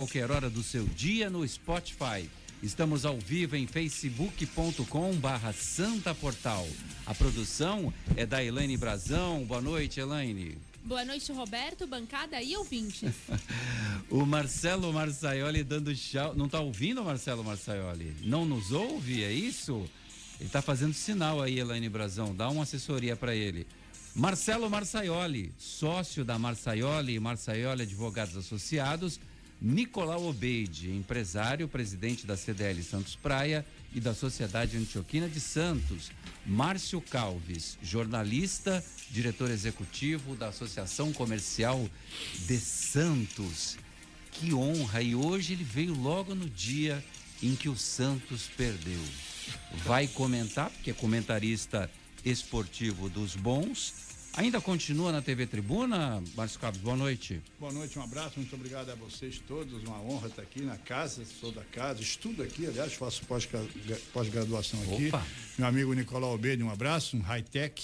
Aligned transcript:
qualquer 0.00 0.30
hora 0.30 0.48
do 0.48 0.62
seu 0.62 0.84
dia 0.84 1.28
no 1.28 1.46
Spotify. 1.48 2.30
Estamos 2.62 3.04
ao 3.04 3.18
vivo 3.18 3.56
em 3.56 3.66
facebook.com 3.66 5.12
barra 5.16 5.52
Santa 5.52 6.14
Portal. 6.14 6.64
A 7.04 7.12
produção 7.12 7.92
é 8.14 8.24
da 8.24 8.40
Elaine 8.40 8.76
Brazão. 8.76 9.44
Boa 9.44 9.60
noite, 9.60 9.98
Elaine. 9.98 10.56
Boa 10.84 11.04
noite, 11.04 11.32
Roberto, 11.32 11.84
bancada 11.84 12.40
e 12.40 12.56
ouvintes. 12.56 13.12
o 14.08 14.24
Marcelo 14.24 14.92
Marçaioli 14.92 15.64
dando 15.64 15.92
tchau. 15.92 16.32
Não 16.32 16.46
está 16.46 16.60
ouvindo, 16.60 17.02
Marcelo 17.02 17.42
Marçaioli? 17.42 18.14
Não 18.22 18.44
nos 18.44 18.70
ouve, 18.70 19.24
é 19.24 19.32
isso? 19.32 19.84
Ele 20.38 20.46
está 20.46 20.62
fazendo 20.62 20.94
sinal 20.94 21.42
aí, 21.42 21.58
Elaine 21.58 21.88
Brazão. 21.88 22.36
Dá 22.36 22.48
uma 22.48 22.62
assessoria 22.62 23.16
para 23.16 23.34
ele. 23.34 23.66
Marcelo 24.14 24.70
Marçaioli, 24.70 25.52
sócio 25.58 26.24
da 26.24 26.38
Marçaioli 26.38 27.14
e 27.14 27.20
Marçaioli 27.20 27.82
Advogados 27.82 28.36
Associados 28.36 29.18
Nicolau 29.60 30.26
Obeide, 30.26 30.90
empresário, 30.90 31.66
presidente 31.66 32.24
da 32.24 32.36
CDL 32.36 32.80
Santos 32.82 33.16
Praia 33.16 33.66
e 33.92 34.00
da 34.00 34.14
Sociedade 34.14 34.76
Antioquina 34.76 35.28
de 35.28 35.40
Santos. 35.40 36.12
Márcio 36.46 37.00
Calves, 37.00 37.76
jornalista, 37.82 38.84
diretor 39.10 39.50
executivo 39.50 40.36
da 40.36 40.48
Associação 40.48 41.12
Comercial 41.12 41.88
de 42.46 42.56
Santos. 42.58 43.76
Que 44.30 44.54
honra! 44.54 45.02
E 45.02 45.16
hoje 45.16 45.54
ele 45.54 45.64
veio 45.64 45.94
logo 45.94 46.34
no 46.34 46.48
dia 46.48 47.04
em 47.42 47.56
que 47.56 47.68
o 47.68 47.76
Santos 47.76 48.48
perdeu. 48.56 49.00
Vai 49.84 50.06
comentar, 50.06 50.70
porque 50.70 50.90
é 50.90 50.94
comentarista 50.94 51.90
esportivo 52.24 53.08
dos 53.08 53.34
bons 53.34 54.07
Ainda 54.38 54.60
continua 54.60 55.10
na 55.10 55.20
TV 55.20 55.48
Tribuna, 55.48 56.22
Márcio 56.36 56.60
Cabos, 56.60 56.80
boa 56.80 56.96
noite. 56.96 57.42
Boa 57.58 57.72
noite, 57.72 57.98
um 57.98 58.02
abraço, 58.04 58.34
muito 58.36 58.54
obrigado 58.54 58.88
a 58.88 58.94
vocês 58.94 59.42
todos, 59.48 59.82
uma 59.82 60.00
honra 60.00 60.28
estar 60.28 60.42
aqui 60.42 60.62
na 60.62 60.76
casa, 60.76 61.24
sou 61.40 61.50
da 61.50 61.64
casa, 61.64 62.00
estudo 62.00 62.44
aqui, 62.44 62.64
aliás, 62.64 62.92
faço 62.92 63.22
pós-graduação 64.12 64.80
aqui. 64.84 65.08
Opa. 65.08 65.26
Meu 65.58 65.66
amigo 65.66 65.92
Nicolau 65.92 66.34
Obede, 66.36 66.62
um 66.62 66.70
abraço, 66.70 67.16
um 67.16 67.20
high-tech, 67.20 67.82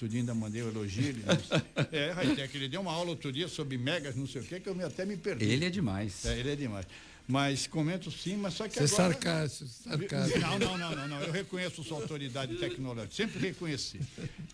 dia 0.00 0.20
ainda 0.20 0.32
mandei 0.32 0.62
o 0.62 0.68
elogio. 0.68 1.08
Ele 1.08 1.24
é, 1.90 2.12
high-tech, 2.12 2.56
ele 2.56 2.68
deu 2.68 2.82
uma 2.82 2.92
aula 2.92 3.10
outro 3.10 3.32
dia 3.32 3.48
sobre 3.48 3.76
megas, 3.76 4.14
não 4.14 4.28
sei 4.28 4.42
o 4.42 4.44
que, 4.44 4.60
que 4.60 4.68
eu 4.68 4.86
até 4.86 5.04
me 5.04 5.16
perdi. 5.16 5.44
Ele 5.44 5.64
é 5.64 5.70
demais. 5.70 6.24
É, 6.24 6.38
ele 6.38 6.52
é 6.52 6.54
demais. 6.54 6.86
Mas 7.28 7.66
comento 7.66 8.08
sim, 8.08 8.36
mas 8.36 8.54
só 8.54 8.68
que 8.68 8.74
Você 8.74 8.94
agora... 8.94 9.14
sarcástico, 9.14 9.68
sarcástico. 9.68 10.38
Não, 10.38 10.58
não, 10.58 10.78
não, 10.78 10.94
não, 10.94 11.08
não. 11.08 11.20
Eu 11.22 11.32
reconheço 11.32 11.82
sua 11.82 11.98
autoridade 11.98 12.54
tecnológica, 12.56 13.14
sempre 13.14 13.40
reconheci. 13.40 14.00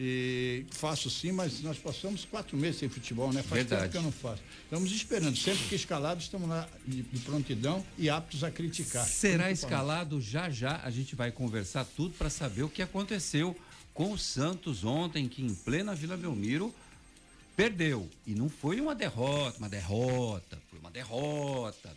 E 0.01 0.65
faço 0.71 1.11
sim, 1.11 1.33
mas 1.33 1.61
nós 1.61 1.79
passamos 1.79 2.25
quatro 2.25 2.57
meses 2.57 2.81
sem 2.81 2.89
futebol, 2.89 3.31
né? 3.31 3.43
Faz 3.43 3.61
Verdade. 3.63 3.83
tempo 3.83 3.93
que 3.93 3.99
eu 3.99 4.03
não 4.03 4.13
faço. 4.13 4.43
Estamos 4.65 4.91
esperando, 4.91 5.37
sempre 5.37 5.65
que 5.69 5.75
escalados, 5.75 6.25
estamos 6.25 6.49
lá 6.49 6.67
de, 6.87 7.03
de 7.03 7.21
prontidão 7.21 7.85
e 7.99 8.09
aptos 8.09 8.43
a 8.43 8.51
criticar. 8.51 9.07
Será 9.07 9.51
escalado 9.51 10.19
já 10.19 10.49
já, 10.49 10.81
a 10.83 10.91
gente 10.91 11.15
vai 11.15 11.31
conversar 11.31 11.85
tudo 11.85 12.15
para 12.15 12.31
saber 12.31 12.63
o 12.63 12.71
que 12.71 12.81
aconteceu 12.81 13.55
com 13.93 14.13
o 14.13 14.19
Santos 14.19 14.83
ontem, 14.83 15.29
que 15.29 15.43
em 15.43 15.55
plena 15.55 15.95
Vila 15.95 16.17
Belmiro 16.17 16.75
perdeu. 17.55 18.09
E 18.27 18.35
não 18.35 18.49
foi 18.49 18.81
uma 18.81 18.95
derrota, 18.95 19.59
uma 19.59 19.69
derrota, 19.69 20.59
foi 20.71 20.79
uma 20.79 20.91
derrota 20.91 21.95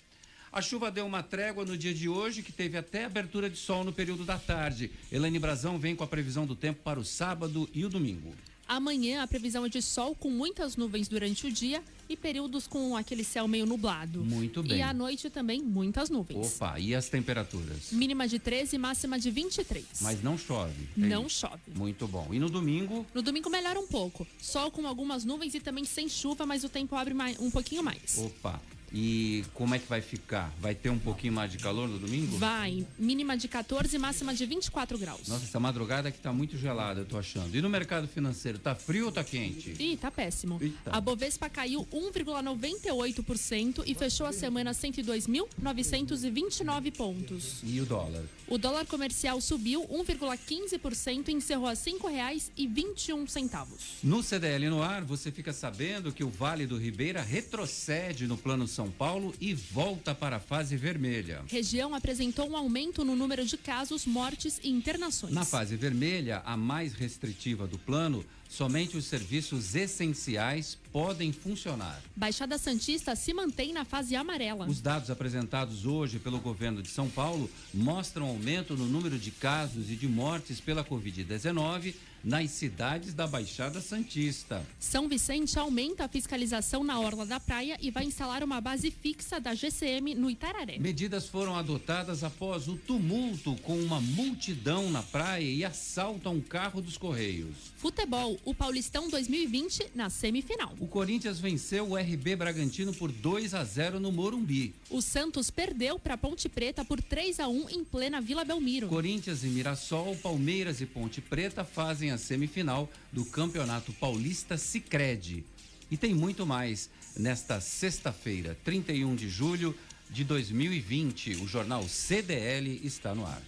a 0.56 0.62
chuva 0.62 0.90
deu 0.90 1.06
uma 1.06 1.22
trégua 1.22 1.66
no 1.66 1.78
dia 1.78 1.94
de 1.94 2.08
hoje, 2.08 2.42
que 2.42 2.50
teve 2.50 2.78
até 2.78 3.04
abertura 3.04 3.50
de 3.50 3.58
sol 3.58 3.84
no 3.84 3.92
período 3.92 4.24
da 4.24 4.40
tarde. 4.40 4.90
Elaine 5.12 5.38
Brazão 5.38 5.78
vem 5.78 5.98
com 5.98 6.04
a 6.06 6.08
previsão 6.08 6.48
do 6.48 6.56
tempo 6.56 6.82
para 6.82 6.98
o 6.98 7.04
sábado 7.04 7.70
e 7.74 7.84
o 7.84 7.90
domingo. 7.90 8.34
Amanhã 8.66 9.22
a 9.22 9.28
previsão 9.28 9.66
é 9.66 9.70
de 9.70 9.82
sol 9.82 10.16
com 10.16 10.30
muitas 10.30 10.78
nuvens 10.78 11.10
durante 11.10 11.46
o 11.46 11.52
dia 11.52 11.84
e 12.08 12.16
períodos 12.16 12.68
com 12.68 12.96
aquele 12.96 13.24
céu 13.24 13.50
meio 13.50 13.66
nublado. 13.66 14.24
Muito 14.24 14.64
bem. 14.64 14.78
E 14.78 14.82
à 14.82 14.94
noite 14.94 15.30
também 15.30 15.62
muitas 15.62 16.10
nuvens. 16.10 16.56
Opa, 16.56 16.80
e 16.80 16.96
as 16.96 17.10
temperaturas? 17.10 17.92
Mínima 17.92 18.26
de 18.26 18.40
13 18.40 18.78
e 18.78 18.80
máxima 18.80 19.20
de 19.20 19.30
23. 19.30 19.86
Mas 20.00 20.24
não 20.24 20.38
chove. 20.38 20.88
É 20.98 21.02
não 21.02 21.28
chove. 21.28 21.62
Muito 21.76 22.08
bom. 22.08 22.30
E 22.32 22.40
no 22.40 22.50
domingo? 22.50 23.06
No 23.14 23.22
domingo 23.22 23.50
melhora 23.50 23.78
um 23.78 23.88
pouco. 23.88 24.26
Sol 24.40 24.72
com 24.72 24.88
algumas 24.88 25.26
nuvens 25.26 25.54
e 25.54 25.60
também 25.60 25.84
sem 25.84 26.08
chuva, 26.08 26.46
mas 26.46 26.64
o 26.64 26.70
tempo 26.70 26.96
abre 26.96 27.14
mais, 27.14 27.38
um 27.40 27.52
pouquinho 27.52 27.84
mais. 27.84 28.18
Opa. 28.18 28.62
E 28.98 29.44
como 29.54 29.76
é 29.76 29.80
que 29.80 29.90
vai 29.90 30.00
ficar? 30.00 30.54
Vai 30.58 30.74
ter 30.74 30.90
um 30.90 30.98
pouquinho 30.98 31.34
mais 31.34 31.52
de 31.52 31.58
calor 31.58 31.90
no 31.90 32.00
domingo? 32.00 32.38
Vai. 32.38 32.88
Mínima 32.98 33.36
de 33.36 33.50
14 33.50 33.98
máxima 33.98 34.34
de 34.34 34.46
24 34.46 34.98
graus. 34.98 35.28
Nossa, 35.28 35.44
essa 35.44 35.60
madrugada 35.60 36.10
que 36.10 36.18
tá 36.18 36.32
muito 36.32 36.58
gelada, 36.58 37.02
eu 37.02 37.06
tô 37.06 37.18
achando. 37.18 37.54
E 37.54 37.62
no 37.62 37.70
mercado 37.70 38.08
financeiro, 38.08 38.58
tá 38.58 38.74
frio 38.74 39.08
ou 39.08 39.12
tá 39.12 39.22
quente? 39.22 39.76
Ih, 39.78 39.98
tá 39.98 40.10
péssimo. 40.10 40.58
Eita. 40.62 40.96
A 40.96 41.02
Bovespa 41.02 41.50
caiu 41.50 41.86
1,98% 41.92 43.84
e 43.86 43.94
fechou 43.94 44.26
a 44.26 44.32
semana 44.32 44.72
102.929 44.72 46.96
pontos. 46.96 47.58
E 47.64 47.82
o 47.82 47.86
dólar? 47.86 48.24
O 48.48 48.58
dólar 48.58 48.86
comercial 48.86 49.42
subiu 49.42 49.86
1,15% 49.90 51.28
e 51.28 51.34
encerrou 51.34 51.68
a 51.68 51.72
R$ 51.72 51.76
5,21. 51.76 53.68
No 54.04 54.24
CDL 54.24 54.70
no 54.70 54.82
ar, 54.82 55.04
você 55.04 55.34
fica 55.34 55.52
sabendo 55.52 56.14
que 56.14 56.24
o 56.24 56.30
Vale 56.30 56.66
do 56.66 56.78
Ribeira 56.78 57.22
retrocede 57.22 58.26
no 58.26 58.38
plano 58.38 58.66
São 58.68 58.85
Paulo 58.90 59.34
e 59.40 59.54
volta 59.54 60.14
para 60.14 60.38
a 60.38 60.40
fase 60.40 60.76
vermelha. 60.78 61.44
Região 61.48 61.94
apresentou 61.94 62.50
um 62.50 62.56
aumento 62.56 63.04
no 63.04 63.16
número 63.16 63.46
de 63.46 63.58
casos, 63.58 64.06
mortes 64.06 64.60
e 64.64 64.70
internações. 64.70 65.34
Na 65.34 65.46
fase 65.46 65.76
vermelha, 65.76 66.42
a 66.46 66.56
mais 66.58 66.94
restritiva 66.94 67.68
do 67.68 67.78
plano, 67.78 68.26
Somente 68.50 68.96
os 68.96 69.06
serviços 69.06 69.76
essenciais 69.76 70.78
podem 70.92 71.34
funcionar. 71.34 72.02
Baixada 72.16 72.58
Santista 72.58 73.16
se 73.16 73.34
mantém 73.34 73.74
na 73.74 73.84
fase 73.84 74.16
amarela. 74.16 74.68
Os 74.68 74.80
dados 74.80 75.10
apresentados 75.10 75.86
hoje 75.86 76.20
pelo 76.20 76.40
governo 76.40 76.82
de 76.82 76.88
São 76.88 77.10
Paulo 77.10 77.50
mostram 77.74 78.28
aumento 78.28 78.78
no 78.78 78.86
número 78.86 79.18
de 79.20 79.32
casos 79.32 79.90
e 79.90 79.96
de 79.96 80.08
mortes 80.08 80.62
pela 80.62 80.86
Covid-19 80.86 81.96
nas 82.26 82.50
cidades 82.50 83.14
da 83.14 83.28
Baixada 83.28 83.80
Santista. 83.80 84.66
São 84.80 85.08
Vicente 85.08 85.58
aumenta 85.60 86.06
a 86.06 86.08
fiscalização 86.10 86.84
na 86.84 87.00
orla 87.00 87.24
da 87.24 87.40
praia 87.40 87.78
e 87.80 87.92
vai 87.92 88.04
instalar 88.04 88.44
uma 88.44 88.60
base 88.60 88.90
fixa 88.90 89.40
da 89.40 89.54
GCM 89.54 90.16
no 90.16 90.30
Itararé. 90.30 90.80
Medidas 90.80 91.28
foram 91.28 91.56
adotadas 91.56 92.24
após 92.24 92.68
o 92.68 92.76
tumulto 92.76 93.56
com 93.58 93.78
uma 93.78 94.02
multidão 94.02 94.90
na 94.90 95.04
praia 95.04 95.44
e 95.44 95.64
assalto 95.64 96.28
a 96.28 96.32
um 96.32 96.42
carro 96.42 96.82
dos 96.82 96.98
Correios. 96.98 97.75
Futebol 97.86 98.36
o 98.44 98.52
Paulistão 98.52 99.08
2020 99.12 99.92
na 99.94 100.10
semifinal. 100.10 100.74
O 100.80 100.88
Corinthians 100.88 101.40
venceu 101.40 101.92
o 101.92 101.96
RB 101.96 102.36
Bragantino 102.36 102.92
por 102.92 103.12
2 103.12 103.54
a 103.54 103.64
0 103.64 104.00
no 104.00 104.12
Morumbi. 104.12 104.74
O 104.90 105.04
Santos 105.04 105.52
perdeu 105.52 106.00
para 106.00 106.18
Ponte 106.18 106.50
Preta 106.50 106.84
por 106.84 107.00
3 107.00 107.40
a 107.40 107.48
1 107.48 107.70
em 107.70 107.84
plena 107.84 108.20
Vila 108.20 108.44
Belmiro. 108.44 108.88
Corinthians 108.88 109.44
e 109.44 109.48
Mirassol, 109.50 110.16
Palmeiras 110.16 110.82
e 110.82 110.88
Ponte 110.88 111.22
Preta 111.22 111.64
fazem 111.64 112.10
a 112.10 112.18
semifinal 112.18 112.90
do 113.12 113.24
Campeonato 113.24 113.94
Paulista 113.94 114.58
Sicredi. 114.58 115.44
E 115.92 115.96
tem 115.96 116.12
muito 116.12 116.44
mais 116.44 116.90
nesta 117.16 117.62
sexta-feira, 117.62 118.58
31 118.66 119.16
de 119.16 119.30
julho 119.30 119.76
de 120.10 120.24
2020. 120.24 121.36
O 121.36 121.48
jornal 121.48 121.88
CDL 121.88 122.82
está 122.84 123.14
no 123.14 123.28
ar. 123.28 123.44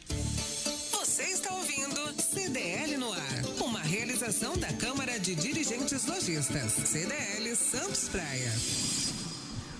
Você 0.91 1.23
está 1.23 1.51
ouvindo 1.55 2.21
CDL 2.21 2.57
no 2.57 2.57
ar 2.57 2.66
realização 4.27 4.57
da 4.57 4.73
Câmara 4.73 5.17
de 5.17 5.33
Dirigentes 5.35 6.05
Lojistas, 6.05 6.73
CDL 6.73 7.55
Santos 7.55 8.09
Praia. 8.09 8.51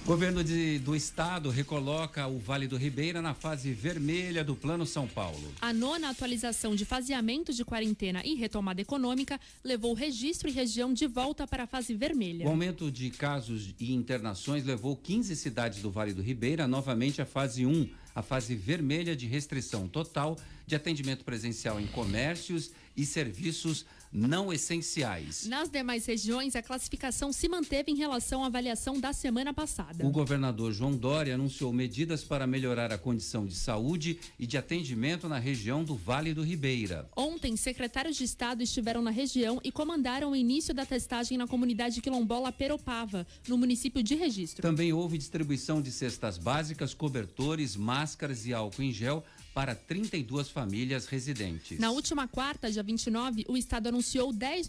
Governo 0.06 0.42
de, 0.42 0.80
do 0.80 0.96
Estado 0.96 1.50
recoloca 1.50 2.26
o 2.28 2.40
Vale 2.40 2.66
do 2.66 2.78
Ribeira 2.78 3.22
na 3.22 3.34
fase 3.34 3.74
vermelha 3.74 4.46
do 4.46 4.56
Plano 4.56 4.86
São 4.86 5.06
Paulo. 5.06 5.52
A 5.60 5.74
nona 5.74 6.12
atualização 6.12 6.76
de 6.76 6.86
faseamento 6.86 7.52
de 7.52 7.66
quarentena 7.66 8.22
e 8.24 8.36
retomada 8.36 8.80
econômica 8.80 9.38
levou 9.66 9.92
o 9.92 9.96
registro 9.96 10.48
e 10.48 10.54
região 10.54 10.94
de 10.94 11.08
volta 11.08 11.46
para 11.46 11.64
a 11.64 11.68
fase 11.68 11.94
vermelha. 11.94 12.46
O 12.46 12.50
aumento 12.50 12.90
de 12.90 13.10
casos 13.10 13.76
e 13.78 13.94
internações 13.94 14.64
levou 14.64 14.96
15 14.96 15.36
cidades 15.36 15.82
do 15.82 15.92
Vale 15.92 16.14
do 16.14 16.22
Ribeira 16.22 16.66
novamente 16.70 17.22
à 17.22 17.26
fase 17.26 17.66
1, 17.66 17.90
a 18.16 18.22
fase 18.22 18.56
vermelha 18.56 19.14
de 19.14 19.28
restrição 19.28 19.90
total 19.90 20.38
de 20.66 20.74
atendimento 20.74 21.26
presencial 21.26 21.82
em 21.82 21.88
comércios 21.88 22.72
e 22.96 23.06
serviços 23.06 23.86
não 24.12 24.52
essenciais. 24.52 25.46
Nas 25.46 25.70
demais 25.70 26.06
regiões, 26.06 26.56
a 26.56 26.62
classificação 26.62 27.32
se 27.32 27.48
manteve 27.48 27.92
em 27.92 27.96
relação 27.96 28.44
à 28.44 28.48
avaliação 28.48 29.00
da 29.00 29.14
semana 29.14 29.54
passada. 29.54 30.06
O 30.06 30.12
governador 30.12 30.72
João 30.72 30.96
Dória 30.96 31.36
anunciou 31.36 31.72
medidas 31.74 32.24
para 32.24 32.48
melhorar 32.48 32.92
a 32.92 32.98
condição 32.98 33.46
de 33.46 33.56
saúde 33.56 34.20
e 34.40 34.48
de 34.48 34.58
atendimento 34.58 35.28
na 35.28 35.38
região 35.38 35.84
do 35.84 35.96
Vale 35.96 36.34
do 36.34 36.44
Ribeira. 36.44 37.10
Ontem, 37.16 37.56
secretários 37.56 38.18
de 38.18 38.24
Estado 38.24 38.64
estiveram 38.64 39.02
na 39.02 39.12
região 39.12 39.60
e 39.64 39.72
comandaram 39.72 40.32
o 40.32 40.36
início 40.36 40.74
da 40.74 40.86
testagem 40.86 41.38
na 41.38 41.48
comunidade 41.48 42.02
quilombola 42.02 42.52
Peropava, 42.52 43.26
no 43.48 43.58
município 43.58 44.02
de 44.02 44.16
Registro. 44.16 44.62
Também 44.62 44.94
houve 44.94 45.18
distribuição 45.18 45.82
de 45.82 45.92
cestas 45.92 46.38
básicas, 46.38 46.94
cobertores, 46.94 47.76
máscaras 47.76 48.46
e 48.46 48.54
álcool 48.54 48.84
em 48.84 48.92
gel 48.92 49.24
para 49.58 49.74
32 49.74 50.52
famílias 50.52 51.08
residentes. 51.08 51.80
Na 51.80 51.90
última 51.90 52.28
quarta, 52.28 52.70
dia 52.70 52.84
29, 52.84 53.44
o 53.48 53.58
Estado 53.58 53.88
anunciou 53.88 54.32
10 54.32 54.68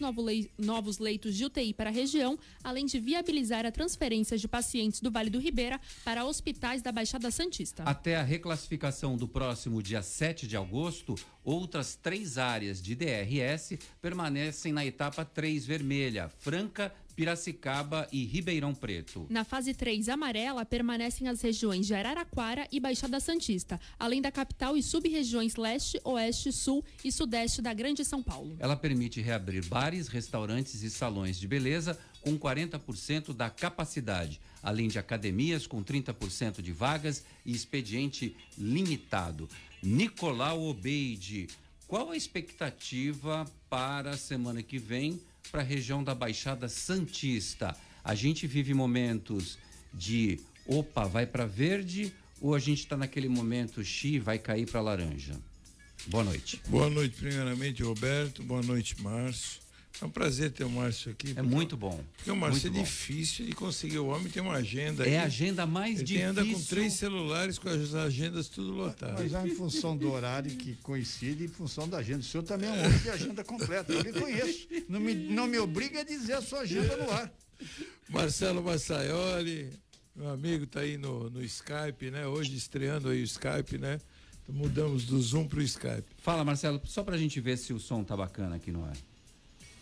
novos 0.57 0.97
leitos 0.97 1.35
de 1.35 1.45
UTI 1.45 1.75
para 1.75 1.91
a 1.91 1.93
região, 1.93 2.39
além 2.65 2.87
de 2.87 2.99
viabilizar 2.99 3.67
a 3.67 3.71
transferência 3.71 4.39
de 4.39 4.49
pacientes 4.49 5.01
do 5.01 5.11
Vale 5.11 5.29
do 5.29 5.39
Ribeira 5.39 5.79
para 6.03 6.25
hospitais 6.25 6.81
da 6.81 6.91
Baixada 6.91 7.31
Santista. 7.31 7.83
Até 7.83 8.17
a 8.17 8.23
reclassificação 8.23 9.15
do 9.15 9.29
próximo 9.29 9.83
dia 9.83 10.01
7 10.01 10.47
de 10.47 10.57
agosto, 10.57 11.17
outras 11.45 11.95
três 11.95 12.39
áreas 12.39 12.81
de 12.81 12.95
DRS 12.95 13.79
permanecem 14.01 14.73
na 14.73 14.87
etapa 14.87 15.23
3 15.23 15.67
vermelha, 15.67 16.31
Franca, 16.39 16.95
Piracicaba 17.19 18.07
e 18.13 18.25
Ribeirão 18.25 18.73
Preto. 18.73 19.27
Na 19.29 19.43
fase 19.43 19.75
3 19.75 20.09
amarela, 20.09 20.65
permanecem 20.65 21.27
as 21.27 21.43
regiões 21.43 21.85
de 21.85 21.93
Araraquara 21.93 22.69
e 22.71 22.79
Baixada 22.79 23.19
Santista, 23.19 23.81
além 23.99 24.23
da 24.23 24.31
capital 24.31 24.77
e 24.77 24.83
sub-regiões 24.85 25.57
leste, 25.57 26.01
oeste, 26.05 26.53
sul 26.53 26.85
e 27.03 27.11
sudeste 27.11 27.61
da 27.61 27.75
Grande 27.75 28.05
São 28.05 28.23
Paulo. 28.23 28.55
Ela 28.61 28.77
permite 28.77 29.21
reabrir 29.21 29.67
bares, 29.67 30.07
restaurantes 30.07 30.85
e 30.85 30.91
salões 30.91 31.41
de 31.41 31.49
beleza 31.49 31.99
com 32.23 32.39
40% 32.39 33.35
da 33.35 33.51
capacidade, 33.51 34.41
além 34.63 34.87
de 34.87 35.01
academias 35.01 35.67
com 35.67 35.83
30% 35.83 36.63
de 36.63 36.71
vagas 36.71 37.25
e 37.45 37.51
expediente 37.51 38.37
limitado. 38.57 39.49
Nicolau 39.83 40.63
Obeide, 40.69 41.49
qual 41.89 42.13
a 42.13 42.17
expectativa 42.17 43.45
para 43.69 44.11
a 44.11 44.17
semana 44.17 44.63
que 44.63 44.79
vem? 44.79 45.21
Para 45.51 45.61
a 45.61 45.65
região 45.65 46.03
da 46.03 46.15
Baixada 46.15 46.69
Santista. 46.69 47.77
A 48.05 48.15
gente 48.15 48.47
vive 48.47 48.75
momentos 48.75 49.59
de 49.93 50.41
opa, 50.67 51.07
vai 51.07 51.27
para 51.27 51.47
verde 51.47 52.13
ou 52.41 52.55
a 52.55 52.59
gente 52.59 52.81
está 52.81 52.97
naquele 52.97 53.29
momento 53.29 53.83
xi, 53.83 54.19
vai 54.19 54.39
cair 54.39 54.67
para 54.71 54.81
laranja? 54.81 55.35
Boa 56.07 56.25
noite. 56.25 56.61
Boa 56.69 56.89
noite, 56.89 57.17
primeiramente, 57.17 57.83
Roberto. 57.83 58.43
Boa 58.43 58.63
noite, 58.63 59.01
Márcio. 59.03 59.61
É 60.01 60.05
um 60.05 60.11
prazer 60.11 60.53
ter 60.53 60.65
o 60.65 60.71
Márcio 60.71 61.11
aqui. 61.11 61.35
É 61.37 61.43
muito 61.43 61.77
bom. 61.77 62.01
Porque 62.17 62.31
o 62.31 62.37
Márcio 62.37 62.63
muito 62.63 62.77
é 62.77 62.79
bom. 62.79 62.85
difícil 62.85 63.47
de 63.47 63.53
conseguir. 63.53 63.99
O 63.99 64.07
homem 64.07 64.29
tem 64.29 64.41
uma 64.41 64.55
agenda. 64.55 65.07
É 65.09 65.19
a 65.19 65.25
agenda 65.25 65.67
mais 65.67 65.97
ele 65.97 66.05
difícil. 66.05 66.29
Ele 66.29 66.41
anda 66.41 66.45
com 66.45 66.63
três 66.65 66.93
celulares 66.93 67.59
com 67.59 67.69
as 67.69 67.95
agendas 67.95 68.49
tudo 68.49 68.73
lotadas. 68.73 69.33
Mas 69.33 69.35
é 69.35 69.49
em 69.49 69.55
função 69.55 69.97
do 69.97 70.13
horário 70.13 70.51
que 70.53 70.77
coincide 70.77 71.45
em 71.45 71.49
função 71.49 71.89
da 71.89 71.99
agenda. 71.99 72.21
O 72.21 72.23
senhor 72.23 72.45
também 72.45 72.69
é 72.69 72.73
um 72.73 72.85
homem 72.85 72.99
de 72.99 73.11
agenda 73.11 73.43
completa. 73.43 73.93
Eu 73.93 74.03
lhe 74.03 74.13
conheço. 74.13 74.69
Não 74.89 75.01
me, 75.01 75.15
não 75.15 75.47
me 75.49 75.59
obriga 75.59 76.01
a 76.01 76.05
dizer 76.05 76.35
a 76.35 76.43
sua 76.43 76.61
agenda 76.61 76.97
no 76.97 77.11
ar. 77.11 77.33
Marcelo 78.09 78.63
Massaioli, 78.63 79.71
meu 80.15 80.31
amigo, 80.31 80.65
está 80.65 80.81
aí 80.81 80.97
no, 80.97 81.29
no 81.29 81.43
Skype, 81.43 82.11
né? 82.13 82.27
Hoje 82.27 82.55
estreando 82.57 83.09
aí 83.09 83.21
o 83.21 83.25
Skype, 83.25 83.79
né? 83.79 83.99
Mudamos 84.49 85.05
do 85.05 85.21
Zoom 85.21 85.47
para 85.47 85.59
o 85.59 85.63
Skype. 85.63 86.07
Fala, 86.19 86.45
Marcelo, 86.45 86.81
só 86.85 87.03
para 87.03 87.17
a 87.17 87.19
gente 87.19 87.39
ver 87.41 87.59
se 87.59 87.73
o 87.73 87.81
som 87.81 88.03
tá 88.03 88.17
bacana 88.17 88.57
aqui 88.57 88.71
no 88.71 88.85
ar. 88.85 88.97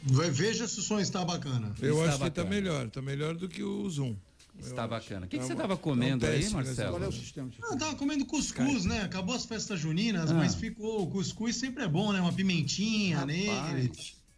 Veja 0.07 0.69
se 0.69 0.79
o 0.79 0.83
som 0.83 1.01
está 1.01 1.25
bacana. 1.25 1.75
Eu 1.81 1.99
está 1.99 2.11
acho 2.11 2.19
que 2.21 2.29
está 2.29 2.45
melhor, 2.45 2.87
está 2.87 3.03
melhor 3.03 3.35
do 3.35 3.49
que 3.49 3.63
o 3.63 3.89
Zoom. 3.91 4.17
Está 4.59 4.87
bacana. 4.87 5.27
O 5.27 5.29
que, 5.29 5.39
que, 5.39 5.45
você 5.45 5.53
estava 5.53 5.77
comendo 5.77 6.25
um 6.25 6.29
aí, 6.29 6.49
Marcelo? 6.49 6.91
Qual 6.93 7.03
é 7.03 7.09
o 7.09 7.13
sistema? 7.13 7.51
Ah, 7.63 7.73
eu 7.73 7.79
tava 7.79 7.95
comendo 7.97 8.25
cuscuz, 8.25 8.85
né? 8.85 9.03
Acabou 9.03 9.35
as 9.35 9.45
festas 9.45 9.79
juninas, 9.79 10.31
ah. 10.31 10.35
mas 10.35 10.55
ficou. 10.55 11.03
O 11.03 11.07
cuscuz 11.09 11.57
sempre 11.57 11.85
é 11.85 11.89
bom, 11.89 12.13
né? 12.13 12.21
Uma 12.21 12.33
pimentinha 12.33 13.19
Rapaz, 13.19 13.75
nele. 13.75 13.93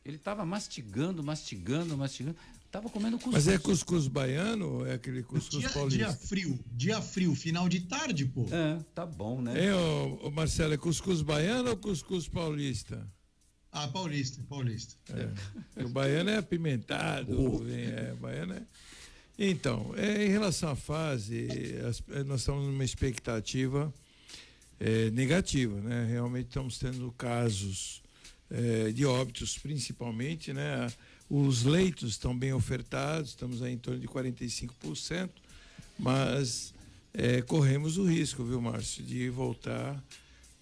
Ele 0.05 0.17
estava 0.17 0.44
mastigando, 0.44 1.23
mastigando, 1.23 1.97
mastigando. 1.97 2.37
Tava 2.71 2.91
comendo 2.91 3.17
cuscuz. 3.17 3.47
Mas 3.47 3.49
é 3.49 3.59
cuscuz 3.59 4.09
baiano 4.09 4.69
ou 4.69 4.87
é 4.87 4.94
aquele 4.94 5.23
cuscuz 5.23 5.61
dia, 5.61 5.71
paulista? 5.71 6.05
Dia 6.05 6.12
frio, 6.12 6.61
dia 6.73 7.00
frio, 7.00 7.35
final 7.35 7.69
de 7.69 7.81
tarde, 7.81 8.26
pô. 8.26 8.47
É, 8.50 8.79
tá 8.94 9.06
bom, 9.06 9.41
né? 9.41 9.67
É, 9.67 9.75
ô, 9.75 10.26
ô 10.26 10.31
Marcelo, 10.31 10.75
é 10.75 10.76
cuscuz 10.76 11.23
baiano 11.23 11.71
ou 11.71 11.76
cuscuz 11.76 12.29
paulista? 12.29 13.06
Ah, 13.81 13.87
paulista, 13.87 14.43
paulista. 14.49 14.97
É. 15.77 15.85
O 15.85 15.89
baiano 15.89 16.31
é 16.31 16.37
apimentado, 16.37 17.59
vem, 17.59 17.85
é, 17.85 18.13
baiano 18.21 18.55
é... 18.55 18.63
Então, 19.39 19.95
é, 19.97 20.27
em 20.27 20.31
relação 20.31 20.71
à 20.71 20.75
fase, 20.75 21.47
as, 21.89 22.03
é, 22.11 22.25
nós 22.25 22.41
estamos 22.41 22.67
numa 22.67 22.85
expectativa 22.85 23.95
é, 24.81 25.13
negativa, 25.13 25.81
né? 25.81 26.09
Realmente 26.11 26.49
estamos 26.49 26.77
tendo 26.77 27.13
casos 27.13 28.03
é, 28.51 28.91
de 28.91 29.07
óbitos, 29.07 29.57
principalmente, 29.57 30.53
né? 30.53 30.89
Os 31.31 31.63
leitos 31.63 32.11
estão 32.11 32.37
bem 32.37 32.53
ofertados, 32.53 33.31
estamos 33.31 33.63
aí 33.63 33.75
em 33.75 33.79
torno 33.79 34.01
de 34.01 34.09
45%, 34.09 35.31
mas 35.97 36.75
é, 37.15 37.41
corremos 37.43 37.97
o 37.97 38.05
risco, 38.05 38.43
viu, 38.43 38.61
Márcio, 38.61 39.05
de 39.05 39.31
voltar 39.31 40.03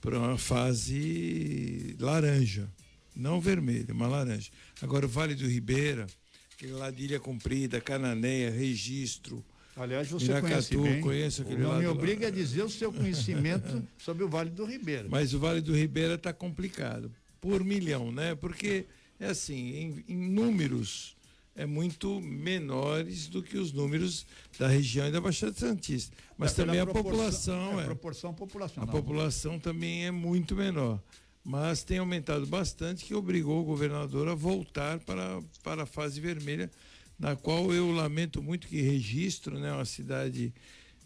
para 0.03 0.19
uma 0.19 0.37
fase 0.37 1.97
laranja 1.99 2.69
não 3.17 3.41
vermelho, 3.41 3.95
uma 3.95 4.07
laranja. 4.07 4.51
Agora 4.83 5.07
o 5.07 5.09
Vale 5.09 5.35
do 5.35 5.49
Ribeira, 5.49 6.07
aquele 6.55 6.73
lá 6.73 6.91
de 6.91 7.05
Ilha 7.05 7.19
Comprida, 7.19 7.81
Cananéia, 7.81 8.51
Registro. 8.51 9.45
Aliás, 9.75 10.09
você 10.09 10.27
Iracatu, 10.27 10.49
conhece 10.49 10.77
bem. 10.77 11.01
conheço 11.01 11.43
aquele 11.43 11.63
Não 11.63 11.79
me 11.79 11.87
obriga 11.87 12.23
lá. 12.23 12.29
a 12.29 12.31
dizer 12.31 12.63
o 12.63 12.71
seu 12.71 12.93
conhecimento 12.93 13.83
sobre 13.99 14.25
o 14.25 14.29
Vale 14.29 14.51
do 14.51 14.65
Ribeira. 14.65 15.07
Mas 15.09 15.35
o 15.35 15.39
Vale 15.39 15.61
do 15.61 15.75
Ribeira 15.75 16.15
está 16.15 16.33
complicado, 16.33 17.13
por 17.41 17.65
milhão, 17.65 18.13
né? 18.13 18.35
Porque 18.35 18.87
é 19.19 19.27
assim, 19.27 19.77
em, 19.77 20.05
em 20.09 20.31
números 20.31 21.17
é 21.55 21.65
muito 21.65 22.21
menores 22.21 23.29
do 23.29 23.43
que 23.43 23.57
os 23.57 23.73
números 23.73 24.27
da 24.59 24.69
região 24.69 25.09
e 25.09 25.11
da 25.11 25.21
Baixada 25.21 25.55
Santista. 25.55 26.15
Mas 26.37 26.53
é, 26.53 26.65
também 26.65 26.81
a 26.81 26.87
população 26.87 27.81
é, 27.81 27.85
é 27.85 27.87
proporção 27.87 28.35
populacional. 28.35 28.89
A 28.89 28.93
população 28.93 29.59
também 29.59 30.07
é 30.07 30.11
muito 30.11 30.55
menor 30.55 31.01
mas 31.47 31.85
tem 31.85 31.99
aumentado 31.99 32.45
bastante, 32.45 33.05
que 33.05 33.15
obrigou 33.15 33.61
o 33.61 33.65
governador 33.65 34.27
a 34.27 34.35
voltar 34.35 34.99
para, 34.99 35.41
para 35.63 35.85
a 35.85 35.87
fase 35.87 36.21
vermelha, 36.21 36.69
na 37.17 37.37
qual 37.37 37.73
eu 37.73 37.93
lamento 37.93 38.43
muito 38.43 38.67
que 38.67 38.83
registro, 38.83 39.57
né, 39.57 39.73
uma 39.73 39.85
cidade 39.85 40.53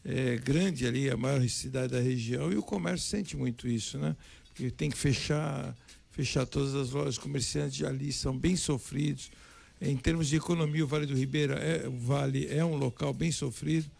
é, 0.03 0.37
grande 0.37 0.87
ali, 0.87 1.11
a 1.11 1.17
maior 1.17 1.47
cidade 1.47 1.93
da 1.93 2.01
região, 2.01 2.51
e 2.51 2.57
o 2.57 2.63
comércio 2.63 3.07
sente 3.07 3.37
muito 3.37 3.69
isso, 3.69 3.99
né? 3.99 4.17
Porque 4.47 4.71
tem 4.71 4.89
que 4.89 4.97
fechar, 4.97 5.77
fechar 6.11 6.47
todas 6.47 6.75
as 6.75 6.93
lojas, 6.93 7.19
comerciantes 7.19 7.83
ali 7.85 8.11
são 8.11 8.35
bem 8.35 8.57
sofridos. 8.57 9.31
Em 9.79 9.95
termos 9.95 10.27
de 10.27 10.37
economia, 10.37 10.85
o 10.85 10.89
Vale 10.89 11.05
do 11.05 11.15
Ribeira 11.15 11.57
é, 11.57 11.87
Vale 11.87 12.47
é 12.49 12.65
um 12.65 12.77
local 12.77 13.13
bem 13.13 13.31
sofrido 13.31 13.91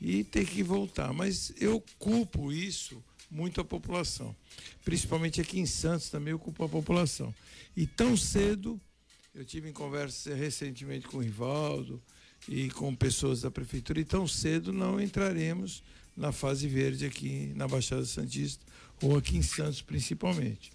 e 0.00 0.24
tem 0.24 0.46
que 0.46 0.62
voltar. 0.62 1.12
Mas 1.12 1.52
eu 1.60 1.84
culpo 1.98 2.50
isso 2.50 3.04
muito 3.30 3.60
a 3.60 3.64
população. 3.64 4.34
Principalmente 4.84 5.40
aqui 5.40 5.58
em 5.58 5.66
Santos 5.66 6.08
também 6.10 6.34
ocupa 6.34 6.64
a 6.64 6.68
população. 6.68 7.34
E 7.76 7.86
tão 7.86 8.16
cedo, 8.16 8.80
eu 9.34 9.44
tive 9.44 9.68
em 9.68 9.72
conversa 9.72 10.34
recentemente 10.34 11.06
com 11.08 11.18
o 11.18 11.22
Rivaldo 11.22 12.02
e 12.48 12.70
com 12.70 12.94
pessoas 12.94 13.40
da 13.40 13.50
prefeitura, 13.50 14.00
e 14.00 14.04
tão 14.04 14.26
cedo 14.26 14.72
não 14.72 15.00
entraremos 15.00 15.82
na 16.16 16.30
fase 16.30 16.68
verde 16.68 17.06
aqui 17.06 17.52
na 17.56 17.66
Baixada 17.66 18.04
Santista, 18.04 18.64
ou 19.02 19.16
aqui 19.16 19.36
em 19.36 19.42
Santos 19.42 19.82
principalmente. 19.82 20.72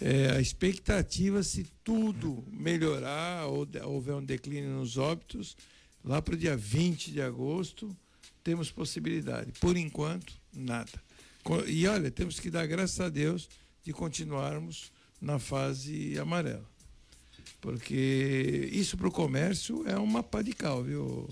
É, 0.00 0.30
a 0.32 0.40
expectativa, 0.40 1.42
se 1.42 1.64
tudo 1.84 2.44
melhorar 2.50 3.46
ou 3.46 3.68
houver 3.84 4.14
um 4.16 4.24
declínio 4.24 4.70
nos 4.70 4.96
óbitos, 4.96 5.56
lá 6.04 6.20
para 6.20 6.34
o 6.34 6.36
dia 6.36 6.56
20 6.56 7.12
de 7.12 7.22
agosto, 7.22 7.96
temos 8.42 8.70
possibilidade. 8.70 9.52
Por 9.60 9.76
enquanto, 9.76 10.32
nada. 10.52 10.90
E 11.66 11.86
olha, 11.86 12.10
temos 12.10 12.38
que 12.38 12.50
dar 12.50 12.66
graças 12.66 13.00
a 13.00 13.08
Deus 13.08 13.48
de 13.84 13.92
continuarmos 13.92 14.92
na 15.20 15.38
fase 15.38 16.18
amarela. 16.18 16.70
Porque 17.60 18.68
isso 18.72 18.96
para 18.96 19.08
o 19.08 19.12
comércio 19.12 19.86
é 19.86 19.96
uma 19.96 20.22
pá 20.22 20.42
de 20.42 20.52
cal, 20.52 20.82
viu? 20.82 21.28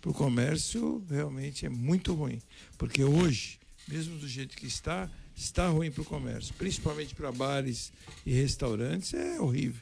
Para 0.00 0.10
o 0.10 0.14
comércio 0.14 1.02
realmente 1.08 1.64
é 1.64 1.68
muito 1.70 2.12
ruim. 2.12 2.40
Porque 2.76 3.02
hoje, 3.02 3.58
mesmo 3.88 4.18
do 4.18 4.28
jeito 4.28 4.56
que 4.56 4.66
está, 4.66 5.10
está 5.34 5.68
ruim 5.68 5.90
para 5.90 6.02
o 6.02 6.04
comércio. 6.04 6.54
Principalmente 6.54 7.14
para 7.14 7.32
bares 7.32 7.92
e 8.26 8.32
restaurantes, 8.32 9.14
é 9.14 9.40
horrível. 9.40 9.80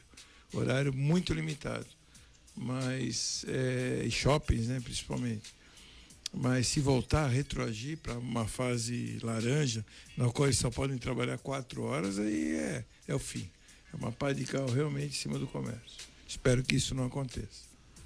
Horário 0.53 0.93
muito 0.93 1.33
limitado. 1.33 1.87
Mas, 2.55 3.43
é, 3.47 4.07
shoppings, 4.09 4.67
né, 4.67 4.79
principalmente. 4.79 5.53
Mas 6.35 6.67
se 6.67 6.79
voltar 6.79 7.25
a 7.25 7.27
retroagir 7.27 7.99
para 7.99 8.17
uma 8.17 8.47
fase 8.47 9.19
laranja, 9.21 9.85
na 10.17 10.29
qual 10.31 10.47
eles 10.47 10.57
só 10.57 10.71
podem 10.71 10.97
trabalhar 10.97 11.37
quatro 11.37 11.83
horas, 11.83 12.17
aí 12.17 12.55
é, 12.55 12.85
é 13.07 13.13
o 13.13 13.19
fim. 13.19 13.49
É 13.93 13.95
uma 13.95 14.11
pá 14.11 14.33
de 14.33 14.43
carro 14.43 14.71
realmente 14.71 15.09
em 15.09 15.21
cima 15.21 15.37
do 15.37 15.45
comércio. 15.45 16.07
Espero 16.27 16.63
que 16.63 16.75
isso 16.75 16.95
não 16.95 17.05
aconteça. 17.05 17.65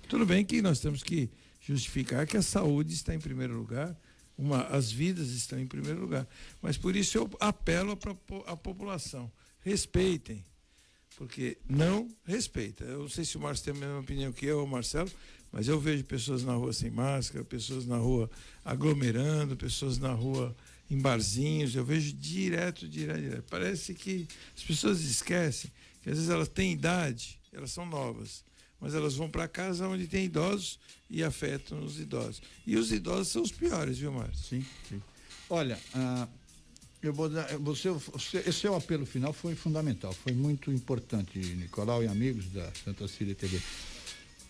Tudo 0.10 0.26
bem 0.26 0.44
que 0.44 0.62
nós 0.62 0.80
temos 0.80 1.02
que 1.02 1.30
justificar 1.62 2.28
que 2.28 2.36
a 2.36 2.42
saúde 2.42 2.94
está 2.94 3.16
em 3.16 3.20
primeiro 3.20 3.58
lugar, 3.58 3.96
uma, 4.38 4.64
as 4.68 4.92
vidas 4.92 5.30
estão 5.30 5.58
em 5.60 5.66
primeiro 5.66 6.02
lugar. 6.02 6.28
Mas 6.62 6.78
por 6.78 6.96
isso 6.96 7.18
eu 7.18 7.30
apelo 7.40 7.98
a 8.46 8.56
população. 8.56 9.32
Respeitem. 9.62 10.44
Porque 11.18 11.58
não 11.68 12.08
respeita. 12.24 12.84
Eu 12.84 13.00
não 13.00 13.10
sei 13.10 13.26
se 13.26 13.38
o 13.38 13.40
Márcio 13.40 13.66
tem 13.66 13.74
a 13.74 13.86
mesma 13.86 14.00
opinião 14.00 14.32
que 14.32 14.46
eu, 14.46 14.60
ou 14.60 14.66
o 14.66 14.70
Marcelo, 14.70 15.12
mas 15.52 15.68
eu 15.68 15.80
vejo 15.80 16.04
pessoas 16.04 16.44
na 16.44 16.54
rua 16.54 16.74
sem 16.74 16.90
máscara, 16.90 17.44
pessoas 17.44 17.86
na 17.86 17.98
rua 17.98 18.30
aglomerando, 18.64 19.56
pessoas 19.56 19.98
na 19.98 20.12
rua 20.12 20.56
em 20.90 21.00
barzinhos, 21.00 21.76
eu 21.76 21.84
vejo 21.84 22.14
direto, 22.14 22.88
direto, 22.88 23.22
direto. 23.22 23.44
Parece 23.50 23.94
que 23.94 24.28
as 24.56 24.64
pessoas 24.64 25.02
esquecem 25.02 25.72
que 26.02 26.10
às 26.10 26.16
vezes 26.16 26.30
elas 26.30 26.48
têm 26.48 26.72
idade, 26.72 27.40
elas 27.52 27.72
são 27.72 27.86
novas, 27.86 28.44
mas 28.80 28.94
elas 28.94 29.16
vão 29.16 29.30
para 29.30 29.48
casa 29.48 29.88
onde 29.88 30.08
tem 30.08 30.26
idosos 30.26 30.80
e 31.10 31.24
afetam 31.24 31.84
os 31.84 32.00
idosos. 32.00 32.42
E 32.66 32.78
os 32.78 32.92
idosos 32.92 33.30
são 33.30 33.42
os 33.42 33.52
piores, 33.52 33.98
viu, 33.98 34.12
Márcio? 34.12 34.46
Sim, 34.46 34.66
sim. 34.88 35.02
Olha, 35.50 35.78
uh, 35.96 36.28
eu 37.02 37.14
vou 37.14 37.30
dar, 37.30 37.58
você, 37.58 37.90
esse 38.46 38.54
seu 38.54 38.76
apelo 38.76 39.06
final 39.06 39.34
foi 39.34 39.56
fundamental, 39.56 40.14
foi 40.14 40.34
muito 40.34 40.72
importante, 40.72 41.38
Nicolau 41.40 42.04
e 42.04 42.08
amigos 42.08 42.46
da 42.52 42.72
Santa 42.84 43.08
Cília 43.08 43.36
TV. 43.36 43.62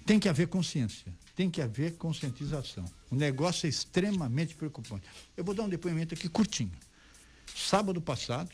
Tem 0.08 0.22
que 0.22 0.30
haver 0.30 0.48
consciência, 0.48 1.14
tem 1.36 1.52
que 1.52 1.62
haver 1.62 1.98
conscientização. 1.98 2.86
O 3.12 3.16
negócio 3.16 3.68
é 3.68 3.70
extremamente 3.70 4.56
preocupante. 4.56 5.06
Eu 5.36 5.44
vou 5.44 5.54
dar 5.54 5.64
um 5.64 5.70
depoimento 5.70 6.14
aqui 6.14 6.30
curtinho. 6.30 6.72
Sábado 7.54 8.02
passado, 8.02 8.50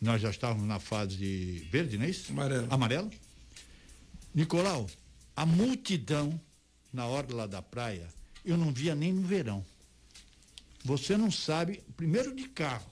nós 0.00 0.22
já 0.22 0.30
estávamos 0.30 0.66
na 0.66 0.80
fase 0.80 1.68
verde, 1.70 1.98
não 1.98 2.06
é 2.06 2.08
isso? 2.08 2.32
Amarelo. 2.32 2.66
Amarelo. 2.70 3.10
Nicolau, 4.34 4.88
a 5.36 5.44
multidão 5.44 6.40
na 6.90 7.06
orla 7.06 7.46
da 7.46 7.60
praia, 7.60 8.08
eu 8.42 8.56
não 8.56 8.72
via 8.72 8.94
nem 8.94 9.12
no 9.12 9.20
verão. 9.20 9.62
Você 10.86 11.18
não 11.18 11.30
sabe, 11.30 11.82
primeiro 11.98 12.34
de 12.34 12.48
carro, 12.48 12.90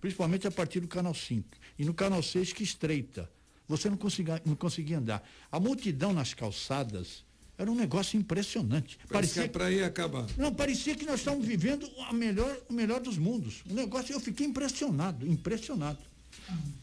principalmente 0.00 0.46
a 0.46 0.50
partir 0.50 0.80
do 0.80 0.88
canal 0.88 1.12
5. 1.12 1.46
E 1.78 1.84
no 1.84 1.92
canal 1.92 2.22
6 2.22 2.54
que 2.54 2.62
estreita. 2.64 3.30
Você 3.68 3.90
não 3.90 3.96
conseguia, 3.96 4.40
não 4.44 4.56
conseguia 4.56 4.98
andar. 4.98 5.22
A 5.52 5.60
multidão 5.60 6.12
nas 6.12 6.32
calçadas 6.32 7.24
era 7.58 7.70
um 7.70 7.74
negócio 7.74 8.18
impressionante. 8.18 8.96
Parece 9.08 9.12
parecia 9.12 9.42
que 9.42 9.48
a 9.48 9.52
praia 9.52 9.74
ia 9.74 9.86
acabar. 9.86 10.26
Não, 10.36 10.54
parecia 10.54 10.94
que 10.94 11.04
nós 11.04 11.20
estávamos 11.20 11.46
vivendo 11.46 11.90
a 12.08 12.12
melhor, 12.12 12.56
o 12.68 12.72
melhor 12.72 13.00
dos 13.00 13.18
mundos. 13.18 13.62
O 13.68 13.74
negócio, 13.74 14.12
eu 14.12 14.20
fiquei 14.20 14.46
impressionado, 14.46 15.26
impressionado. 15.26 15.98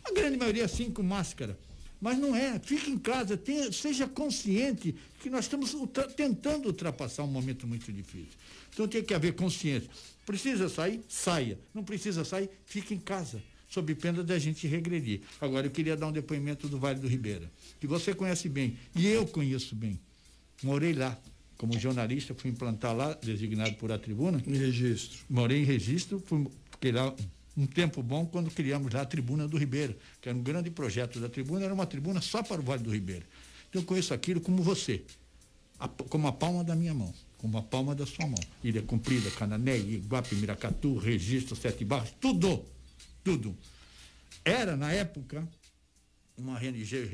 A 0.03 0.11
grande 0.11 0.37
maioria 0.37 0.65
assim 0.65 0.91
com 0.91 1.01
máscara. 1.01 1.57
Mas 1.99 2.19
não 2.19 2.35
é. 2.35 2.59
Fique 2.59 2.91
em 2.91 2.99
casa, 2.99 3.37
tenha, 3.37 3.71
seja 3.71 4.05
consciente 4.07 4.93
que 5.21 5.29
nós 5.29 5.45
estamos 5.45 5.73
ultra, 5.73 6.07
tentando 6.07 6.67
ultrapassar 6.67 7.23
um 7.23 7.27
momento 7.27 7.65
muito 7.65 7.91
difícil. 7.91 8.33
Então 8.71 8.87
tem 8.87 9.03
que 9.03 9.13
haver 9.13 9.33
consciência. 9.33 9.89
Precisa 10.25 10.67
sair? 10.67 11.01
Saia. 11.07 11.57
Não 11.73 11.83
precisa 11.83 12.25
sair? 12.25 12.49
Fique 12.65 12.93
em 12.93 12.99
casa, 12.99 13.41
sob 13.75 13.93
pena 13.93 14.23
da 14.23 14.39
gente 14.39 14.65
regredir. 14.67 15.21
Agora, 15.41 15.67
eu 15.67 15.71
queria 15.71 15.97
dar 15.97 16.07
um 16.07 16.11
depoimento 16.11 16.69
do 16.69 16.79
Vale 16.79 16.97
do 16.97 17.07
Ribeira, 17.07 17.51
que 17.77 17.85
você 17.85 18.15
conhece 18.15 18.47
bem, 18.47 18.77
e 18.95 19.05
eu 19.05 19.27
conheço 19.27 19.75
bem. 19.75 19.99
Morei 20.63 20.93
lá. 20.93 21.17
Como 21.57 21.77
jornalista, 21.79 22.33
fui 22.35 22.51
implantar 22.51 22.93
lá, 22.93 23.13
designado 23.13 23.75
por 23.75 23.89
a 23.89 23.97
tribuna. 23.97 24.43
Em 24.45 24.57
registro. 24.57 25.19
Morei 25.29 25.61
em 25.61 25.63
registro, 25.63 26.21
fui, 26.25 26.45
fiquei 26.69 26.91
lá 26.91 27.15
um 27.55 27.65
tempo 27.65 28.03
bom 28.03 28.25
quando 28.25 28.51
criamos 28.51 28.93
lá 28.93 29.01
a 29.01 29.05
Tribuna 29.05 29.47
do 29.47 29.57
Ribeiro, 29.57 29.95
que 30.19 30.27
era 30.27 30.37
um 30.37 30.43
grande 30.43 30.69
projeto 30.69 31.17
da 31.17 31.29
tribuna, 31.29 31.63
era 31.63 31.73
uma 31.73 31.85
tribuna 31.85 32.19
só 32.19 32.43
para 32.43 32.59
o 32.59 32.63
Vale 32.63 32.83
do 32.83 32.91
Ribeiro. 32.91 33.25
Então 33.69 33.81
eu 33.81 33.85
conheço 33.85 34.13
aquilo 34.13 34.41
como 34.41 34.61
você, 34.61 35.03
a, 35.79 35.87
como 35.87 36.27
a 36.27 36.33
palma 36.33 36.61
da 36.61 36.75
minha 36.75 36.93
mão 36.93 37.13
como 37.37 37.59
a 37.59 37.61
palma 37.61 37.93
da 37.93 38.07
sua 38.07 38.25
mão. 38.25 38.39
Ilha 38.63 38.81
Comprida, 38.81 39.29
Canané, 39.29 39.77
Iguape, 39.77 40.33
Miracatu, 40.35 40.97
Registro, 40.97 41.55
Sete 41.55 41.85
Barros, 41.85 42.11
tudo, 42.19 42.65
tudo. 43.25 43.57
Era, 44.45 44.77
na 44.77 44.93
época, 44.93 45.45
uma, 46.37 46.59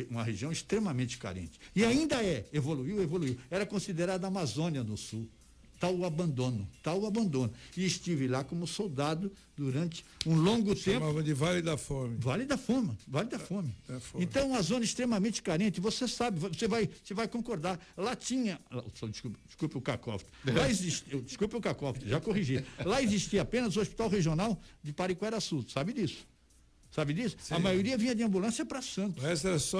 uma 0.09 0.23
região 0.23 0.51
extremamente 0.51 1.17
carente. 1.17 1.57
E 1.73 1.85
ainda 1.85 2.21
é, 2.21 2.45
evoluiu, 2.51 3.01
evoluiu. 3.01 3.37
Era 3.49 3.65
considerada 3.65 4.27
Amazônia 4.27 4.83
do 4.83 4.97
Sul 4.97 5.27
tal 5.81 5.95
o 5.95 6.05
abandono, 6.05 6.67
tal 6.83 7.01
o 7.01 7.07
abandono. 7.07 7.51
E 7.75 7.83
estive 7.83 8.27
lá 8.27 8.43
como 8.43 8.67
soldado 8.67 9.31
durante 9.57 10.05
um 10.27 10.35
longo 10.35 10.75
tempo. 10.75 10.99
Chamava 10.99 11.23
de 11.23 11.33
Vale 11.33 11.63
da 11.63 11.75
Fome. 11.75 12.17
Vale 12.19 12.45
da 12.45 12.55
Fome, 12.55 12.95
Vale 13.07 13.27
da 13.27 13.39
Fome. 13.39 13.75
Da 13.87 13.99
fome. 13.99 14.23
Então, 14.23 14.49
uma 14.49 14.61
zona 14.61 14.85
extremamente 14.85 15.41
carente, 15.41 15.81
você 15.81 16.07
sabe, 16.07 16.39
você 16.39 16.67
vai, 16.67 16.87
você 17.03 17.15
vai 17.15 17.27
concordar. 17.27 17.79
Lá 17.97 18.15
tinha, 18.15 18.61
desculpe, 19.09 19.39
desculpe 19.47 19.77
o 19.79 19.81
cacófato, 19.81 20.31
lá 20.45 20.69
existia, 20.69 21.19
desculpe 21.21 21.55
o 21.55 21.61
cacófato, 21.61 22.07
já 22.07 22.21
corrigi. 22.21 22.63
Lá 22.85 23.01
existia 23.01 23.41
apenas 23.41 23.75
o 23.75 23.81
Hospital 23.81 24.07
Regional 24.07 24.61
de 24.83 24.93
Pariquera-Sul, 24.93 25.65
sabe 25.67 25.93
disso? 25.93 26.27
Sabe 26.91 27.13
disso? 27.13 27.37
Sim. 27.39 27.55
A 27.55 27.59
maioria 27.59 27.97
vinha 27.97 28.13
de 28.13 28.21
ambulância 28.21 28.65
para 28.65 28.81
Santos. 28.81 29.23
O 29.23 29.25
resto 29.25 29.47
era 29.47 29.57
só 29.57 29.79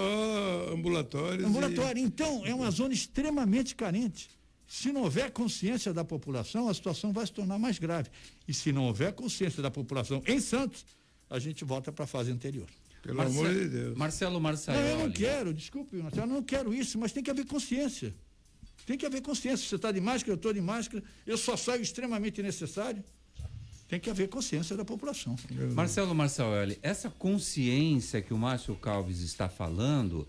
ambulatórios. 0.73 1.45
Ambulatório. 1.45 2.01
E... 2.01 2.03
Então, 2.03 2.43
é 2.45 2.55
uma 2.55 2.71
zona 2.71 2.93
extremamente 2.93 3.75
carente. 3.75 4.29
Se 4.71 4.89
não 4.93 5.01
houver 5.01 5.31
consciência 5.31 5.93
da 5.93 6.05
população, 6.05 6.69
a 6.69 6.73
situação 6.73 7.11
vai 7.11 7.25
se 7.25 7.33
tornar 7.33 7.59
mais 7.59 7.77
grave. 7.77 8.09
E 8.47 8.53
se 8.53 8.71
não 8.71 8.85
houver 8.85 9.11
consciência 9.11 9.61
da 9.61 9.69
população 9.69 10.23
em 10.25 10.39
Santos, 10.39 10.85
a 11.29 11.37
gente 11.39 11.65
volta 11.65 11.91
para 11.91 12.05
a 12.05 12.07
fase 12.07 12.31
anterior. 12.31 12.67
Pelo 13.03 13.17
Marcelo, 13.17 13.47
amor 13.47 13.53
de 13.53 13.67
Deus. 13.67 13.97
Marcelo 13.97 14.39
Marçaioli. 14.39 14.81
Não, 14.81 14.91
eu 14.91 15.07
não 15.07 15.11
quero, 15.11 15.53
desculpe, 15.53 15.97
Marcelo, 15.97 16.31
eu 16.31 16.35
não 16.35 16.41
quero 16.41 16.73
isso, 16.73 16.97
mas 16.97 17.11
tem 17.11 17.21
que 17.21 17.29
haver 17.29 17.45
consciência. 17.45 18.15
Tem 18.85 18.97
que 18.97 19.05
haver 19.05 19.21
consciência. 19.21 19.67
Você 19.67 19.75
está 19.75 19.91
de 19.91 19.99
máscara, 19.99 20.31
eu 20.31 20.35
estou 20.35 20.53
de 20.53 20.61
máscara, 20.61 21.03
eu 21.27 21.37
só 21.37 21.57
saio 21.57 21.81
extremamente 21.81 22.41
necessário. 22.41 23.03
Tem 23.89 23.99
que 23.99 24.09
haver 24.09 24.29
consciência 24.29 24.77
da 24.77 24.85
população. 24.85 25.35
Marcelo 25.73 26.15
Marçaioli, 26.15 26.79
essa 26.81 27.09
consciência 27.09 28.21
que 28.21 28.33
o 28.33 28.37
Márcio 28.37 28.73
Calves 28.77 29.19
está 29.19 29.49
falando, 29.49 30.25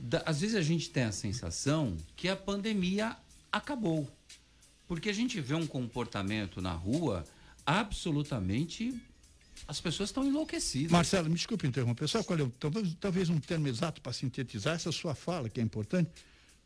da, 0.00 0.22
às 0.24 0.40
vezes 0.40 0.56
a 0.56 0.62
gente 0.62 0.88
tem 0.88 1.02
a 1.02 1.12
sensação 1.12 1.94
que 2.16 2.26
a 2.26 2.34
pandemia 2.34 3.18
acabou. 3.52 4.10
Porque 4.88 5.10
a 5.10 5.12
gente 5.12 5.40
vê 5.40 5.54
um 5.54 5.66
comportamento 5.66 6.60
na 6.60 6.72
rua 6.72 7.24
absolutamente. 7.64 9.00
As 9.68 9.80
pessoas 9.80 10.08
estão 10.08 10.26
enlouquecidas. 10.26 10.90
Marcelo, 10.90 11.28
me 11.28 11.36
desculpe 11.36 11.66
interromper. 11.66 12.08
Sabe 12.08 12.24
qual 12.24 12.38
é? 12.38 12.50
Talvez, 12.58 12.96
talvez 12.98 13.28
um 13.28 13.38
termo 13.38 13.68
exato 13.68 14.00
para 14.00 14.12
sintetizar 14.12 14.74
essa 14.74 14.90
sua 14.90 15.14
fala, 15.14 15.48
que 15.48 15.60
é 15.60 15.62
importante. 15.62 16.10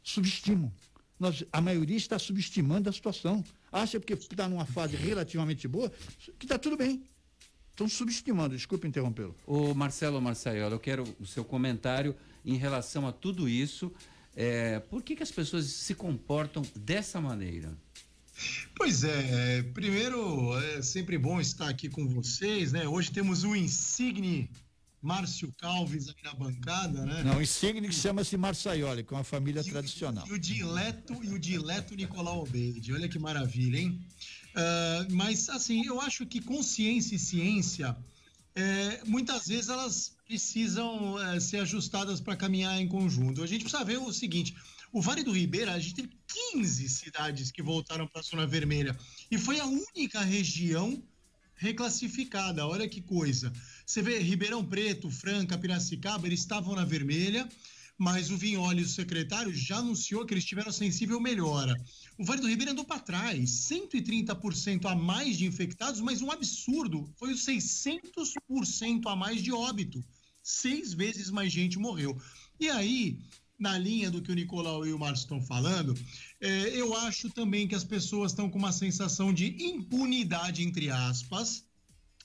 Subestimam. 0.03 0.73
Nós, 1.19 1.45
a 1.53 1.61
maioria 1.61 1.97
está 1.97 2.19
subestimando 2.19 2.89
a 2.89 2.93
situação. 2.93 3.45
Acha 3.71 3.99
porque 3.99 4.15
está 4.15 4.49
numa 4.49 4.65
fase 4.65 4.97
relativamente 4.97 5.67
boa 5.69 5.93
que 6.39 6.47
está 6.47 6.59
tudo 6.59 6.77
bem. 6.77 7.03
Estão 7.71 7.89
subestimando, 7.89 8.57
desculpe 8.57 8.89
interrompê-lo. 8.89 9.37
O 9.47 9.75
Marcelo 9.75 10.21
Marçaiola, 10.21 10.75
eu 10.75 10.81
quero 10.81 11.05
o 11.21 11.27
seu 11.27 11.45
comentário 11.45 12.17
em 12.43 12.57
relação 12.57 13.07
a 13.07 13.13
tudo 13.13 13.47
isso 13.47 13.93
é, 14.37 14.79
por 14.81 15.03
que, 15.03 15.17
que 15.17 15.23
as 15.23 15.31
pessoas 15.31 15.65
se 15.65 15.95
comportam 15.95 16.63
dessa 16.77 17.21
maneira? 17.21 17.77
Pois 18.75 19.03
é, 19.03 19.63
primeiro 19.63 20.55
é 20.59 20.83
sempre 20.83 21.17
bom 21.17 21.41
estar 21.41 21.71
aqui 21.71 21.89
com 21.89 22.07
vocês, 22.07 22.71
né? 22.71 22.87
Hoje 22.87 23.11
temos 23.11 23.45
o 23.45 23.57
insigne 23.57 24.51
Márcio 25.01 25.51
Calves 25.57 26.11
aqui 26.11 26.23
na 26.23 26.35
bancada, 26.35 27.07
né? 27.07 27.23
Não, 27.25 27.39
o 27.39 27.43
insigne 27.43 27.89
que 27.89 27.95
chama-se 27.95 28.37
Marçaioli, 28.37 29.05
com 29.05 29.17
a 29.17 29.25
família 29.25 29.63
e, 29.63 29.71
tradicional. 29.71 30.27
E 30.29 30.33
o 30.33 30.39
dileto 30.39 31.15
e 31.25 31.29
o 31.29 31.39
dileto 31.39 31.95
Nicolau 31.95 32.43
Obeide, 32.43 32.93
olha 32.93 33.09
que 33.09 33.19
maravilha, 33.19 33.79
hein? 33.79 34.05
Uh, 34.51 35.15
mas 35.15 35.49
assim, 35.49 35.87
eu 35.87 35.99
acho 35.99 36.27
que 36.27 36.43
consciência 36.43 37.17
e 37.17 37.19
ciência 37.19 37.97
é, 38.57 39.03
muitas 39.05 39.47
vezes 39.47 39.69
elas 39.69 40.16
precisam 40.27 41.19
é, 41.23 41.39
ser 41.41 41.59
ajustadas 41.59 42.21
para 42.21 42.37
caminhar 42.37 42.81
em 42.81 42.89
conjunto. 42.89 43.43
A 43.43 43.47
gente 43.47 43.63
precisa 43.63 43.85
ver 43.85 43.99
o 43.99 44.13
seguinte: 44.13 44.55
o 44.93 45.01
Vale 45.01 45.23
do 45.23 45.33
Ribeira, 45.33 45.73
a 45.73 45.79
gente 45.79 45.95
teve 45.95 46.11
15 46.53 46.89
cidades 46.89 47.51
que 47.51 47.63
voltaram 47.63 48.07
para 48.07 48.21
a 48.21 48.25
zona 48.25 48.47
vermelha 48.47 48.97
e 49.31 49.39
foi 49.39 49.61
a 49.61 49.67
única 49.67 50.21
região 50.21 51.03
reclassificada. 51.55 52.67
Olha 52.67 52.89
que 52.89 53.01
coisa. 53.01 53.53
Você 53.85 54.03
vê 54.03 54.19
Ribeirão 54.19 54.65
Preto, 54.65 55.11
Franca, 55.11 55.57
Piracicaba, 55.57 56.27
eles 56.27 56.41
estavam 56.41 56.75
na 56.75 56.85
vermelha, 56.85 57.49
mas 57.97 58.31
o 58.31 58.37
Vinholi, 58.37 58.83
o 58.83 58.89
secretário, 58.89 59.55
já 59.55 59.79
anunciou 59.79 60.27
que 60.27 60.35
eles 60.35 60.45
tiveram 60.45 60.71
sensível 60.71 61.19
melhora. 61.19 61.75
O 62.19 62.25
Vale 62.25 62.43
do 62.43 62.49
Ribeira 62.49 62.73
andou 62.73 62.85
para 62.85 63.01
trás, 63.01 63.51
130% 63.71 64.85
a 64.85 64.95
mais 64.95 65.39
de 65.39 65.47
infectados, 65.47 66.01
mas 66.01 66.21
um 66.21 66.31
absurdo, 66.31 67.11
foi 67.17 67.33
os 67.33 67.45
600% 67.47 69.07
a 69.07 69.17
mais 69.17 69.43
de 69.43 69.53
óbito. 69.53 70.05
Seis 70.49 70.93
vezes 70.93 71.29
mais 71.29 71.53
gente 71.53 71.77
morreu. 71.77 72.17
E 72.61 72.71
aí, 72.71 73.19
na 73.59 73.77
linha 73.77 74.13
do 74.13 74.23
que 74.23 74.31
o 74.31 74.35
Nicolau 74.35 74.87
e 74.87 74.93
o 74.93 74.99
Márcio 74.99 75.25
estão 75.25 75.43
falando, 75.43 75.93
é, 76.41 76.69
eu 76.69 76.95
acho 76.95 77.29
também 77.31 77.67
que 77.67 77.75
as 77.75 77.83
pessoas 77.83 78.31
estão 78.31 78.49
com 78.49 78.57
uma 78.57 78.71
sensação 78.71 79.35
de 79.35 79.47
impunidade, 79.61 80.63
entre 80.63 80.89
aspas, 80.89 81.65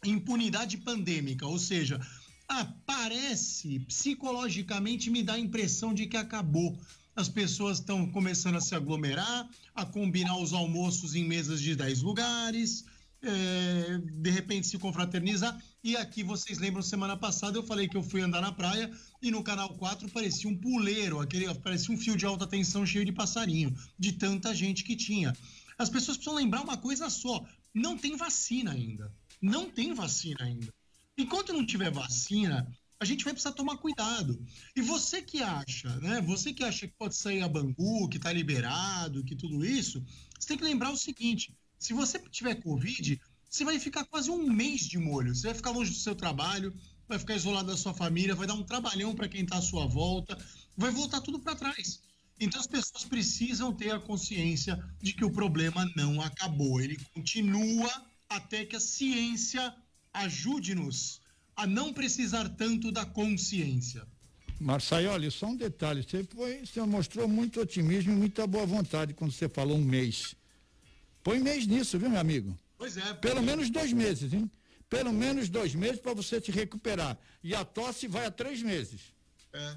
impunidade 0.06 0.78
pandêmica, 0.78 1.48
ou 1.48 1.58
seja, 1.58 2.00
ah, 2.48 2.72
parece, 2.86 3.80
psicologicamente 3.80 5.10
me 5.10 5.24
dá 5.24 5.34
a 5.34 5.40
impressão 5.40 5.92
de 5.92 6.06
que 6.06 6.16
acabou 6.16 6.80
as 7.16 7.28
pessoas 7.28 7.80
estão 7.80 8.10
começando 8.10 8.56
a 8.56 8.62
se 8.62 8.74
aglomerar, 8.74 9.50
a 9.76 9.86
combinar 9.86 10.38
os 10.38 10.54
almoços 10.54 11.16
em 11.16 11.26
mesas 11.26 11.62
de 11.62 11.76
10 11.76 12.02
lugares, 12.02 12.86
é, 13.24 13.98
de 13.98 14.30
repente 14.30 14.68
se 14.68 14.78
confraternizar. 14.78 15.60
E 15.84 15.96
aqui 15.96 16.24
vocês 16.24 16.60
lembram, 16.60 16.82
semana 16.82 17.16
passada 17.16 17.58
eu 17.58 17.64
falei 17.64 17.88
que 17.88 17.98
eu 17.98 18.04
fui 18.04 18.22
andar 18.22 18.42
na 18.42 18.52
praia 18.52 18.92
e 19.22 19.32
no 19.32 19.44
canal 19.44 19.70
4 19.76 20.10
parecia 20.10 20.50
um 20.50 20.58
puleiro, 20.58 21.20
aquele, 21.20 21.54
parecia 21.56 21.94
um 21.94 21.98
fio 21.98 22.16
de 22.16 22.26
alta 22.26 22.48
tensão 22.48 22.86
cheio 22.86 23.06
de 23.06 23.12
passarinho, 23.12 23.76
de 23.98 24.14
tanta 24.14 24.54
gente 24.54 24.84
que 24.84 24.96
tinha. 24.96 25.34
As 25.78 25.90
pessoas 25.90 26.18
precisam 26.18 26.36
lembrar 26.36 26.62
uma 26.62 26.78
coisa 26.78 27.10
só: 27.10 27.46
não 27.74 27.98
tem 27.98 28.16
vacina 28.16 28.72
ainda. 28.72 29.12
Não 29.42 29.70
tem 29.70 29.94
vacina 29.94 30.44
ainda. 30.44 30.72
Enquanto 31.18 31.54
não 31.54 31.66
tiver 31.66 31.90
vacina, 31.92 32.68
a 33.00 33.06
gente 33.06 33.24
vai 33.24 33.34
precisar 33.34 33.54
tomar 33.54 33.78
cuidado. 33.78 34.40
E 34.76 34.82
você 34.82 35.22
que 35.22 35.42
acha, 35.42 35.90
né? 36.00 36.22
Você 36.22 36.54
que 36.54 36.64
acha 36.64 36.88
que 36.88 36.94
pode 36.94 37.16
sair 37.16 37.42
a 37.42 37.50
Bangu, 37.50 38.08
que 38.08 38.18
está 38.18 38.32
liberado, 38.32 39.24
que 39.24 39.36
tudo 39.36 39.66
isso, 39.66 40.04
você 40.40 40.50
tem 40.50 40.58
que 40.58 40.64
lembrar 40.64 40.92
o 40.92 40.98
seguinte: 40.98 41.56
se 41.82 41.94
você 41.94 42.20
tiver 42.20 42.62
Covid, 42.62 43.20
você 43.50 43.66
vai 43.66 43.80
ficar 43.80 44.06
quase 44.06 44.30
um 44.30 44.48
mês 44.48 44.82
de 44.82 45.00
molho. 45.00 45.34
Você 45.34 45.48
vai 45.48 45.56
ficar 45.56 45.72
longe 45.72 45.90
do 45.90 45.98
seu 45.98 46.14
trabalho, 46.14 46.72
vai 47.10 47.18
ficar 47.18 47.36
isolado 47.36 47.72
da 47.72 47.76
sua 47.76 47.92
família, 47.92 48.36
vai 48.36 48.46
dar 48.46 48.54
um 48.54 48.62
trabalhão 48.62 49.16
para 49.16 49.28
quem 49.28 49.42
está 49.42 49.58
à 49.58 49.62
sua 49.64 49.88
volta, 49.88 50.38
vai 50.78 50.92
voltar 50.92 51.22
tudo 51.22 51.40
para 51.40 51.56
trás. 51.56 52.00
Então 52.40 52.62
as 52.62 52.68
pessoas 52.68 53.04
precisam 53.04 53.74
ter 53.74 53.92
a 53.92 54.00
consciência 54.00 54.80
de 55.02 55.12
que 55.12 55.26
o 55.26 55.32
problema 55.32 55.92
não 55.96 56.22
acabou. 56.22 56.80
Ele 56.80 57.00
continua 57.16 57.90
até 58.30 58.64
que 58.64 58.76
a 58.76 58.80
ciência 58.80 59.74
ajude-nos 60.14 61.20
a 61.56 61.66
não 61.66 61.92
precisar 61.92 62.48
tanto 62.50 62.92
da 62.92 63.08
consciência. 63.08 64.08
Marçaioli, 64.60 65.32
só 65.32 65.48
um 65.48 65.56
detalhe, 65.56 66.04
você, 66.04 66.24
foi, 66.24 66.64
você 66.64 66.80
mostrou 66.82 67.28
muito 67.28 67.60
otimismo 67.60 68.14
e 68.14 68.16
muita 68.16 68.46
boa 68.46 68.68
vontade 68.68 69.16
quando 69.16 69.32
você 69.32 69.50
falou 69.50 69.76
um 69.76 69.84
mês. 69.84 70.36
Põe 71.24 71.40
mês 71.40 71.68
nisso, 71.68 71.98
viu, 72.00 72.10
meu 72.10 72.20
amigo? 72.20 72.58
Pois 72.78 72.98
é. 72.98 73.14
Pelo 73.16 73.42
menos 73.42 73.70
dois 73.70 73.94
meses, 73.94 74.34
hein? 74.34 74.50
Pelo 74.90 75.14
menos 75.14 75.50
dois 75.50 75.74
meses 75.76 76.00
para 76.00 76.14
você 76.14 76.42
se 76.42 76.52
recuperar. 76.52 77.18
E 77.44 77.56
a 77.56 77.64
tosse 77.64 78.08
vai 78.08 78.26
a 78.26 78.32
três 78.32 78.62
meses. 78.62 79.14
É. 79.54 79.76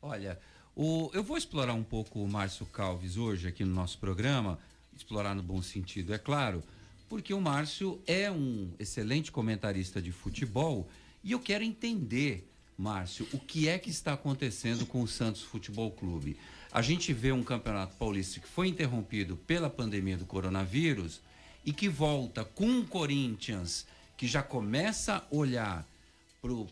Olha, 0.00 0.40
o, 0.74 1.10
eu 1.12 1.22
vou 1.22 1.36
explorar 1.36 1.74
um 1.74 1.84
pouco 1.84 2.20
o 2.20 2.28
Márcio 2.28 2.66
Calves 2.66 3.16
hoje 3.16 3.46
aqui 3.46 3.64
no 3.64 3.74
nosso 3.74 3.98
programa, 3.98 4.58
explorar 4.96 5.34
no 5.34 5.42
bom 5.42 5.62
sentido, 5.62 6.14
é 6.14 6.18
claro, 6.18 6.62
porque 7.08 7.34
o 7.34 7.40
Márcio 7.40 8.02
é 8.06 8.30
um 8.30 8.72
excelente 8.78 9.30
comentarista 9.30 10.00
de 10.00 10.10
futebol 10.10 10.88
e 11.22 11.32
eu 11.32 11.38
quero 11.38 11.62
entender, 11.62 12.50
Márcio, 12.76 13.28
o 13.32 13.38
que 13.38 13.68
é 13.68 13.78
que 13.78 13.90
está 13.90 14.14
acontecendo 14.14 14.86
com 14.86 15.02
o 15.02 15.06
Santos 15.08 15.42
Futebol 15.42 15.90
Clube. 15.92 16.36
A 16.72 16.80
gente 16.80 17.12
vê 17.12 17.30
um 17.32 17.42
campeonato 17.42 17.94
paulista 17.96 18.40
que 18.40 18.48
foi 18.48 18.66
interrompido 18.68 19.36
pela 19.36 19.68
pandemia 19.68 20.16
do 20.16 20.24
coronavírus 20.24 21.20
e 21.66 21.72
que 21.72 21.86
volta 21.86 22.46
com 22.46 22.80
o 22.80 22.86
Corinthians, 22.86 23.86
que 24.16 24.26
já 24.26 24.42
começa 24.42 25.16
a 25.16 25.36
olhar 25.36 25.86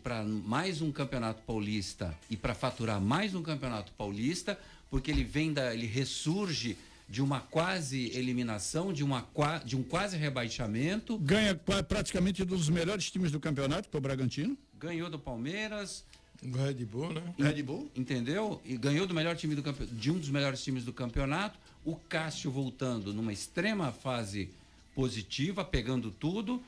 para 0.01 0.23
mais 0.23 0.81
um 0.81 0.91
campeonato 0.91 1.43
paulista 1.43 2.17
e 2.31 2.35
para 2.35 2.55
faturar 2.55 2.99
mais 2.99 3.35
um 3.35 3.43
campeonato 3.43 3.91
paulista, 3.91 4.59
porque 4.89 5.11
ele 5.11 5.23
vem 5.23 5.53
da, 5.53 5.71
ele 5.71 5.85
ressurge 5.85 6.75
de 7.07 7.21
uma 7.21 7.39
quase 7.39 8.09
eliminação, 8.17 8.91
de, 8.91 9.03
uma, 9.03 9.23
de 9.63 9.77
um 9.77 9.83
quase 9.83 10.17
rebaixamento. 10.17 11.15
Ganha 11.19 11.53
praticamente 11.87 12.43
dos 12.43 12.69
melhores 12.69 13.11
times 13.11 13.31
do 13.31 13.39
campeonato, 13.39 13.87
para 13.87 13.99
o 13.99 14.01
Bragantino. 14.01 14.57
Ganhou 14.79 15.11
do 15.11 15.19
Palmeiras. 15.19 16.03
Do 16.41 16.57
Red 16.57 16.85
Bull, 16.85 17.13
né? 17.13 17.33
Red 17.37 17.61
Bull. 17.63 17.91
Entendeu? 17.95 18.61
E 18.65 18.75
ganhou 18.77 19.05
do 19.05 19.13
melhor 19.13 19.35
time 19.35 19.55
do 19.55 19.61
de 19.93 20.11
um 20.11 20.17
dos 20.17 20.29
melhores 20.29 20.63
times 20.63 20.83
do 20.83 20.91
campeonato. 20.91 21.59
O 21.85 21.95
Cássio 21.95 22.51
voltando 22.51 23.13
numa 23.13 23.31
extrema 23.31 23.91
fase 23.91 24.49
positiva, 24.95 25.63
pegando 25.63 26.11
tudo 26.11 26.61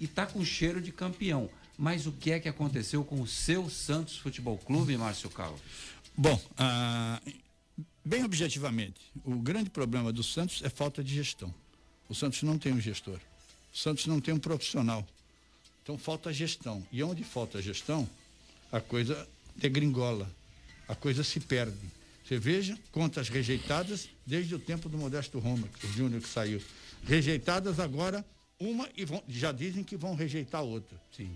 e 0.00 0.06
tá 0.06 0.26
com 0.26 0.44
cheiro 0.44 0.80
de 0.80 0.92
campeão. 0.92 1.48
Mas 1.76 2.06
o 2.06 2.12
que 2.12 2.32
é 2.32 2.40
que 2.40 2.48
aconteceu 2.48 3.04
com 3.04 3.20
o 3.20 3.26
seu 3.26 3.68
Santos 3.70 4.16
Futebol 4.16 4.58
Clube, 4.58 4.96
Márcio 4.96 5.30
Calvo? 5.30 5.60
Bom, 6.16 6.40
ah, 6.56 7.20
Bem 8.08 8.24
objetivamente, 8.24 8.98
o 9.22 9.34
grande 9.34 9.68
problema 9.68 10.10
do 10.10 10.22
Santos 10.22 10.62
é 10.64 10.70
falta 10.70 11.04
de 11.04 11.14
gestão. 11.14 11.54
O 12.08 12.14
Santos 12.14 12.42
não 12.42 12.58
tem 12.58 12.72
um 12.72 12.80
gestor. 12.80 13.20
O 13.70 13.76
Santos 13.76 14.06
não 14.06 14.18
tem 14.18 14.32
um 14.32 14.38
profissional. 14.38 15.06
Então 15.82 15.98
falta 15.98 16.32
gestão. 16.32 16.82
E 16.90 17.02
onde 17.02 17.22
falta 17.22 17.60
gestão, 17.60 18.08
a 18.70 18.80
coisa 18.80 19.28
degringola, 19.56 20.30
a 20.86 20.94
coisa 20.94 21.24
se 21.24 21.40
perde. 21.40 21.76
Você 22.24 22.38
veja 22.38 22.78
contas 22.92 23.28
rejeitadas 23.28 24.08
desde 24.26 24.54
o 24.54 24.58
tempo 24.58 24.88
do 24.88 24.98
Modesto 24.98 25.38
Roma, 25.38 25.68
o 25.82 25.86
Júnior 25.88 26.20
que 26.20 26.28
saiu. 26.28 26.60
Rejeitadas 27.04 27.80
agora, 27.80 28.24
uma 28.60 28.88
e 28.96 29.04
vão, 29.04 29.22
já 29.28 29.50
dizem 29.50 29.82
que 29.82 29.96
vão 29.96 30.14
rejeitar 30.14 30.62
outra. 30.62 31.00
Sim. 31.16 31.30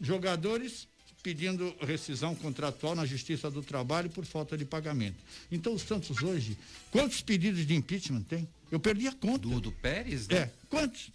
Jogadores 0.00 0.88
pedindo 1.22 1.74
rescisão 1.80 2.34
contratual 2.34 2.94
na 2.94 3.04
Justiça 3.04 3.50
do 3.50 3.62
Trabalho 3.62 4.10
por 4.10 4.24
falta 4.24 4.56
de 4.56 4.64
pagamento. 4.64 5.18
Então 5.52 5.74
o 5.74 5.78
Santos 5.78 6.22
hoje, 6.22 6.56
quantos 6.90 7.20
pedidos 7.20 7.66
de 7.66 7.74
impeachment 7.74 8.22
tem? 8.22 8.48
Eu 8.70 8.80
perdi 8.80 9.06
a 9.06 9.12
conta. 9.12 9.46
Do, 9.46 9.60
do 9.60 9.72
Pérez, 9.72 10.26
né? 10.28 10.38
É, 10.38 10.50
quantos? 10.68 11.10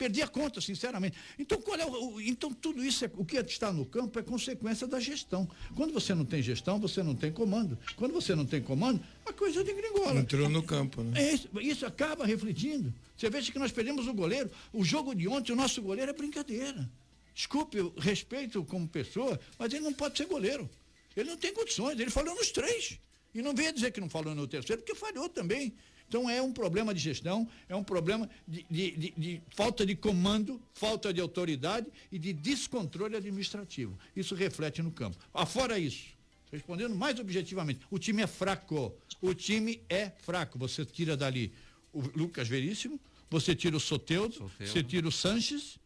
Perdi 0.00 0.22
a 0.22 0.28
conta, 0.28 0.62
sinceramente. 0.62 1.14
Então, 1.38 1.60
qual 1.60 1.78
é 1.78 1.84
o, 1.84 2.14
o, 2.14 2.20
então 2.22 2.50
tudo 2.54 2.82
isso 2.82 3.04
é 3.04 3.10
o 3.18 3.22
que 3.22 3.36
está 3.36 3.70
no 3.70 3.84
campo 3.84 4.18
é 4.18 4.22
consequência 4.22 4.86
da 4.86 4.98
gestão. 4.98 5.46
Quando 5.76 5.92
você 5.92 6.14
não 6.14 6.24
tem 6.24 6.42
gestão, 6.42 6.80
você 6.80 7.02
não 7.02 7.14
tem 7.14 7.30
comando. 7.30 7.78
Quando 7.96 8.14
você 8.14 8.34
não 8.34 8.46
tem 8.46 8.62
comando, 8.62 8.98
a 9.26 9.32
coisa 9.34 9.62
de 9.62 9.74
gringola. 9.74 10.18
Entrou 10.18 10.48
no 10.48 10.62
campo, 10.62 11.02
né? 11.02 11.22
É 11.22 11.34
isso, 11.34 11.50
isso 11.60 11.84
acaba 11.84 12.24
refletindo. 12.24 12.94
Você 13.14 13.28
veja 13.28 13.52
que 13.52 13.58
nós 13.58 13.72
perdemos 13.72 14.08
o 14.08 14.14
goleiro. 14.14 14.50
O 14.72 14.82
jogo 14.82 15.14
de 15.14 15.28
ontem, 15.28 15.52
o 15.52 15.56
nosso 15.56 15.82
goleiro 15.82 16.10
é 16.10 16.14
brincadeira. 16.14 16.88
Desculpe, 17.34 17.76
eu 17.76 17.92
respeito 17.98 18.64
como 18.64 18.88
pessoa, 18.88 19.38
mas 19.58 19.70
ele 19.74 19.84
não 19.84 19.92
pode 19.92 20.16
ser 20.16 20.24
goleiro. 20.24 20.66
Ele 21.14 21.28
não 21.28 21.36
tem 21.36 21.52
condições, 21.52 22.00
ele 22.00 22.08
falhou 22.08 22.34
nos 22.34 22.50
três. 22.50 22.98
E 23.34 23.42
não 23.42 23.54
venha 23.54 23.70
dizer 23.70 23.90
que 23.90 24.00
não 24.00 24.08
falou 24.08 24.34
no 24.34 24.46
terceiro, 24.46 24.80
porque 24.80 24.94
falhou 24.94 25.28
também. 25.28 25.74
Então 26.10 26.28
é 26.28 26.42
um 26.42 26.52
problema 26.52 26.92
de 26.92 26.98
gestão, 26.98 27.48
é 27.68 27.76
um 27.76 27.84
problema 27.84 28.28
de, 28.46 28.66
de, 28.68 28.90
de, 28.96 29.14
de, 29.16 29.42
falta 29.54 29.86
de 29.86 29.94
comando, 29.94 30.60
falta 30.74 31.14
de 31.14 31.20
autoridade 31.20 31.86
e 32.10 32.18
de 32.18 32.32
descontrole 32.32 33.16
administrativo. 33.16 33.96
Isso 34.16 34.34
reflete 34.34 34.82
no 34.82 34.90
campo. 34.90 35.16
Afora 35.32 35.78
isso, 35.78 36.08
respondendo 36.50 36.96
mais 36.96 37.20
objetivamente, 37.20 37.86
o 37.88 37.96
time 37.96 38.22
é 38.22 38.26
fraco. 38.26 38.92
O 39.22 39.32
time 39.32 39.80
é 39.88 40.10
fraco. 40.10 40.58
Você 40.58 40.84
tira 40.84 41.16
dali 41.16 41.52
o 41.92 42.00
Lucas 42.00 42.48
Veríssimo, 42.48 43.00
você 43.30 43.54
tira 43.54 43.76
o 43.76 43.80
Soteudo, 43.80 44.50
você 44.58 44.82
tira 44.82 45.06
o 45.06 45.12
Sanches, 45.12 45.78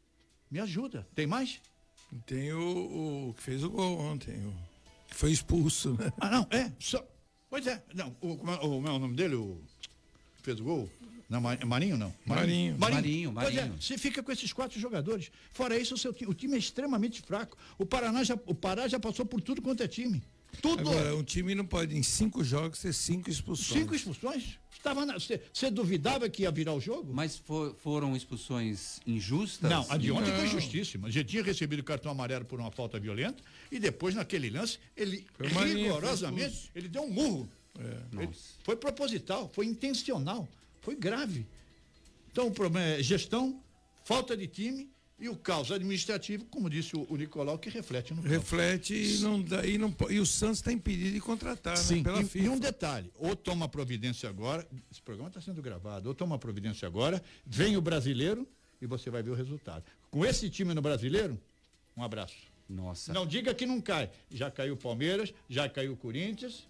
me 0.50 0.58
ajuda. 0.58 1.06
Tem 1.14 1.26
mais? 1.26 1.60
Tem 2.24 2.50
o, 2.50 3.28
o 3.28 3.34
que 3.34 3.42
fez 3.42 3.62
o 3.62 3.68
gol 3.68 3.98
ontem, 3.98 4.36
o 4.46 4.54
que 5.06 5.14
foi 5.14 5.32
expulso, 5.32 5.92
né? 5.98 6.10
Ah, 6.18 6.30
não, 6.30 6.48
é. 6.50 6.72
Só, 6.80 7.06
pois 7.50 7.66
é. 7.66 7.84
Não, 7.92 8.16
o, 8.22 8.38
como 8.38 8.50
é, 8.50 8.58
o, 8.60 8.78
o 8.78 8.98
nome 8.98 9.14
dele? 9.14 9.34
O 9.34 9.60
fez 10.44 10.60
o 10.60 10.64
gol? 10.64 10.90
Não, 11.28 11.40
Marinho 11.40 11.96
não. 11.96 12.14
Marinho. 12.26 12.76
Marinho, 12.78 12.78
Marinho. 12.78 13.32
Marinho. 13.32 13.32
Pois 13.32 13.56
é, 13.56 13.80
você 13.80 13.98
fica 13.98 14.22
com 14.22 14.30
esses 14.30 14.52
quatro 14.52 14.78
jogadores. 14.78 15.30
Fora 15.52 15.76
isso, 15.78 15.94
o, 15.94 15.98
seu, 15.98 16.14
o 16.26 16.34
time 16.34 16.54
é 16.54 16.58
extremamente 16.58 17.22
fraco. 17.22 17.56
O 17.78 17.86
Paraná 17.86 18.22
já, 18.22 18.38
o 18.46 18.54
Pará 18.54 18.86
já 18.86 19.00
passou 19.00 19.24
por 19.24 19.40
tudo 19.40 19.62
quanto 19.62 19.82
é 19.82 19.88
time. 19.88 20.22
Tudo. 20.60 20.88
Agora, 20.88 21.16
um 21.16 21.22
time 21.22 21.54
não 21.54 21.66
pode, 21.66 21.96
em 21.96 22.02
cinco 22.02 22.44
jogos, 22.44 22.78
ter 22.78 22.92
cinco 22.92 23.28
expulsões. 23.28 23.80
Cinco 23.80 23.94
expulsões? 23.94 24.58
Você 25.52 25.70
duvidava 25.70 26.28
que 26.28 26.42
ia 26.42 26.50
virar 26.50 26.74
o 26.74 26.80
jogo? 26.80 27.12
Mas 27.12 27.38
for, 27.38 27.74
foram 27.82 28.14
expulsões 28.14 29.00
injustas? 29.06 29.68
Não, 29.68 29.86
a 29.88 29.96
de 29.96 30.12
ontem 30.12 30.30
não. 30.30 30.38
foi 30.38 30.46
justíssima. 30.46 31.10
Já 31.10 31.24
tinha 31.24 31.42
recebido 31.42 31.82
cartão 31.82 32.12
amarelo 32.12 32.44
por 32.44 32.60
uma 32.60 32.70
falta 32.70 33.00
violenta 33.00 33.42
e 33.72 33.78
depois, 33.78 34.14
naquele 34.14 34.50
lance, 34.50 34.78
ele 34.96 35.26
rigorosamente, 35.38 36.70
ele 36.74 36.88
deu 36.88 37.02
um 37.02 37.10
murro. 37.10 37.48
É. 37.78 38.28
Foi 38.62 38.76
proposital, 38.76 39.50
foi 39.52 39.66
intencional, 39.66 40.48
foi 40.80 40.94
grave. 40.94 41.46
Então 42.30 42.46
o 42.46 42.50
problema 42.50 42.86
é 42.86 43.02
gestão, 43.02 43.60
falta 44.04 44.36
de 44.36 44.46
time 44.46 44.90
e 45.18 45.28
o 45.28 45.36
caos 45.36 45.70
administrativo, 45.70 46.44
como 46.46 46.68
disse 46.68 46.96
o, 46.96 47.06
o 47.08 47.16
Nicolau, 47.16 47.58
que 47.58 47.70
reflete 47.70 48.12
no 48.12 48.22
campo. 48.22 48.28
Reflete 48.28 48.94
e, 48.94 49.18
não 49.20 49.40
dá, 49.40 49.64
e, 49.64 49.78
não, 49.78 49.94
e 50.10 50.18
o 50.18 50.26
Santos 50.26 50.58
está 50.58 50.72
impedido 50.72 51.12
de 51.12 51.20
contratar, 51.20 51.76
né, 51.76 51.82
Sim, 51.82 51.96
né? 51.96 52.02
Pela 52.02 52.22
e, 52.22 52.24
FIFA. 52.26 52.44
e 52.44 52.48
um 52.48 52.58
detalhe, 52.58 53.10
ou 53.18 53.36
toma 53.36 53.68
providência 53.68 54.28
agora, 54.28 54.66
esse 54.90 55.00
programa 55.00 55.28
está 55.28 55.40
sendo 55.40 55.62
gravado, 55.62 56.08
ou 56.08 56.14
toma 56.14 56.38
providência 56.38 56.86
agora, 56.86 57.22
vem 57.46 57.76
o 57.76 57.80
brasileiro 57.80 58.46
e 58.80 58.86
você 58.86 59.08
vai 59.10 59.22
ver 59.22 59.30
o 59.30 59.34
resultado. 59.34 59.84
Com 60.10 60.24
esse 60.24 60.50
time 60.50 60.74
no 60.74 60.82
brasileiro, 60.82 61.40
um 61.96 62.02
abraço. 62.02 62.36
Nossa. 62.68 63.12
Não 63.12 63.26
diga 63.26 63.54
que 63.54 63.66
não 63.66 63.80
cai. 63.80 64.10
Já 64.30 64.50
caiu 64.50 64.74
o 64.74 64.76
Palmeiras, 64.76 65.32
já 65.48 65.68
caiu 65.68 65.92
o 65.92 65.96
Corinthians, 65.96 66.66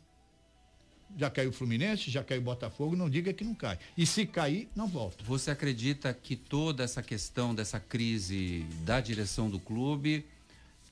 já 1.17 1.31
caiu 1.31 1.51
o 1.51 1.53
Fluminense, 1.53 2.11
já 2.11 2.23
caiu 2.23 2.41
o 2.41 2.45
Botafogo, 2.45 2.97
não 2.97 3.09
diga 3.09 3.33
que 3.33 3.45
não 3.45 3.55
cai. 3.55 3.79
E 3.97 4.07
se 4.07 4.27
cair, 4.27 4.69
não 4.75 4.87
volta. 4.87 5.23
Você 5.25 5.51
acredita 5.51 6.13
que 6.13 6.37
toda 6.37 6.83
essa 6.83 7.03
questão 7.03 7.55
dessa 7.55 7.79
crise 7.79 8.65
da 8.85 9.01
direção 9.01 9.49
do 9.49 9.59
clube 9.59 10.25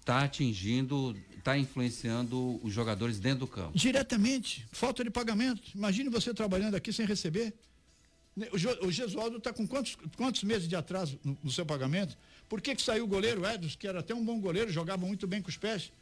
está 0.01 0.25
atingindo, 0.25 1.17
está 1.37 1.57
influenciando 1.57 2.61
os 2.63 2.73
jogadores 2.73 3.19
dentro 3.19 3.41
do 3.41 3.47
campo? 3.47 3.77
Diretamente. 3.77 4.67
Falta 4.73 5.03
de 5.03 5.11
pagamento. 5.11 5.63
Imagine 5.75 6.09
você 6.09 6.33
trabalhando 6.35 6.75
aqui 6.75 6.93
sem 6.93 7.07
receber. 7.07 7.53
O, 8.81 8.91
Gesualdo 8.91 9.37
está 9.37 9.53
com 9.53 9.67
quantos, 9.67 9.97
quantos 10.17 10.43
meses 10.43 10.67
de 10.67 10.75
atraso 10.75 11.19
no, 11.23 11.37
no, 11.45 11.51
seu 11.51 11.67
pagamento? 11.67 12.17
Por 12.49 12.63
que, 12.63 12.75
que 12.75 12.81
saiu 12.81 13.05
o 13.05 13.07
goleiro 13.07 13.47
Edson, 13.47 13.77
que 13.79 13.87
era 13.87 14.01
até 14.01 14.15
um 14.15 14.25
bom 14.25 14.41
goleiro, 14.41 14.73
jogava 14.73 15.05
muito 15.07 15.27
bem 15.27 15.43
com 15.43 15.51
os 15.51 15.57
pés? 15.57 15.93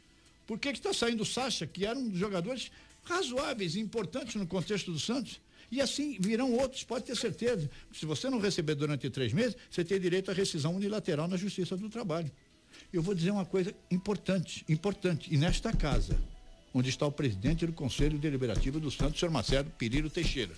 Por 0.47 0.57
que 0.57 0.69
está 0.69 0.93
saindo 0.93 1.23
o 1.23 1.25
Sacha, 1.25 1.67
que 1.67 1.85
era 1.85 1.97
um 1.97 2.09
dos 2.09 2.17
jogadores 2.17 2.71
razoáveis 3.03 3.75
e 3.75 3.79
importantes 3.79 4.35
no 4.35 4.47
contexto 4.47 4.91
do 4.91 4.99
Santos. 4.99 5.39
E 5.71 5.79
assim 5.79 6.17
virão 6.19 6.51
outros, 6.53 6.83
pode 6.83 7.05
ter 7.05 7.15
certeza. 7.15 7.69
Se 7.93 8.05
você 8.05 8.29
não 8.29 8.39
receber 8.39 8.75
durante 8.75 9.09
três 9.09 9.31
meses, 9.31 9.55
você 9.69 9.85
tem 9.85 9.99
direito 9.99 10.29
à 10.29 10.33
rescisão 10.33 10.75
unilateral 10.75 11.27
na 11.27 11.37
Justiça 11.37 11.77
do 11.77 11.89
Trabalho. 11.89 12.29
Eu 12.91 13.01
vou 13.01 13.15
dizer 13.15 13.31
uma 13.31 13.45
coisa 13.45 13.73
importante, 13.89 14.65
importante. 14.67 15.33
E 15.33 15.37
nesta 15.37 15.71
casa, 15.71 16.19
onde 16.73 16.89
está 16.89 17.05
o 17.05 17.11
presidente 17.11 17.65
do 17.65 17.71
Conselho 17.71 18.17
Deliberativo 18.17 18.79
do 18.79 18.91
Santos, 18.91 19.19
senhor 19.19 19.31
Marcelo 19.31 19.69
Pereiro 19.77 20.09
Teixeira. 20.09 20.53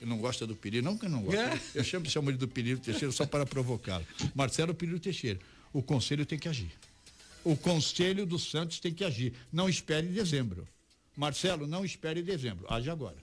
Ele 0.00 0.10
não 0.10 0.18
gosta 0.18 0.46
do 0.46 0.54
Pereiro, 0.54 0.84
não 0.84 0.96
que 0.96 1.06
eu 1.06 1.10
não 1.10 1.22
gosto. 1.22 1.38
É. 1.38 1.60
Eu 1.74 1.82
chamo, 1.82 2.08
chamo 2.08 2.30
ele 2.30 2.38
do 2.38 2.46
Pereiro 2.46 2.78
Teixeira 2.78 3.10
só 3.10 3.26
para 3.26 3.44
provocá-lo. 3.46 4.06
Marcelo 4.34 4.74
Pereiro 4.74 5.00
Teixeira. 5.00 5.40
O 5.72 5.82
Conselho 5.82 6.24
tem 6.24 6.38
que 6.38 6.48
agir. 6.48 6.70
O 7.42 7.56
Conselho 7.56 8.26
do 8.26 8.38
Santos 8.38 8.80
tem 8.80 8.92
que 8.92 9.04
agir. 9.04 9.32
Não 9.52 9.68
espere 9.68 10.06
dezembro. 10.06 10.68
Marcelo, 11.18 11.66
não 11.66 11.84
espere 11.84 12.22
dezembro. 12.22 12.64
Age 12.72 12.88
agora. 12.88 13.16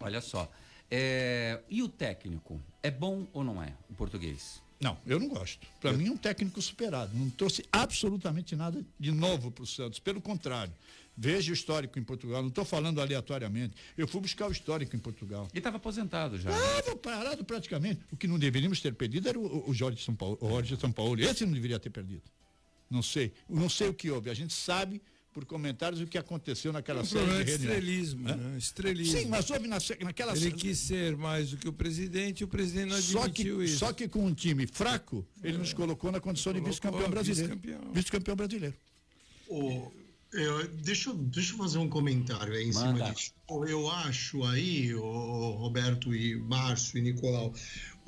Olha 0.00 0.20
só. 0.20 0.52
É... 0.90 1.58
E 1.70 1.82
o 1.82 1.88
técnico? 1.88 2.60
É 2.82 2.90
bom 2.90 3.26
ou 3.32 3.42
não 3.42 3.62
é 3.62 3.72
o 3.88 3.94
português? 3.94 4.62
Não, 4.78 4.98
eu 5.06 5.18
não 5.18 5.28
gosto. 5.28 5.66
Para 5.80 5.92
eu... 5.92 5.96
mim 5.96 6.08
é 6.08 6.10
um 6.10 6.16
técnico 6.18 6.60
superado. 6.60 7.16
Não 7.16 7.30
trouxe 7.30 7.64
absolutamente 7.72 8.54
nada 8.54 8.84
de 9.00 9.10
novo 9.10 9.50
para 9.50 9.64
o 9.64 9.66
Santos. 9.66 9.98
Pelo 9.98 10.20
contrário. 10.20 10.74
Veja 11.16 11.50
o 11.50 11.54
histórico 11.54 11.98
em 11.98 12.04
Portugal. 12.04 12.42
Não 12.42 12.50
estou 12.50 12.66
falando 12.66 13.00
aleatoriamente. 13.00 13.74
Eu 13.96 14.06
fui 14.06 14.20
buscar 14.20 14.46
o 14.46 14.52
histórico 14.52 14.94
em 14.94 14.98
Portugal. 14.98 15.48
E 15.54 15.56
estava 15.58 15.78
aposentado 15.78 16.38
já. 16.38 16.50
Estava 16.50 16.96
parado 16.98 17.42
praticamente. 17.46 18.02
O 18.12 18.16
que 18.16 18.26
não 18.26 18.38
deveríamos 18.38 18.82
ter 18.82 18.94
perdido 18.94 19.26
era 19.26 19.38
o, 19.38 19.70
o 19.70 19.72
Jorge 19.72 20.04
São 20.04 20.14
Paulo. 20.14 20.36
O 20.38 20.50
Jorge 20.50 20.76
São 20.76 20.92
Paulo. 20.92 21.18
Esse 21.18 21.46
não 21.46 21.54
deveria 21.54 21.80
ter 21.80 21.88
perdido. 21.88 22.24
Não 22.90 23.02
sei. 23.02 23.32
Não 23.48 23.70
sei 23.70 23.88
o 23.88 23.94
que 23.94 24.10
houve. 24.10 24.28
A 24.28 24.34
gente 24.34 24.52
sabe 24.52 25.00
por 25.32 25.44
comentários 25.44 26.00
o 26.00 26.06
que 26.06 26.18
aconteceu 26.18 26.72
naquela 26.72 27.04
série 27.04 27.24
de 27.24 27.30
reuniões. 27.30 27.50
Estrelismo, 27.50 28.22
né? 28.22 28.58
Estrelismo. 28.58 29.18
Sim, 29.18 29.26
mas 29.26 29.50
houve 29.50 29.68
na, 29.68 29.78
naquela 30.02 30.36
Ele 30.36 30.52
quis 30.52 30.78
ser 30.78 31.16
mais 31.16 31.50
do 31.50 31.56
que 31.56 31.68
o 31.68 31.72
presidente 31.72 32.40
e 32.40 32.44
o 32.44 32.48
presidente 32.48 32.88
não 32.88 32.96
admitiu 32.96 33.20
só 33.20 33.28
que, 33.28 33.64
isso. 33.64 33.78
Só 33.78 33.92
que 33.92 34.08
com 34.08 34.24
um 34.24 34.34
time 34.34 34.66
fraco, 34.66 35.26
ele 35.42 35.56
é. 35.56 35.58
nos 35.58 35.72
colocou 35.72 36.10
na 36.10 36.20
condição 36.20 36.52
de 36.52 36.60
vice-campeão 36.60 37.10
brasileiro. 37.10 37.58
Vice-campeão 37.92 38.34
vice 38.34 38.36
brasileiro. 38.36 38.74
Oh, 39.48 39.90
eu, 40.32 40.68
deixa, 40.68 41.12
deixa 41.14 41.54
eu 41.54 41.58
fazer 41.58 41.78
um 41.78 41.88
comentário 41.88 42.52
aí 42.52 42.64
em 42.64 42.72
Manda. 42.72 42.98
cima 42.98 43.12
disso. 43.12 43.32
Eu 43.66 43.90
acho 43.90 44.44
aí, 44.44 44.94
oh, 44.94 45.52
Roberto 45.52 46.14
e 46.14 46.36
Márcio 46.36 46.98
e 46.98 47.00
Nicolau, 47.00 47.54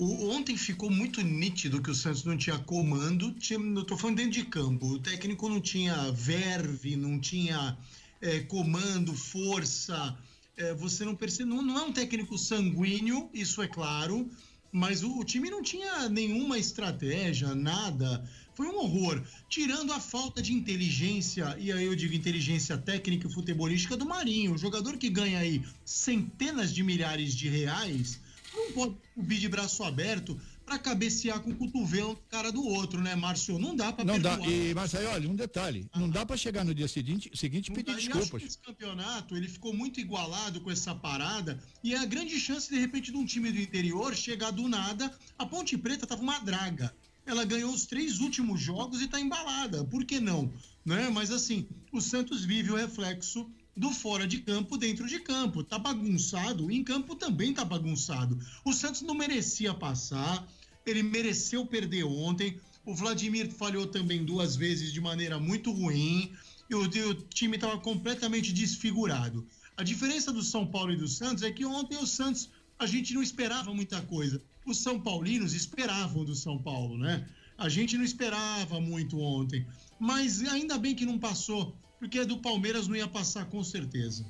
o, 0.00 0.30
ontem 0.30 0.56
ficou 0.56 0.90
muito 0.90 1.20
nítido 1.20 1.82
que 1.82 1.90
o 1.90 1.94
Santos 1.94 2.24
não 2.24 2.34
tinha 2.34 2.58
comando, 2.58 3.32
tinha, 3.34 3.58
eu 3.58 3.84
tô 3.84 3.98
falando 3.98 4.16
dentro 4.16 4.32
de 4.32 4.44
campo, 4.44 4.86
o 4.86 4.98
técnico 4.98 5.46
não 5.46 5.60
tinha 5.60 6.10
verve, 6.10 6.96
não 6.96 7.20
tinha 7.20 7.76
é, 8.18 8.40
comando, 8.40 9.14
força, 9.14 10.16
é, 10.56 10.72
você 10.72 11.04
não 11.04 11.14
percebe, 11.14 11.50
não, 11.50 11.60
não, 11.60 11.76
é 11.78 11.82
um 11.82 11.92
técnico 11.92 12.38
sanguíneo, 12.38 13.28
isso 13.34 13.60
é 13.60 13.68
claro, 13.68 14.26
mas 14.72 15.02
o, 15.02 15.18
o 15.18 15.22
time 15.22 15.50
não 15.50 15.62
tinha 15.62 16.08
nenhuma 16.08 16.56
estratégia, 16.56 17.54
nada, 17.54 18.26
foi 18.54 18.68
um 18.68 18.78
horror. 18.78 19.22
Tirando 19.50 19.92
a 19.92 20.00
falta 20.00 20.40
de 20.40 20.54
inteligência, 20.54 21.54
e 21.58 21.70
aí 21.70 21.84
eu 21.84 21.94
digo 21.94 22.14
inteligência 22.14 22.78
técnica 22.78 23.28
e 23.28 23.32
futebolística 23.32 23.98
do 23.98 24.06
Marinho, 24.06 24.54
o 24.54 24.58
jogador 24.58 24.96
que 24.96 25.10
ganha 25.10 25.40
aí 25.40 25.62
centenas 25.84 26.72
de 26.72 26.82
milhares 26.82 27.34
de 27.34 27.50
reais 27.50 28.18
não 28.54 28.72
pode 28.72 28.96
subir 29.14 29.38
de 29.38 29.48
braço 29.48 29.82
aberto 29.82 30.40
para 30.64 30.78
cabecear 30.78 31.40
com 31.40 31.50
o 31.50 31.56
cotovelo 31.56 32.16
cara 32.28 32.52
do 32.52 32.64
outro, 32.64 33.00
né, 33.00 33.16
Márcio? 33.16 33.58
Não 33.58 33.74
dá 33.74 33.92
para 33.92 34.04
Não 34.04 34.18
dá. 34.20 34.38
E, 34.46 34.72
Marcelo, 34.72 35.08
olha, 35.08 35.28
um 35.28 35.34
detalhe. 35.34 35.86
Ah. 35.92 35.98
Não 35.98 36.08
dá 36.08 36.24
para 36.24 36.36
chegar 36.36 36.64
no 36.64 36.74
dia 36.74 36.86
seguinte, 36.86 37.30
seguinte 37.34 37.68
e 37.68 37.74
pedir 37.74 37.92
dá. 37.92 37.98
desculpas. 37.98 38.42
esse 38.42 38.58
campeonato, 38.58 39.36
ele 39.36 39.48
ficou 39.48 39.74
muito 39.74 39.98
igualado 39.98 40.60
com 40.60 40.70
essa 40.70 40.94
parada 40.94 41.60
e 41.82 41.94
é 41.94 41.98
a 41.98 42.04
grande 42.04 42.38
chance, 42.38 42.70
de 42.70 42.78
repente, 42.78 43.10
de 43.10 43.16
um 43.16 43.24
time 43.24 43.50
do 43.50 43.60
interior 43.60 44.14
chegar 44.14 44.52
do 44.52 44.68
nada. 44.68 45.12
A 45.38 45.44
Ponte 45.44 45.76
Preta 45.76 46.06
tava 46.06 46.22
uma 46.22 46.38
draga. 46.38 46.94
Ela 47.26 47.44
ganhou 47.44 47.72
os 47.72 47.86
três 47.86 48.20
últimos 48.20 48.60
jogos 48.60 49.02
e 49.02 49.08
tá 49.08 49.20
embalada. 49.20 49.84
Por 49.84 50.04
que 50.04 50.20
não? 50.20 50.52
Né? 50.84 51.08
Mas 51.10 51.30
assim, 51.30 51.66
o 51.92 52.00
Santos 52.00 52.44
vive 52.44 52.70
o 52.70 52.76
reflexo 52.76 53.50
do 53.80 53.90
fora 53.90 54.26
de 54.26 54.40
campo 54.40 54.76
dentro 54.76 55.06
de 55.06 55.18
campo. 55.20 55.64
Tá 55.64 55.78
bagunçado, 55.78 56.70
em 56.70 56.84
campo 56.84 57.16
também 57.16 57.54
tá 57.54 57.64
bagunçado. 57.64 58.38
O 58.62 58.74
Santos 58.74 59.00
não 59.00 59.14
merecia 59.14 59.72
passar, 59.72 60.46
ele 60.84 61.02
mereceu 61.02 61.64
perder 61.64 62.04
ontem. 62.04 62.60
O 62.84 62.94
Vladimir 62.94 63.50
falhou 63.50 63.86
também 63.86 64.22
duas 64.22 64.54
vezes 64.54 64.92
de 64.92 65.00
maneira 65.00 65.40
muito 65.40 65.72
ruim. 65.72 66.30
E 66.68 66.74
o, 66.74 66.82
o 66.82 67.14
time 67.14 67.56
estava 67.56 67.78
completamente 67.78 68.52
desfigurado. 68.52 69.46
A 69.78 69.82
diferença 69.82 70.30
do 70.30 70.42
São 70.42 70.66
Paulo 70.66 70.92
e 70.92 70.96
do 70.96 71.08
Santos 71.08 71.42
é 71.42 71.50
que 71.50 71.64
ontem 71.64 71.96
o 71.96 72.06
Santos 72.06 72.50
a 72.78 72.84
gente 72.84 73.14
não 73.14 73.22
esperava 73.22 73.72
muita 73.72 74.02
coisa. 74.02 74.42
Os 74.66 74.76
São 74.76 75.00
Paulinos 75.00 75.54
esperavam 75.54 76.22
do 76.22 76.34
São 76.34 76.58
Paulo, 76.58 76.98
né? 76.98 77.26
A 77.56 77.70
gente 77.70 77.96
não 77.96 78.04
esperava 78.04 78.78
muito 78.78 79.18
ontem. 79.18 79.66
Mas 79.98 80.42
ainda 80.42 80.76
bem 80.76 80.94
que 80.94 81.06
não 81.06 81.18
passou 81.18 81.74
porque 82.00 82.24
do 82.24 82.38
Palmeiras 82.38 82.88
não 82.88 82.96
ia 82.96 83.06
passar 83.06 83.44
com 83.44 83.62
certeza. 83.62 84.24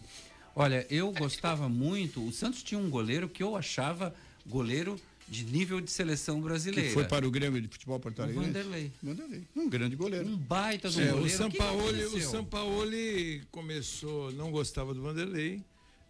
Olha, 0.55 0.85
eu 0.91 1.13
gostava 1.13 1.69
muito. 1.69 2.23
O 2.27 2.33
Santos 2.33 2.63
tinha 2.63 2.79
um 2.79 2.91
goleiro 2.91 3.29
que 3.29 3.43
eu 3.43 3.57
achava 3.57 4.15
goleiro 4.45 5.01
de 5.29 5.45
nível 5.45 5.81
de 5.81 5.91
seleção 5.91 6.41
brasileira. 6.41 6.89
Que 6.89 6.93
foi 6.93 7.05
para 7.05 7.27
o 7.27 7.31
Grêmio 7.31 7.63
de 7.63 7.69
Futebol 7.69 8.01
Porto 8.01 8.21
Alegre. 8.21 8.45
Vanderlei. 8.45 8.93
Vanderlei. 9.01 9.47
Um 9.55 9.69
grande 9.71 9.95
goleiro. 9.95 10.27
Um 10.27 10.37
baita 10.37 10.91
do 10.91 11.01
é, 11.01 11.07
goleiro. 11.07 11.27
O 11.27 11.31
Sampaoli, 11.31 12.05
o 12.05 12.21
Sampaoli 12.21 13.43
começou, 13.53 14.33
não 14.33 14.51
gostava 14.51 14.93
do 14.93 15.01
Vanderlei. 15.01 15.63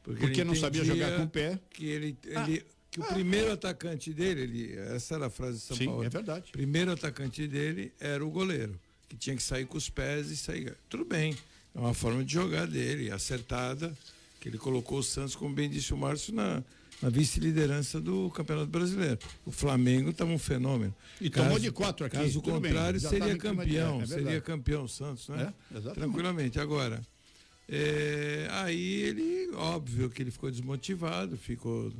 Porque, 0.02 0.20
porque 0.22 0.42
não 0.42 0.54
sabia 0.54 0.82
jogar 0.82 1.14
com 1.18 1.24
o 1.24 1.28
pé. 1.28 1.60
Que 1.68 1.84
ele, 1.84 2.16
ah. 2.34 2.48
ele 2.48 2.64
que 2.90 2.98
o 2.98 3.04
ah, 3.04 3.12
primeiro 3.12 3.52
atacante 3.52 4.12
dele, 4.12 4.40
ele, 4.40 4.76
essa 4.94 5.14
era 5.14 5.26
a 5.26 5.30
frase 5.30 5.58
de 5.58 5.64
São 5.64 5.76
Sim, 5.76 5.84
Paulo. 5.84 6.02
é 6.02 6.08
verdade. 6.08 6.50
Primeiro 6.50 6.90
atacante 6.90 7.46
dele 7.46 7.92
era 8.00 8.24
o 8.24 8.30
goleiro, 8.30 8.80
que 9.08 9.16
tinha 9.16 9.36
que 9.36 9.42
sair 9.42 9.64
com 9.64 9.78
os 9.78 9.88
pés 9.88 10.30
e 10.30 10.36
sair. 10.36 10.76
Tudo 10.88 11.04
bem. 11.04 11.36
É 11.74 11.78
uma 11.78 11.94
forma 11.94 12.24
de 12.24 12.32
jogar 12.32 12.66
dele, 12.66 13.10
acertada, 13.10 13.96
que 14.40 14.48
ele 14.48 14.58
colocou 14.58 14.98
o 14.98 15.02
Santos, 15.02 15.36
como 15.36 15.54
bem 15.54 15.68
disse 15.68 15.94
o 15.94 15.96
Márcio, 15.96 16.34
na, 16.34 16.64
na 17.00 17.08
vice-liderança 17.08 18.00
do 18.00 18.30
Campeonato 18.30 18.68
Brasileiro. 18.68 19.18
O 19.46 19.52
Flamengo 19.52 20.10
estava 20.10 20.30
um 20.30 20.38
fenômeno. 20.38 20.94
E 21.20 21.30
caso, 21.30 21.46
tomou 21.46 21.58
de 21.58 21.70
quatro 21.70 22.04
aqui. 22.04 22.16
Caso 22.16 22.42
contrário, 22.42 22.98
seria 22.98 23.36
campeão. 23.36 24.02
É 24.02 24.06
seria 24.06 24.40
campeão 24.40 24.84
o 24.84 24.88
Santos, 24.88 25.28
né? 25.28 25.52
É, 25.74 25.80
Tranquilamente. 25.92 26.58
Agora, 26.58 27.00
é, 27.68 28.48
aí 28.50 29.02
ele, 29.02 29.50
óbvio 29.54 30.10
que 30.10 30.22
ele 30.22 30.30
ficou 30.30 30.50
desmotivado, 30.50 31.36
ficou. 31.36 31.92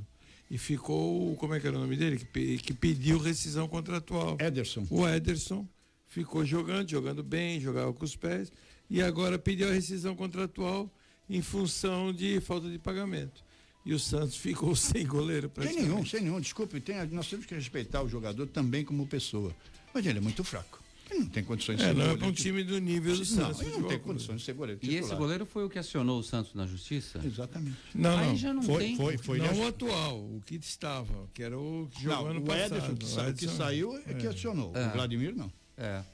E 0.50 0.59
ficou, 0.59 1.37
como 1.37 1.54
é 1.54 1.61
que 1.61 1.66
era 1.68 1.76
o 1.76 1.80
nome 1.80 1.94
dele? 1.96 2.18
Que, 2.18 2.59
que 2.59 2.74
pediu 2.74 3.18
rescisão 3.18 3.68
contratual. 3.68 4.37
Ederson. 4.40 4.85
O 4.90 5.09
Ederson 5.09 5.64
ficou 6.09 6.44
jogando, 6.44 6.90
jogando 6.90 7.22
bem, 7.22 7.61
jogava 7.61 7.92
com 7.92 8.04
os 8.04 8.16
pés 8.16 8.50
e 8.90 9.00
agora 9.00 9.38
pediu 9.38 9.68
a 9.68 9.72
rescisão 9.72 10.16
contratual 10.16 10.92
em 11.29 11.40
função 11.40 12.12
de 12.12 12.40
falta 12.40 12.68
de 12.68 12.79
pagamento. 12.79 13.44
E 13.87 13.94
o 13.94 13.98
Santos 13.98 14.37
ficou 14.37 14.74
sem 14.74 15.07
goleiro 15.07 15.50
Sem 15.62 15.76
nenhum, 15.76 16.05
sem 16.05 16.20
nenhum. 16.22 16.40
Desculpe, 16.40 16.81
tem, 16.81 17.07
nós 17.07 17.29
temos 17.29 17.46
que 17.46 17.55
respeitar 17.55 18.03
o 18.03 18.09
jogador 18.09 18.46
também 18.48 18.85
como 18.85 19.07
pessoa. 19.07 19.55
Mas 19.94 20.05
ele 20.05 20.18
é 20.18 20.20
muito 20.20 20.42
fraco. 20.42 20.81
Ele 21.11 21.20
não 21.20 21.29
tem 21.29 21.42
condições 21.42 21.76
de 21.76 21.83
é, 21.83 21.87
ser 21.88 21.94
não 21.94 22.05
goleiro. 22.05 22.24
é 22.24 22.29
um 22.29 22.33
time 22.33 22.62
do 22.62 22.79
nível 22.79 23.16
do 23.16 23.24
Santos. 23.24 23.59
Não, 23.59 23.66
ele 23.66 23.79
não 23.79 23.88
tem 23.88 23.98
condições 23.98 24.40
de 24.40 24.44
ser 24.44 24.53
goleiro. 24.53 24.81
Titular. 24.81 25.03
E 25.03 25.05
esse 25.05 25.14
goleiro 25.16 25.44
foi 25.44 25.64
o 25.64 25.70
que 25.70 25.79
acionou 25.79 26.20
o 26.20 26.22
Santos 26.22 26.55
na 26.55 26.66
justiça? 26.66 27.20
Exatamente. 27.24 27.76
Não, 27.94 28.16
Aí 28.16 28.29
não. 28.29 28.37
já 28.37 28.55
não 28.55 28.62
foi, 28.62 28.85
tem. 28.85 28.96
Foi, 28.96 29.18
foi, 29.18 29.38
não 29.38 29.61
o 29.61 29.66
atual, 29.66 30.18
o 30.18 30.40
que 30.46 30.55
estava, 30.55 31.29
que 31.35 31.42
era 31.42 31.59
o 31.59 31.88
que 31.90 32.05
jogou 32.05 32.24
não, 32.24 32.31
ano 32.31 32.40
o 32.40 32.44
passado. 32.44 32.76
Ederson, 32.76 32.94
que, 32.94 33.07
sa 33.07 33.33
que 33.33 33.48
saiu 33.48 33.96
é, 33.96 34.03
é 34.07 34.14
que 34.14 34.26
acionou. 34.26 34.72
É. 34.76 34.87
O 34.87 34.92
Vladimir 34.92 35.35
não. 35.35 35.53
É. 35.76 36.05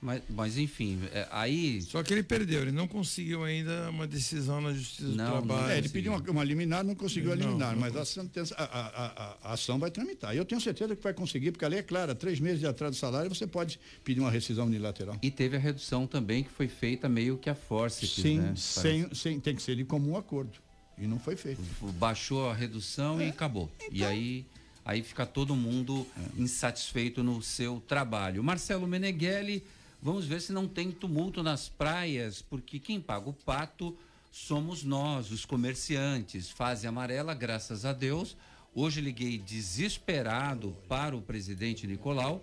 Mas, 0.00 0.22
mas 0.28 0.58
enfim, 0.58 1.00
é, 1.12 1.26
aí. 1.30 1.80
Só 1.82 2.02
que 2.02 2.12
ele 2.12 2.22
perdeu, 2.22 2.62
ele 2.62 2.72
não 2.72 2.86
conseguiu 2.86 3.44
ainda 3.44 3.88
uma 3.90 4.06
decisão 4.06 4.60
na 4.60 4.72
Justiça 4.72 5.08
não, 5.08 5.40
do 5.40 5.46
Trabalho. 5.46 5.72
É, 5.72 5.78
ele 5.78 5.88
pediu 5.88 6.12
uma, 6.12 6.30
uma 6.30 6.44
liminar, 6.44 6.84
não 6.84 6.94
conseguiu 6.94 7.34
não, 7.34 7.36
eliminar, 7.36 7.72
não, 7.72 7.80
mas 7.80 7.96
a, 7.96 8.04
sentença, 8.04 8.54
a, 8.56 8.64
a, 8.64 8.86
a, 8.86 9.36
a, 9.42 9.52
ação 9.54 9.78
vai 9.78 9.90
tramitar. 9.90 10.34
E 10.34 10.38
eu 10.38 10.44
tenho 10.44 10.60
certeza 10.60 10.94
que 10.94 11.02
vai 11.02 11.14
conseguir, 11.14 11.50
porque 11.50 11.64
a 11.64 11.68
lei 11.68 11.78
é 11.78 11.82
clara: 11.82 12.14
três 12.14 12.38
meses 12.38 12.60
de 12.60 12.66
atraso 12.66 12.92
de 12.92 12.98
salário 12.98 13.34
você 13.34 13.46
pode 13.46 13.80
pedir 14.04 14.20
uma 14.20 14.30
rescisão 14.30 14.66
unilateral. 14.66 15.16
E 15.22 15.30
teve 15.30 15.56
a 15.56 15.60
redução 15.60 16.06
também 16.06 16.44
que 16.44 16.50
foi 16.50 16.68
feita 16.68 17.08
meio 17.08 17.38
que 17.38 17.48
a 17.48 17.54
força. 17.54 18.06
Sim, 18.06 18.38
né? 18.38 18.54
sem, 18.56 19.12
sem, 19.14 19.40
tem 19.40 19.54
que 19.56 19.62
ser 19.62 19.76
de 19.76 19.84
comum 19.84 20.16
acordo. 20.16 20.52
E 20.98 21.06
não 21.06 21.18
foi 21.18 21.36
feito. 21.36 21.60
Baixou 21.98 22.48
a 22.48 22.54
redução 22.54 23.20
é. 23.20 23.26
e 23.26 23.28
acabou. 23.28 23.70
Então, 23.76 23.88
e 23.92 24.04
aí 24.04 24.46
aí 24.84 25.02
fica 25.02 25.26
todo 25.26 25.56
mundo 25.56 26.06
é. 26.16 26.40
insatisfeito 26.40 27.22
no 27.22 27.42
seu 27.42 27.82
trabalho. 27.88 28.42
Marcelo 28.44 28.86
Meneghelli 28.86 29.64
Vamos 30.06 30.24
ver 30.24 30.40
se 30.40 30.52
não 30.52 30.68
tem 30.68 30.92
tumulto 30.92 31.42
nas 31.42 31.68
praias, 31.68 32.40
porque 32.40 32.78
quem 32.78 33.00
paga 33.00 33.28
o 33.28 33.32
pato 33.32 33.98
somos 34.30 34.84
nós, 34.84 35.32
os 35.32 35.44
comerciantes. 35.44 36.48
Fase 36.48 36.86
amarela, 36.86 37.34
graças 37.34 37.84
a 37.84 37.92
Deus. 37.92 38.36
Hoje 38.72 39.00
liguei 39.00 39.36
desesperado 39.36 40.76
para 40.88 41.16
o 41.16 41.20
presidente 41.20 41.88
Nicolau 41.88 42.40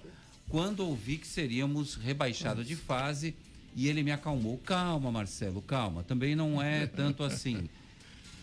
quando 0.50 0.86
ouvi 0.86 1.16
que 1.16 1.26
seríamos 1.26 1.96
rebaixados 1.96 2.68
de 2.68 2.76
fase 2.76 3.34
e 3.74 3.88
ele 3.88 4.04
me 4.04 4.12
acalmou. 4.12 4.58
Calma, 4.58 5.10
Marcelo, 5.10 5.62
calma. 5.62 6.04
Também 6.04 6.36
não 6.36 6.62
é 6.62 6.86
tanto 6.86 7.24
assim. 7.24 7.70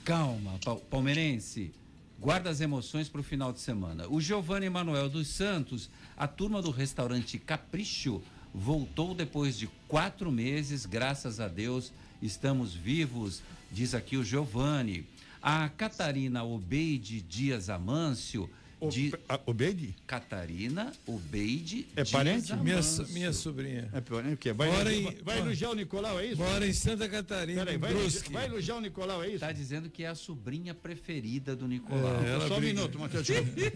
Calma, 0.02 0.58
palmeirense. 0.88 1.74
Guarda 2.18 2.48
as 2.48 2.62
emoções 2.62 3.06
para 3.06 3.20
o 3.20 3.24
final 3.24 3.52
de 3.52 3.60
semana. 3.60 4.08
O 4.08 4.18
Giovanni 4.18 4.70
Manuel 4.70 5.10
dos 5.10 5.28
Santos, 5.28 5.90
a 6.16 6.26
turma 6.26 6.62
do 6.62 6.70
restaurante 6.70 7.38
Capricho, 7.38 8.22
voltou 8.54 9.14
depois 9.14 9.56
de 9.56 9.68
quatro 9.88 10.30
meses, 10.30 10.86
graças 10.86 11.40
a 11.40 11.48
Deus, 11.48 11.92
estamos 12.20 12.74
vivos, 12.74 13.42
diz 13.70 13.94
aqui 13.94 14.16
o 14.16 14.24
Giovanni. 14.24 15.06
A 15.42 15.68
Catarina 15.70 16.44
Obeide 16.44 17.22
Dias 17.22 17.70
Amâncio 17.70 18.50
de... 18.88 19.12
Obeide? 19.46 19.94
Catarina 20.06 20.92
Obeide. 21.06 21.86
É 21.96 22.04
parente? 22.04 22.54
Minha, 22.56 22.80
minha 23.10 23.32
sobrinha. 23.32 23.88
É 23.92 24.00
parente 24.00 24.34
o 24.34 24.36
quê? 24.36 24.52
Vai, 24.52 24.70
mora 24.70 24.92
em, 24.92 25.16
vai 25.22 25.38
elogiar 25.38 25.70
o 25.70 25.74
Nicolau, 25.74 26.18
é 26.20 26.26
isso? 26.26 26.36
Mora 26.38 26.66
em 26.66 26.72
Santa 26.72 27.08
Catarina. 27.08 27.64
Peraí, 27.64 27.78
vai, 27.78 27.92
elogiar, 27.92 28.22
vai 28.30 28.46
elogiar 28.46 28.76
o 28.76 28.80
Nicolau, 28.80 29.22
é 29.22 29.26
isso? 29.26 29.36
Está 29.36 29.52
dizendo 29.52 29.90
que 29.90 30.04
é 30.04 30.08
a 30.08 30.14
sobrinha 30.14 30.74
preferida 30.74 31.54
do 31.54 31.66
Nicolau. 31.66 32.22
É, 32.22 32.48
Só 32.48 32.56
um 32.56 32.60
minuto, 32.60 32.98
Matheus. 32.98 33.26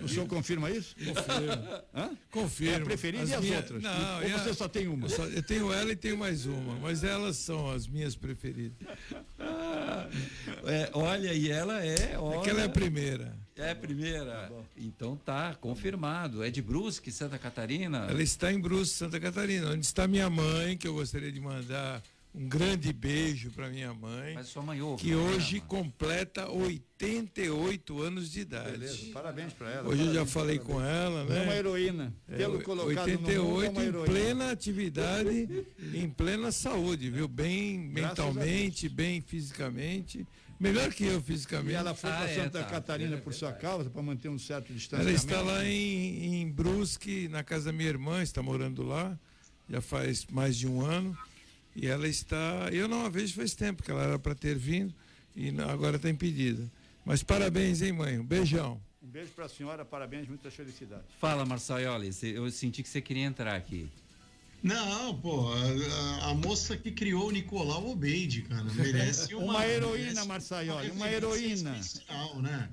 o 0.03 0.09
senhor 0.09 0.27
confirma 0.27 0.71
isso? 0.71 0.95
Confirma. 0.97 1.85
Hã? 1.95 2.11
Confirma. 2.31 2.75
É 2.75 2.81
a 2.81 2.85
preferida 2.85 3.25
as 3.25 3.31
e 3.31 3.35
as 3.35 3.41
minha... 3.41 3.57
outras? 3.59 3.83
Não, 3.83 4.23
Ou 4.23 4.29
você 4.31 4.55
só 4.55 4.69
tem 4.69 4.89
uma? 4.89 5.07
Eu, 5.07 5.11
só, 5.11 5.25
eu, 5.25 5.43
tenho 5.43 5.73
ela 5.73 5.93
e 5.93 5.97
tenho 5.97 6.17
mais 6.17 6.47
uma, 6.47 6.77
mas 6.77 7.05
elas 7.05 7.37
são 7.37 7.71
as 7.71 7.87
minhas 7.87 8.17
preferidas. 8.17 8.87
é, 10.67 10.91
olha, 10.93 11.33
e 11.33 11.51
ela 11.51 11.85
é. 11.85 12.19
Olha... 12.19 12.41
Aquela 12.41 12.61
é 12.63 12.65
a 12.65 12.69
primeira. 12.69 13.44
É 13.57 13.71
a 13.71 13.77
primeira. 13.77 14.49
Tá 14.49 14.51
então 14.77 15.17
tá 15.17 15.55
confirmado. 15.61 16.43
É 16.43 16.51
de 16.51 16.61
Brusque, 16.61 17.13
Santa 17.13 17.39
Catarina? 17.39 18.07
Ela 18.11 18.23
está 18.23 18.53
em 18.53 18.59
Brusque, 18.59 18.97
Santa 18.97 19.21
Catarina, 19.21 19.71
onde 19.71 19.87
está 19.87 20.09
minha 20.09 20.29
mãe, 20.29 20.77
que 20.77 20.89
eu 20.89 20.95
gostaria 20.95 21.31
de 21.31 21.41
mandar 21.41 22.03
um 22.35 22.49
grande 22.49 22.93
beijo 22.93 23.53
para 23.53 23.69
minha 23.71 23.95
mãe. 23.95 24.35
Mas 24.35 24.49
sua 24.49 24.61
mãe 24.61 24.83
ouve, 24.83 25.01
Que 25.01 25.15
hoje 25.15 25.61
completa 25.61 26.51
88 26.51 28.03
anos 28.03 28.29
de 28.33 28.41
idade. 28.41 28.73
Beleza, 28.73 29.13
parabéns 29.13 29.53
para 29.53 29.71
ela. 29.71 29.89
Hoje 29.89 30.03
eu 30.05 30.15
já 30.15 30.27
falei 30.27 30.59
parabéns. 30.59 30.77
com 30.77 30.85
ela, 30.85 31.25
né? 31.25 31.39
É 31.39 31.43
uma 31.43 31.55
heroína. 31.55 32.13
É, 32.29 32.45
colocado 32.59 32.89
88 32.89 33.33
no 33.37 33.45
mundo, 33.45 33.81
é 33.81 33.87
em 33.87 34.05
plena 34.05 34.51
atividade, 34.51 35.67
em 35.95 36.11
plena 36.11 36.51
saúde, 36.51 37.09
viu? 37.09 37.29
Bem 37.29 37.91
Graças 37.93 38.19
mentalmente, 38.19 38.89
bem 38.89 39.21
fisicamente. 39.21 40.27
Melhor 40.59 40.93
que 40.93 41.05
eu 41.05 41.21
fisicamente. 41.21 41.73
E 41.73 41.75
ela 41.75 41.95
foi 41.95 42.11
ah, 42.11 42.17
para 42.17 42.31
é, 42.31 42.35
Santa 42.35 42.63
tá. 42.63 42.65
Catarina 42.65 43.17
é, 43.17 43.21
por 43.21 43.35
sua 43.35 43.53
causa, 43.53 43.91
para 43.91 44.03
manter 44.03 44.29
um 44.29 44.39
certo 44.39 44.73
distanciamento. 44.73 45.11
Ela 45.11 45.17
está 45.17 45.41
lá 45.41 45.65
em, 45.65 46.43
em 46.43 46.51
Brusque, 46.51 47.29
na 47.29 47.43
casa 47.43 47.67
da 47.67 47.73
minha 47.73 47.89
irmã, 47.89 48.23
está 48.23 48.43
morando 48.43 48.83
lá, 48.83 49.19
já 49.69 49.81
faz 49.81 50.27
mais 50.27 50.57
de 50.57 50.67
um 50.67 50.81
ano. 50.81 51.17
E 51.77 51.87
ela 51.87 52.07
está. 52.07 52.69
Eu 52.73 52.87
não 52.87 53.05
a 53.05 53.09
vejo 53.09 53.35
faz 53.35 53.55
tempo, 53.55 53.83
que 53.83 53.91
ela 53.91 54.03
era 54.05 54.19
para 54.19 54.35
ter 54.35 54.57
vindo 54.57 54.95
e 55.35 55.51
agora 55.61 55.97
está 55.97 56.09
impedida. 56.09 56.71
Mas 57.05 57.23
parabéns, 57.23 57.83
hein, 57.83 57.93
mãe? 57.93 58.19
Um 58.19 58.25
beijão. 58.25 58.81
Um 59.03 59.09
beijo 59.09 59.33
para 59.33 59.45
a 59.47 59.49
senhora, 59.49 59.85
parabéns, 59.85 60.29
muitas 60.29 60.55
felicidades. 60.55 61.07
Fala, 61.21 61.45
Marçaioli, 61.45 62.11
eu 62.23 62.51
senti 62.51 62.83
que 62.83 62.89
você 62.89 63.01
queria 63.01 63.25
entrar 63.25 63.55
aqui. 63.55 63.89
Não, 64.65 65.15
pô, 65.21 65.53
a, 65.53 66.31
a, 66.31 66.35
moça 66.35 66.75
que 66.75 66.91
criou 66.91 67.29
o 67.29 67.31
Nicolau 67.31 67.91
Obeide, 67.91 68.41
cara, 68.41 68.65
merece 68.73 69.35
uma, 69.37 69.45
uma 69.45 69.67
heroína, 69.67 70.25
Marçaioli, 70.25 70.91
uma, 70.91 71.05
uma 71.05 71.13
heroína. 71.13 71.77
Especial, 71.77 72.41
né? 72.41 72.71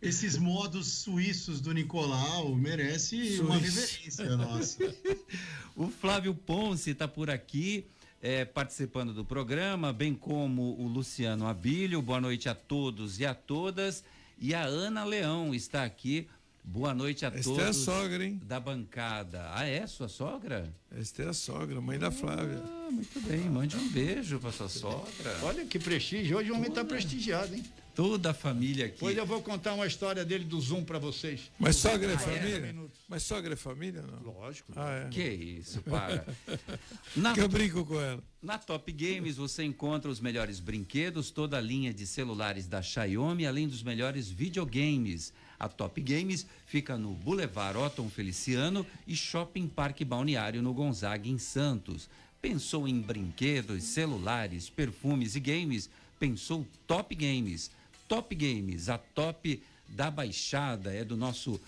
Esses 0.00 0.38
modos 0.38 0.86
suíços 0.86 1.60
do 1.60 1.74
Nicolau 1.74 2.54
merece 2.54 3.16
Suíço. 3.16 3.42
uma 3.42 3.58
reverência 3.58 4.36
nossa. 4.36 4.94
o 5.74 5.88
Flávio 5.88 6.32
Ponce 6.36 6.90
está 6.90 7.08
por 7.08 7.28
aqui. 7.28 7.84
É, 8.20 8.44
participando 8.44 9.12
do 9.12 9.24
programa, 9.24 9.92
bem 9.92 10.12
como 10.14 10.76
o 10.80 10.86
Luciano 10.86 11.46
Abílio. 11.48 12.00
Boa 12.00 12.20
noite 12.20 12.48
a 12.48 12.54
todos 12.54 13.18
e 13.18 13.26
a 13.26 13.34
todas. 13.34 14.04
E 14.40 14.54
a 14.54 14.62
Ana 14.62 15.04
Leão 15.04 15.52
está 15.52 15.82
aqui 15.82 16.28
Boa 16.70 16.92
noite 16.92 17.24
a 17.24 17.28
Esta 17.28 17.42
todos. 17.44 17.64
é 17.64 17.68
a 17.68 17.72
sogra, 17.72 18.22
hein? 18.22 18.38
Da 18.44 18.60
bancada. 18.60 19.50
Ah, 19.54 19.64
é? 19.64 19.86
Sua 19.86 20.06
sogra? 20.06 20.70
Esta 20.94 21.22
é 21.22 21.28
a 21.28 21.32
sogra, 21.32 21.80
mãe 21.80 21.98
da 21.98 22.10
Flávia. 22.10 22.62
Ah, 22.62 22.90
muito 22.90 23.20
bem. 23.22 23.40
Mande 23.40 23.74
um 23.74 23.88
beijo 23.88 24.38
para 24.38 24.52
sua 24.52 24.68
sogra. 24.68 25.34
Olha 25.44 25.64
que 25.64 25.78
prestígio. 25.78 26.36
Hoje 26.36 26.50
o 26.50 26.54
homem 26.54 26.68
está 26.68 26.84
prestigiado, 26.84 27.54
hein? 27.54 27.64
Toda 27.94 28.30
a 28.30 28.34
família 28.34 28.84
aqui. 28.84 28.96
Depois 28.96 29.16
eu 29.16 29.24
vou 29.24 29.40
contar 29.40 29.72
uma 29.72 29.86
história 29.86 30.26
dele 30.26 30.44
do 30.44 30.60
Zoom 30.60 30.84
para 30.84 30.98
vocês. 30.98 31.50
Mas 31.58 31.76
sogra 31.76 32.12
é 32.12 32.14
ah, 32.14 32.18
família? 32.18 32.56
É? 32.66 32.74
Mas 33.08 33.22
sogra 33.22 33.54
é 33.54 33.56
família, 33.56 34.02
não? 34.02 34.34
Lógico. 34.34 34.70
Ah, 34.76 35.06
é. 35.06 35.08
Que 35.08 35.26
isso, 35.26 35.80
para. 35.80 36.26
Na, 37.16 37.32
que 37.32 37.40
eu 37.40 37.48
brinco 37.48 37.82
com 37.86 37.98
ela. 37.98 38.22
Na 38.42 38.58
Top 38.58 38.92
Games 38.92 39.36
você 39.36 39.64
encontra 39.64 40.10
os 40.10 40.20
melhores 40.20 40.60
brinquedos, 40.60 41.30
toda 41.30 41.56
a 41.56 41.60
linha 41.62 41.94
de 41.94 42.06
celulares 42.06 42.68
da 42.68 42.82
Xiaomi, 42.82 43.46
além 43.46 43.66
dos 43.66 43.82
melhores 43.82 44.28
videogames. 44.28 45.32
A 45.58 45.68
Top 45.68 46.00
Games 46.00 46.46
fica 46.66 46.96
no 46.96 47.14
Boulevard 47.14 47.76
Otton 47.78 48.08
Feliciano 48.08 48.86
e 49.06 49.16
Shopping 49.16 49.68
Parque 49.68 50.04
Balneário 50.04 50.62
no 50.62 50.72
Gonzaga, 50.72 51.28
em 51.28 51.38
Santos. 51.38 52.08
Pensou 52.40 52.86
em 52.86 53.00
brinquedos, 53.00 53.82
celulares, 53.82 54.70
perfumes 54.70 55.34
e 55.34 55.40
games? 55.40 55.90
Pensou 56.18 56.66
Top 56.86 57.14
Games. 57.14 57.70
Top 58.06 58.34
Games, 58.34 58.88
a 58.88 58.96
top 58.96 59.62
da 59.88 60.10
Baixada, 60.10 60.92
é 60.92 61.04
do 61.04 61.16
nosso 61.16 61.60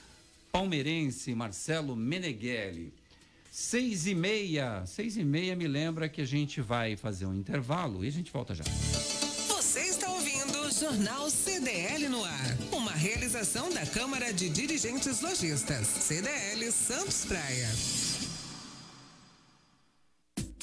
palmeirense 0.51 1.35
Marcelo 1.35 1.95
Meneghelli. 1.95 2.93
Seis 3.51 4.07
e 4.07 4.15
meia, 4.15 4.87
seis 4.87 5.17
e 5.17 5.25
meia 5.25 5.57
me 5.57 5.67
lembra 5.67 6.09
que 6.09 6.21
a 6.21 6.27
gente 6.27 6.61
vai 6.61 6.97
fazer 6.97 7.27
um 7.27 7.35
intervalo 7.35 8.05
e 8.05 8.09
a 8.09 8.13
gente 8.13 8.31
volta 8.31 8.55
já. 8.55 8.65
Jornal 10.81 11.29
CDL 11.29 12.09
no 12.09 12.25
ar, 12.25 12.57
uma 12.73 12.93
realização 12.93 13.71
da 13.71 13.85
Câmara 13.85 14.33
de 14.33 14.49
Dirigentes 14.49 15.21
Lojistas, 15.21 15.87
CDL 15.87 16.73
Santos 16.73 17.27
Praia. 17.27 17.69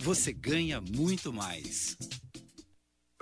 você 0.00 0.32
ganha 0.32 0.80
muito 0.80 1.32
mais. 1.32 1.96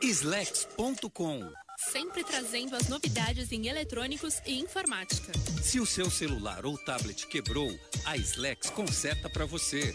Slex.com 0.01 1.51
Sempre 1.93 2.25
trazendo 2.25 2.75
as 2.75 2.89
novidades 2.89 3.53
em 3.53 3.69
eletrônicos 3.69 4.41
e 4.47 4.59
informática. 4.59 5.33
Se 5.63 5.79
o 5.79 5.87
seu 5.87 6.11
celular 6.11 6.67
ou 6.67 6.77
tablet 6.77 7.27
quebrou, 7.29 7.71
a 8.05 8.17
Slex 8.17 8.71
conserta 8.71 9.31
para 9.31 9.47
você. 9.47 9.95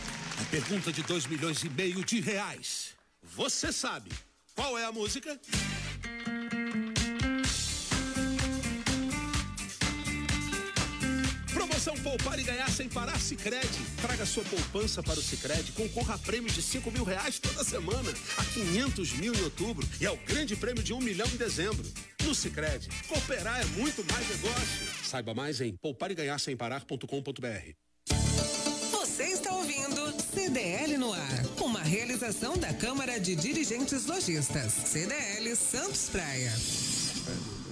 pergunta 0.51 0.91
de 0.91 1.01
2 1.03 1.27
milhões 1.27 1.63
e 1.63 1.69
meio 1.69 2.03
de 2.03 2.19
reais. 2.19 2.93
Você 3.23 3.71
sabe 3.71 4.11
qual 4.53 4.77
é 4.77 4.83
a 4.83 4.91
música? 4.91 5.39
Promoção 11.53 11.95
Poupar 12.03 12.37
e 12.37 12.43
Ganhar 12.43 12.69
Sem 12.69 12.89
Parar 12.89 13.17
Cicred. 13.17 13.65
Traga 14.01 14.25
sua 14.25 14.43
poupança 14.43 15.01
para 15.01 15.17
o 15.17 15.23
Cicred, 15.23 15.71
concorra 15.71 16.15
a 16.15 16.17
prêmios 16.17 16.53
de 16.53 16.61
5 16.61 16.91
mil 16.91 17.05
reais 17.05 17.39
toda 17.39 17.63
semana, 17.63 18.11
a 18.37 18.43
500 18.43 19.13
mil 19.13 19.33
em 19.33 19.43
outubro 19.43 19.87
e 20.01 20.05
ao 20.05 20.17
grande 20.17 20.57
prêmio 20.57 20.83
de 20.83 20.91
1 20.91 20.97
um 20.97 20.99
milhão 20.99 21.27
em 21.27 21.37
dezembro. 21.37 21.89
No 22.25 22.35
Cicred, 22.35 22.89
cooperar 23.07 23.61
é 23.61 23.65
muito 23.79 24.03
mais 24.11 24.27
negócio. 24.27 24.85
Saiba 25.01 25.33
mais 25.33 25.61
em 25.61 25.73
poupareganharsemparar.com.br. 25.77 27.90
CDL 30.41 30.97
no 30.97 31.13
ar, 31.13 31.45
uma 31.61 31.83
realização 31.83 32.57
da 32.57 32.73
Câmara 32.73 33.19
de 33.19 33.35
Dirigentes 33.35 34.07
Lojistas, 34.07 34.73
CDL 34.73 35.55
Santos 35.55 36.09
Praia. 36.09 36.51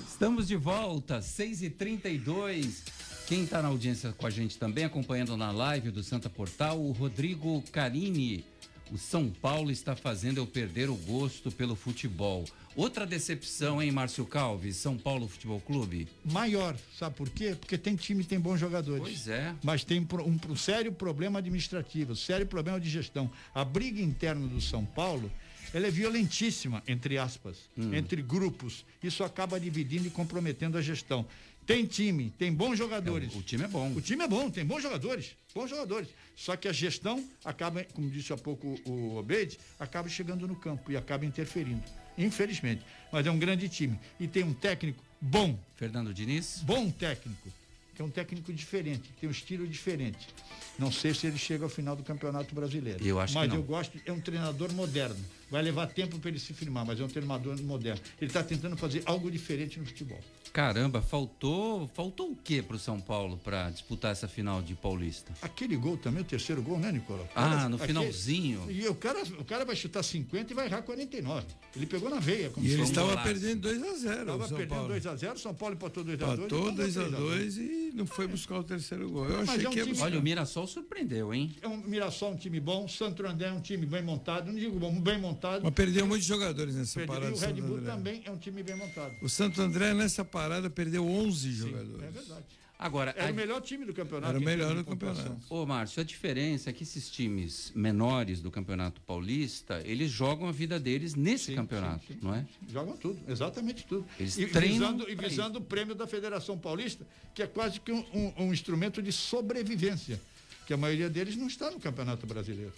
Estamos 0.08 0.48
de 0.48 0.56
volta, 0.56 1.18
6h32. 1.20 2.84
Quem 3.26 3.44
está 3.44 3.64
na 3.64 3.70
audiência 3.70 4.14
com 4.14 4.28
a 4.28 4.30
gente 4.30 4.56
também, 4.60 4.86
acompanhando 4.86 5.36
na 5.36 5.52
live 5.52 5.90
do 5.90 6.04
Santa 6.04 6.30
Portal, 6.30 6.80
o 6.80 6.92
Rodrigo 6.92 7.64
Carini. 7.72 8.46
O 8.92 9.00
São 9.00 9.32
Paulo 9.32 9.72
está 9.72 9.96
fazendo 9.96 10.38
eu 10.38 10.46
perder 10.46 10.92
o 10.92 10.96
gosto 10.96 11.52
pelo 11.52 11.76
futebol. 11.76 12.46
Outra 12.80 13.06
decepção, 13.06 13.84
hein, 13.84 13.92
Márcio 13.92 14.26
Calves? 14.26 14.78
São 14.78 14.98
Paulo 14.98 15.28
Futebol 15.28 15.60
Clube? 15.60 16.08
Maior, 16.24 16.78
sabe 16.98 17.13
por 17.13 17.30
quê? 17.30 17.54
Porque 17.54 17.78
tem 17.78 17.94
time, 17.98 18.24
tem 18.24 18.39
bons 18.39 18.58
jogadores. 18.58 19.04
Pois 19.04 19.28
é. 19.28 19.54
Mas 19.62 19.84
tem 19.84 20.00
um, 20.00 20.39
um 20.50 20.56
sério 20.56 20.89
problema 20.94 21.39
administrativo, 21.39 22.15
sério 22.15 22.48
problema 22.48 22.80
de 22.80 22.89
gestão. 22.89 23.30
A 23.54 23.65
briga 23.65 24.02
interna 24.02 24.48
do 24.48 24.62
São 24.62 24.86
Paulo 24.86 25.30
ela 25.74 25.88
é 25.88 25.92
violentíssima, 25.92 26.82
entre 26.88 27.18
aspas, 27.18 27.58
hum. 27.78 27.94
entre 27.94 28.22
grupos. 28.22 28.86
Isso 29.04 29.26
acaba 29.26 29.60
dividindo 29.60 30.08
e 30.08 30.10
comprometendo 30.10 30.78
a 30.78 30.82
gestão. 30.82 31.26
Tem 31.65 31.86
time, 31.86 32.34
tem 32.39 32.52
bons 32.54 32.78
jogadores. 32.78 33.36
É, 33.36 33.38
o, 33.38 33.44
time 33.44 33.65
é 33.65 33.68
bom. 33.68 33.92
O 33.94 34.00
time 34.00 34.24
é 34.24 34.28
bom, 34.28 34.50
tem 34.50 34.65
bons 34.65 34.82
jogadores, 34.82 35.36
bons 35.54 35.70
jogadores. 35.70 36.08
Só 36.34 36.56
que 36.56 36.70
a 36.70 36.72
gestão 36.72 37.24
acaba, 37.44 37.84
como 37.94 38.10
disse 38.10 38.32
há 38.32 38.38
pouco 38.38 38.80
o 38.86 39.18
Obeide, 39.18 39.60
acaba 39.78 40.08
chegando 40.08 40.48
no 40.48 40.56
campo 40.56 40.94
e 40.94 40.96
acaba 40.96 41.26
interferindo. 41.26 41.84
Infelizmente. 42.20 42.84
Mas 43.12 43.26
é 43.26 43.32
um 43.32 43.40
grande 43.40 43.68
time. 43.70 43.98
E 44.20 44.28
tem 44.28 44.44
um 44.44 44.54
técnico 44.54 45.04
bom. 45.20 45.58
Fernando 45.76 46.14
Diniz? 46.14 46.62
Bom 46.64 46.92
técnico. 46.92 47.50
Que 47.96 48.02
é 48.02 48.06
um 48.06 48.10
técnico 48.10 48.54
diferente, 48.54 49.10
tem 49.20 49.28
um 49.28 49.32
estilo 49.32 49.68
diferente. 49.68 50.30
Não 50.78 50.90
sei 50.90 51.14
se 51.14 51.28
ele 51.28 51.38
chega 51.38 51.66
ao 51.66 51.70
final 51.70 51.98
do 51.98 52.04
Campeonato 52.04 52.56
Brasileiro. 52.56 53.06
Eu 53.06 53.20
acho 53.20 53.34
mas 53.34 53.54
eu 53.54 53.62
gosto, 53.62 54.00
é 54.06 54.12
um 54.12 54.22
treinador 54.22 54.72
moderno. 54.72 55.20
Vai 55.52 55.62
levar 55.62 55.88
tempo 55.88 56.18
para 56.18 56.30
ele 56.30 56.40
se 56.40 56.54
firmar, 56.54 56.86
mas 56.86 56.98
é 57.00 57.04
um 57.04 57.10
treinador 57.10 57.62
moderno. 57.62 58.00
Ele 58.22 58.30
está 58.30 58.42
tentando 58.42 58.78
fazer 58.78 59.04
algo 59.06 59.30
diferente 59.30 59.80
no 59.80 59.86
futebol. 59.86 60.22
Caramba, 60.52 61.02
faltou, 61.02 61.88
faltou 61.94 62.32
o 62.32 62.36
que 62.36 62.62
pro 62.62 62.80
São 62.80 63.00
Paulo 63.00 63.38
para 63.38 63.70
disputar 63.70 64.12
essa 64.12 64.28
final 64.28 64.62
de 64.62 64.74
Paulista? 64.76 65.32
Aquele 65.42 65.76
gol 65.76 65.98
também, 65.98 66.22
o 66.22 66.26
terceiro 66.26 66.62
gol, 66.62 66.80
né, 66.80 66.92
Nicolau? 66.92 67.28
Ah, 67.36 67.70
no 67.70 67.76
aquele, 67.76 67.88
finalzinho. 67.88 68.70
E 68.70 68.88
o 68.88 68.96
cara, 68.96 69.22
o 69.38 69.46
cara 69.46 69.64
vai 69.64 69.76
chutar 69.76 70.04
50 70.04 70.52
e 70.52 70.56
vai 70.56 70.66
errar 70.66 70.82
49. 70.82 71.46
Ele 71.76 71.86
pegou 71.86 72.10
na 72.10 72.20
veia. 72.20 72.50
Como 72.50 72.66
e 72.66 72.72
ele 72.72 72.82
estava 72.82 73.16
perdendo 73.22 73.62
2 73.62 73.84
a 73.84 73.94
0 73.96 74.22
Estava 74.22 74.48
perdendo 74.48 74.88
2 74.88 75.06
a 75.06 75.16
0 75.16 75.40
São 75.40 75.54
Paulo 75.54 75.76
empatou 75.76 76.04
2 76.04 76.22
a 76.22 76.26
2 76.26 76.40
Empatou 76.40 76.72
2 76.72 76.98
a 76.98 77.04
2 77.10 77.58
e 77.58 77.92
não 77.94 78.06
foi 78.06 78.28
buscar 78.28 78.60
o 78.60 78.64
terceiro 78.64 79.10
gol. 79.10 79.26
Eu 79.28 79.42
achei 79.42 79.66
é 79.66 79.70
um 79.70 79.72
que 79.72 79.84
time... 79.84 80.02
Olha, 80.02 80.20
o 80.20 80.22
Mirassol 80.22 80.66
surpreendeu, 80.66 81.34
hein? 81.34 81.56
É 81.62 81.68
um 81.68 81.78
Mirassol 81.78 82.32
um 82.32 82.36
time 82.36 82.60
bom, 82.60 82.88
Santo 82.88 83.26
André 83.26 83.48
é 83.48 83.52
um 83.52 83.62
time 83.62 83.86
bem 83.86 84.02
montado, 84.02 84.52
não 84.52 84.60
digo 84.60 84.80
bom, 84.80 85.00
bem 85.00 85.20
montado. 85.20 85.64
Mas 85.64 85.74
perdeu 85.74 86.08
muitos 86.08 86.28
jogadores 86.28 86.76
nessa 86.76 87.00
perdeu, 87.00 87.16
parada. 87.16 87.36
E 87.36 87.38
o 87.38 87.40
Red 87.40 87.62
Bull 87.62 87.82
também 87.82 88.22
é 88.26 88.32
um 88.32 88.38
time 88.38 88.64
bem 88.64 88.76
montado. 88.76 89.14
O 89.22 89.30
Santo 89.30 89.62
André 89.62 89.94
nessa 89.94 90.26
parada 90.26 90.38
perdeu 90.69 91.08
11 91.08 91.52
jogadores. 91.52 92.04
É 92.04 92.12
verdade. 92.12 92.60
Agora, 92.82 93.13
era 93.17 93.28
a... 93.28 93.32
o 93.32 93.36
melhor 93.36 93.62
time 93.62 93.84
do 93.84 93.93
campeonato. 93.93 94.30
Era 94.30 94.39
o 94.39 94.41
melhor 94.41 94.73
do 94.73 94.86
campeonato. 94.86 95.38
Ô, 95.49 95.65
Márcio, 95.65 95.99
a 95.99 96.04
diferença 96.04 96.69
é 96.69 96.73
que 96.73 96.84
esses 96.84 97.10
times 97.10 97.73
menores 97.75 98.41
do 98.41 98.49
Campeonato 98.49 99.02
Paulista, 99.02 99.82
eles 99.86 100.10
jogam 100.10 100.47
a 100.47 100.52
vida 100.54 100.80
deles 100.80 101.13
nesse 101.13 101.47
sim, 101.47 101.56
campeonato, 101.56 102.06
sim, 102.08 102.13
sim. 102.13 102.19
não 102.21 102.34
é? 102.34 102.45
Jogam 102.71 102.95
tudo, 102.95 103.19
exatamente 103.28 103.86
tudo. 103.86 104.06
Eles 104.17 104.38
e 104.38 104.47
treinam 104.47 104.93
visando, 104.93 105.12
e 105.12 105.15
visando 105.15 105.60
o 105.60 105.62
prêmio 105.62 105.93
da 105.93 106.08
Federação 106.08 106.58
Paulista, 106.58 107.06
que 107.36 107.43
é 107.43 107.47
quase 107.47 107.82
que 107.82 107.91
um, 107.91 108.06
um, 108.13 108.45
um 108.45 108.54
instrumento 108.54 109.02
de 109.02 109.12
sobrevivência, 109.12 110.17
que 110.65 110.73
a 110.73 110.78
maioria 110.78 111.10
deles 111.10 111.36
não 111.36 111.47
está 111.47 111.69
no 111.69 111.82
Campeonato 111.82 112.25
Brasileiro. 112.25 112.71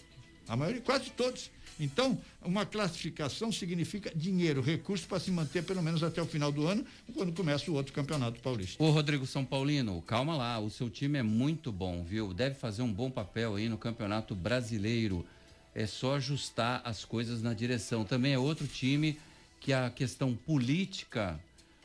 A 0.47 0.56
maioria, 0.56 0.82
quase 0.82 1.12
todos. 1.12 1.52
Então, 1.82 2.15
uma 2.44 2.63
classificação 2.63 3.52
significa 3.52 4.12
dinheiro, 4.15 4.62
recurso 4.62 5.08
para 5.08 5.20
se 5.20 5.32
manter 5.32 5.63
pelo 5.63 5.82
menos 5.82 6.04
até 6.04 6.22
o 6.22 6.28
final 6.28 6.52
do 6.52 6.67
ano, 6.67 6.86
quando 7.15 7.34
começa 7.34 7.72
o 7.72 7.74
outro 7.74 7.91
campeonato 7.91 8.39
paulista. 8.39 8.82
Ô, 8.82 8.91
Rodrigo 8.91 9.26
São 9.26 9.44
Paulino, 9.44 10.00
calma 10.04 10.38
lá, 10.38 10.60
o 10.60 10.70
seu 10.70 10.91
time 10.91 11.17
é 11.17 11.24
muito 11.24 11.72
bom, 11.72 12.04
viu? 12.04 12.36
Deve 12.36 12.54
fazer 12.54 12.84
um 12.84 12.94
bom 12.94 13.10
papel 13.10 13.56
aí 13.56 13.67
no 13.67 13.80
campeonato 13.80 14.36
brasileiro. 14.36 15.26
É 15.74 15.88
só 15.88 16.17
ajustar 16.17 16.82
as 16.86 17.04
coisas 17.04 17.41
na 17.41 17.52
direção. 17.52 18.06
Também 18.06 18.34
é 18.34 18.38
outro 18.38 18.67
time 18.67 19.17
que 19.60 19.74
a 19.74 19.89
questão 19.89 20.36
política 20.36 21.39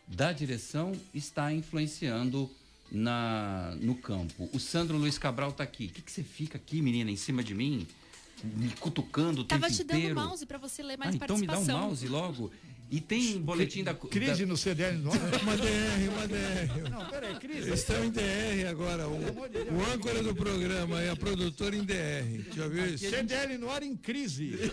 da 0.06 0.30
direção 0.30 0.92
está 1.14 1.50
influenciando 1.52 2.50
na, 2.92 3.74
no 3.80 3.94
campo. 3.94 4.48
O 4.52 4.60
Sandro 4.60 4.98
Luiz 4.98 5.16
Cabral 5.16 5.50
está 5.50 5.64
aqui. 5.64 5.86
O 5.86 5.88
que, 5.88 6.02
que 6.02 6.12
você 6.12 6.22
fica 6.22 6.58
aqui, 6.58 6.82
menina, 6.82 7.10
em 7.10 7.16
cima 7.16 7.42
de 7.42 7.54
mim? 7.54 7.86
Me 8.44 8.70
cutucando 8.80 9.42
o 9.42 9.44
Tava 9.44 9.68
tempo 9.68 9.82
inteiro. 9.82 10.08
Te 10.08 10.14
dando 10.14 10.26
mouse 10.28 10.46
para 10.46 10.58
você 10.58 10.82
ler 10.82 10.98
mais 10.98 11.14
ah, 11.14 11.18
então 11.22 11.38
me 11.38 11.46
dá 11.46 11.58
um 11.58 11.64
mouse 11.64 12.06
logo. 12.08 12.50
E 12.88 13.00
tem 13.00 13.40
boletim 13.40 13.82
da. 13.82 13.94
Crise 13.94 14.44
da... 14.44 14.46
no 14.46 14.56
CDL 14.56 14.98
no 14.98 15.10
Uma 15.10 15.56
DR, 15.56 16.08
uma 16.08 16.28
DR. 16.28 16.90
Não, 16.90 17.06
peraí, 17.08 17.34
crise. 17.36 17.72
Estão 17.72 18.04
em 18.04 18.10
DR 18.10 18.68
agora. 18.70 19.08
O, 19.08 19.16
o 19.16 19.92
âncora 19.92 20.22
do 20.22 20.34
programa 20.34 21.02
e 21.02 21.08
a 21.08 21.16
produtora 21.16 21.74
em 21.74 21.82
DR. 21.82 22.54
Já 22.54 22.68
viu 22.68 22.86
isso? 22.86 23.10
CDL 23.10 23.58
no 23.58 23.70
ar 23.70 23.82
em 23.82 23.96
crise. 23.96 24.72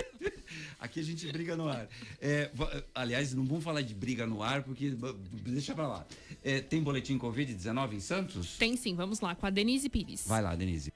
Aqui 0.78 1.00
a 1.00 1.02
gente 1.02 1.30
briga 1.32 1.56
no 1.56 1.68
ar. 1.68 1.88
É, 2.20 2.50
aliás, 2.94 3.32
não 3.32 3.44
vamos 3.44 3.64
falar 3.64 3.82
de 3.82 3.94
briga 3.94 4.26
no 4.26 4.42
ar, 4.42 4.62
porque. 4.62 4.94
Deixa 5.32 5.74
pra 5.74 5.88
lá. 5.88 6.06
É, 6.44 6.60
tem 6.60 6.82
boletim 6.82 7.18
Covid-19 7.18 7.94
em 7.94 8.00
Santos? 8.00 8.58
Tem 8.58 8.76
sim, 8.76 8.94
vamos 8.94 9.20
lá, 9.20 9.34
com 9.34 9.46
a 9.46 9.50
Denise 9.50 9.88
Pires. 9.88 10.24
Vai 10.26 10.42
lá, 10.42 10.54
Denise. 10.54 10.92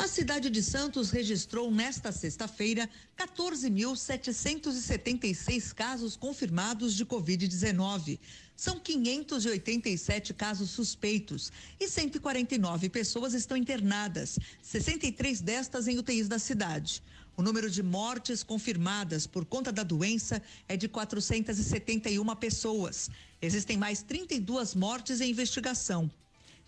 A 0.00 0.08
cidade 0.08 0.48
de 0.48 0.62
Santos 0.62 1.10
registrou 1.10 1.70
nesta 1.70 2.10
sexta-feira 2.10 2.88
14.776 3.18 5.74
casos 5.74 6.16
confirmados 6.16 6.94
de 6.94 7.04
Covid-19. 7.04 8.18
São 8.56 8.80
587 8.80 10.32
casos 10.32 10.70
suspeitos 10.70 11.52
e 11.78 11.86
149 11.86 12.88
pessoas 12.88 13.34
estão 13.34 13.58
internadas, 13.58 14.38
63 14.62 15.42
destas 15.42 15.86
em 15.86 15.98
UTIs 15.98 16.28
da 16.28 16.38
cidade. 16.38 17.02
O 17.36 17.42
número 17.42 17.68
de 17.68 17.82
mortes 17.82 18.42
confirmadas 18.42 19.26
por 19.26 19.44
conta 19.44 19.70
da 19.70 19.82
doença 19.82 20.40
é 20.66 20.78
de 20.78 20.88
471 20.88 22.24
pessoas. 22.36 23.10
Existem 23.42 23.76
mais 23.76 24.00
32 24.00 24.74
mortes 24.74 25.20
em 25.20 25.30
investigação. 25.30 26.10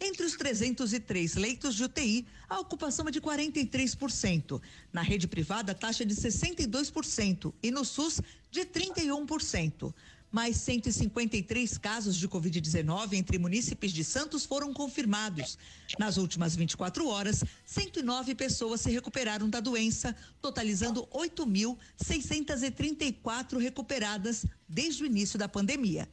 Entre 0.00 0.26
os 0.26 0.37
303 0.37 1.37
leitos 1.37 1.74
de 1.74 1.85
UTI, 1.85 2.26
a 2.48 2.61
ocupação 2.61 3.09
é 3.09 3.11
de 3.11 3.20
43%. 3.20 4.61
Na 4.92 5.02
rede 5.02 5.28
privada, 5.28 5.72
a 5.72 5.74
taxa 5.74 6.02
é 6.02 6.07
de 6.07 6.14
62% 6.14 7.52
e 7.62 7.70
no 7.70 7.85
SUS, 7.85 8.20
de 8.50 8.66
31%. 8.66 9.94
Mais 10.33 10.57
153 10.57 11.76
casos 11.76 12.16
de 12.16 12.26
Covid-19 12.26 13.12
entre 13.12 13.38
munícipes 13.38 13.92
de 13.92 14.02
Santos 14.02 14.46
foram 14.46 14.72
confirmados. 14.72 15.59
Nas 15.98 16.16
últimas 16.16 16.57
24 16.57 17.07
horas, 17.07 17.44
109 17.66 18.35
pessoas 18.35 18.81
se 18.81 18.90
recuperaram 18.90 19.50
da 19.50 19.61
doença, 19.61 20.16
totalizando 20.40 21.07
8.634 21.09 23.59
recuperadas 23.59 24.46
desde 24.66 25.02
o 25.02 25.07
início 25.07 25.38
da 25.38 25.48
pandemia. 25.48 26.09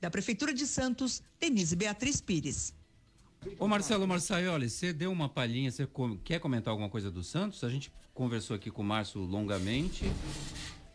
Da 0.00 0.08
Prefeitura 0.08 0.54
de 0.54 0.68
Santos, 0.68 1.20
Denise 1.40 1.74
Beatriz 1.74 2.20
Pires. 2.20 2.72
Ô 3.58 3.68
Marcelo 3.68 4.06
Marçaioli, 4.06 4.68
você 4.68 4.92
deu 4.92 5.10
uma 5.12 5.28
palhinha, 5.28 5.70
você 5.70 5.88
quer 6.24 6.38
comentar 6.40 6.70
alguma 6.72 6.88
coisa 6.88 7.10
do 7.10 7.22
Santos? 7.22 7.62
A 7.64 7.68
gente 7.68 7.92
conversou 8.12 8.56
aqui 8.56 8.70
com 8.70 8.82
o 8.82 8.84
Márcio 8.84 9.20
longamente. 9.20 10.04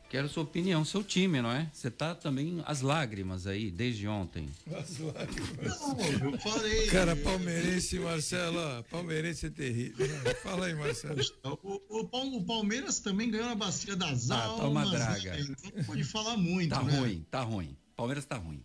Quero 0.09 0.27
sua 0.27 0.41
opinião, 0.41 0.83
seu 0.83 1.03
time, 1.03 1.39
não 1.39 1.51
é? 1.51 1.69
Você 1.71 1.91
tá 1.91 2.15
também 2.15 2.63
as 2.65 2.81
lágrimas 2.81 3.45
aí, 3.45 3.69
desde 3.69 4.07
ontem. 4.07 4.49
As 4.75 4.97
lágrimas. 4.97 5.79
Não, 5.79 6.31
eu 6.31 6.39
falei. 6.39 6.87
Cara, 6.87 7.15
palmeirense, 7.15 7.99
Marcelo, 7.99 8.83
palmeirense 8.89 9.45
é 9.45 9.49
terrível. 9.51 10.07
Fala 10.41 10.65
aí, 10.65 10.73
Marcelo. 10.73 11.21
O, 11.43 11.81
o, 11.89 12.37
o 12.37 12.43
Palmeiras 12.43 12.99
também 12.99 13.29
ganhou 13.29 13.45
na 13.45 13.55
bacia 13.55 13.95
das 13.95 14.31
ah, 14.31 14.45
almas. 14.45 14.59
Tá 14.59 14.67
uma 14.67 14.85
draga. 14.89 15.37
Né? 15.37 15.55
Não 15.75 15.83
pode 15.83 16.03
falar 16.03 16.37
muito, 16.37 16.71
tá 16.71 16.81
né? 16.81 16.97
ruim, 16.97 17.25
tá 17.29 17.41
ruim. 17.41 17.77
Palmeiras 17.95 18.25
tá 18.25 18.37
ruim. 18.37 18.63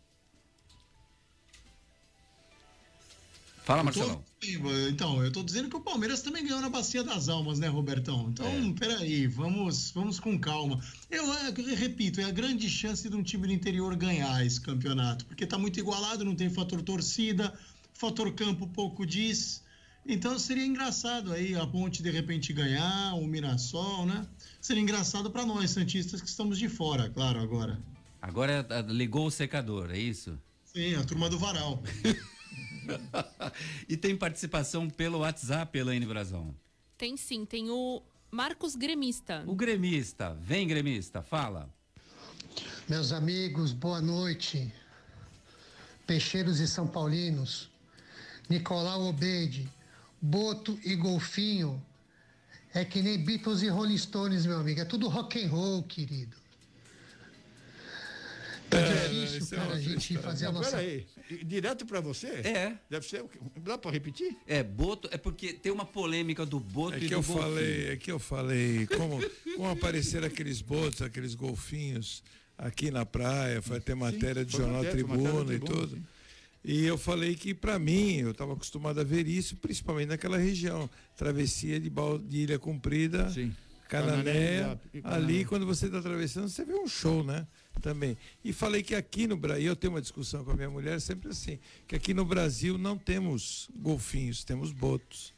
Fala, 3.64 3.82
Marcelão. 3.82 4.22
Tô, 4.40 4.88
então, 4.90 5.24
eu 5.24 5.32
tô 5.32 5.42
dizendo 5.42 5.70
que 5.70 5.76
o 5.76 5.80
Palmeiras 5.80 6.20
também 6.20 6.44
ganhou 6.44 6.60
na 6.60 6.68
Bacia 6.68 7.02
das 7.02 7.30
Almas, 7.30 7.58
né, 7.58 7.66
Robertão? 7.66 8.28
Então, 8.28 8.46
é. 8.46 8.72
peraí, 8.78 9.26
vamos, 9.26 9.90
vamos 9.90 10.20
com 10.20 10.38
calma. 10.38 10.78
Eu, 11.10 11.24
eu, 11.24 11.74
repito, 11.74 12.20
é 12.20 12.24
a 12.24 12.30
grande 12.30 12.68
chance 12.68 13.08
de 13.08 13.16
um 13.16 13.22
time 13.22 13.46
do 13.46 13.52
interior 13.54 13.96
ganhar 13.96 14.44
esse 14.44 14.60
campeonato, 14.60 15.24
porque 15.24 15.46
tá 15.46 15.56
muito 15.56 15.80
igualado, 15.80 16.26
não 16.26 16.34
tem 16.34 16.50
fator 16.50 16.82
torcida, 16.82 17.54
fator 17.94 18.30
campo 18.34 18.66
pouco 18.66 19.06
diz. 19.06 19.64
Então 20.06 20.38
seria 20.38 20.66
engraçado 20.66 21.32
aí 21.32 21.56
a 21.56 21.66
Ponte 21.66 22.02
de 22.02 22.10
repente 22.10 22.52
ganhar, 22.52 23.14
o 23.14 23.26
Mirassol, 23.26 24.04
né? 24.04 24.26
Seria 24.60 24.82
engraçado 24.82 25.30
para 25.30 25.46
nós, 25.46 25.70
Santistas, 25.70 26.20
que 26.20 26.28
estamos 26.28 26.58
de 26.58 26.68
fora, 26.68 27.08
claro, 27.08 27.40
agora. 27.40 27.80
Agora 28.20 28.66
é, 28.68 28.82
ligou 28.82 29.26
o 29.26 29.30
secador, 29.30 29.90
é 29.90 29.98
isso? 29.98 30.38
Sim, 30.66 30.96
a 30.96 31.04
turma 31.04 31.30
do 31.30 31.38
varal. 31.38 31.82
e 33.88 33.96
tem 33.96 34.16
participação 34.16 34.88
pelo 34.88 35.18
WhatsApp, 35.18 35.78
Elaine 35.78 36.06
Brazão? 36.06 36.54
Tem 36.96 37.16
sim, 37.16 37.44
tem 37.44 37.70
o 37.70 38.02
Marcos 38.30 38.76
Gremista. 38.76 39.44
O 39.46 39.54
gremista, 39.54 40.34
vem 40.40 40.66
gremista, 40.66 41.22
fala. 41.22 41.68
Meus 42.88 43.12
amigos, 43.12 43.72
boa 43.72 44.00
noite. 44.00 44.72
Peixeiros 46.06 46.60
e 46.60 46.68
São 46.68 46.86
Paulinos, 46.86 47.70
Nicolau 48.48 49.06
Obeide, 49.06 49.70
Boto 50.20 50.78
e 50.84 50.94
Golfinho, 50.94 51.82
é 52.74 52.84
que 52.84 53.00
nem 53.00 53.18
Beatles 53.18 53.62
e 53.62 53.68
Rolling 53.68 53.96
Stones, 53.96 54.44
meu 54.44 54.58
amigo. 54.58 54.80
É 54.80 54.84
tudo 54.84 55.08
rock 55.08 55.42
and 55.42 55.48
roll, 55.48 55.82
querido. 55.84 56.36
Tá 58.68 58.78
é, 58.78 59.08
difícil, 59.08 59.56
cara, 59.56 59.72
é 59.72 59.76
a 59.76 59.80
gente 59.80 60.18
fazer 60.18 60.46
a 60.46 60.52
nossa. 60.52 60.70
Peraí, 60.72 61.06
direto 61.44 61.86
para 61.86 62.00
você? 62.00 62.28
É. 62.28 62.76
Deve 62.88 63.06
ser. 63.06 63.24
Dá 63.62 63.78
para 63.78 63.90
repetir? 63.90 64.36
É, 64.46 64.62
Boto. 64.62 65.08
É 65.12 65.16
porque 65.16 65.52
tem 65.52 65.72
uma 65.72 65.84
polêmica 65.84 66.44
do 66.44 66.60
Boto 66.60 66.94
é 66.94 66.98
e 66.98 67.00
que 67.00 67.08
do 67.08 67.14
eu 67.14 67.22
golfinho. 67.22 67.42
falei, 67.42 67.88
É 67.88 67.96
que 67.96 68.12
eu 68.12 68.18
falei 68.18 68.86
como, 68.86 69.20
como 69.56 69.68
apareceram 69.70 70.26
aqueles 70.26 70.60
botos, 70.60 71.02
aqueles 71.02 71.34
golfinhos 71.34 72.22
aqui 72.56 72.90
na 72.90 73.04
praia, 73.04 73.60
foi 73.60 73.80
ter 73.80 73.94
matéria 73.94 74.44
do 74.44 74.50
Jornal 74.50 74.84
matéria, 74.84 75.04
Tribuna 75.04 75.54
e 75.54 75.58
tudo. 75.58 75.96
Sim. 75.96 76.04
E 76.64 76.86
eu 76.86 76.96
falei 76.96 77.34
que, 77.34 77.52
para 77.52 77.78
mim, 77.78 78.20
eu 78.20 78.30
estava 78.30 78.54
acostumado 78.54 78.98
a 78.98 79.04
ver 79.04 79.28
isso, 79.28 79.54
principalmente 79.56 80.08
naquela 80.08 80.38
região. 80.38 80.88
Travessia 81.14 81.78
de, 81.78 81.90
de 82.26 82.38
Ilha 82.38 82.58
Comprida, 82.58 83.28
Sim. 83.30 83.54
Cananéia. 83.86 84.80
Ali, 85.02 85.44
quando 85.44 85.66
você 85.66 85.86
está 85.86 85.98
atravessando, 85.98 86.48
você 86.48 86.64
vê 86.64 86.74
um 86.74 86.86
show, 86.86 87.22
né? 87.22 87.46
Também. 87.80 88.16
E 88.44 88.52
falei 88.52 88.82
que 88.82 88.94
aqui 88.94 89.26
no 89.26 89.36
Brasil, 89.36 89.66
eu 89.66 89.76
tenho 89.76 89.92
uma 89.92 90.00
discussão 90.00 90.44
com 90.44 90.52
a 90.52 90.54
minha 90.54 90.70
mulher 90.70 91.00
sempre 91.00 91.30
assim, 91.30 91.58
que 91.86 91.94
aqui 91.94 92.14
no 92.14 92.24
Brasil 92.24 92.78
não 92.78 92.96
temos 92.96 93.68
golfinhos, 93.76 94.44
temos 94.44 94.72
botos. 94.72 95.34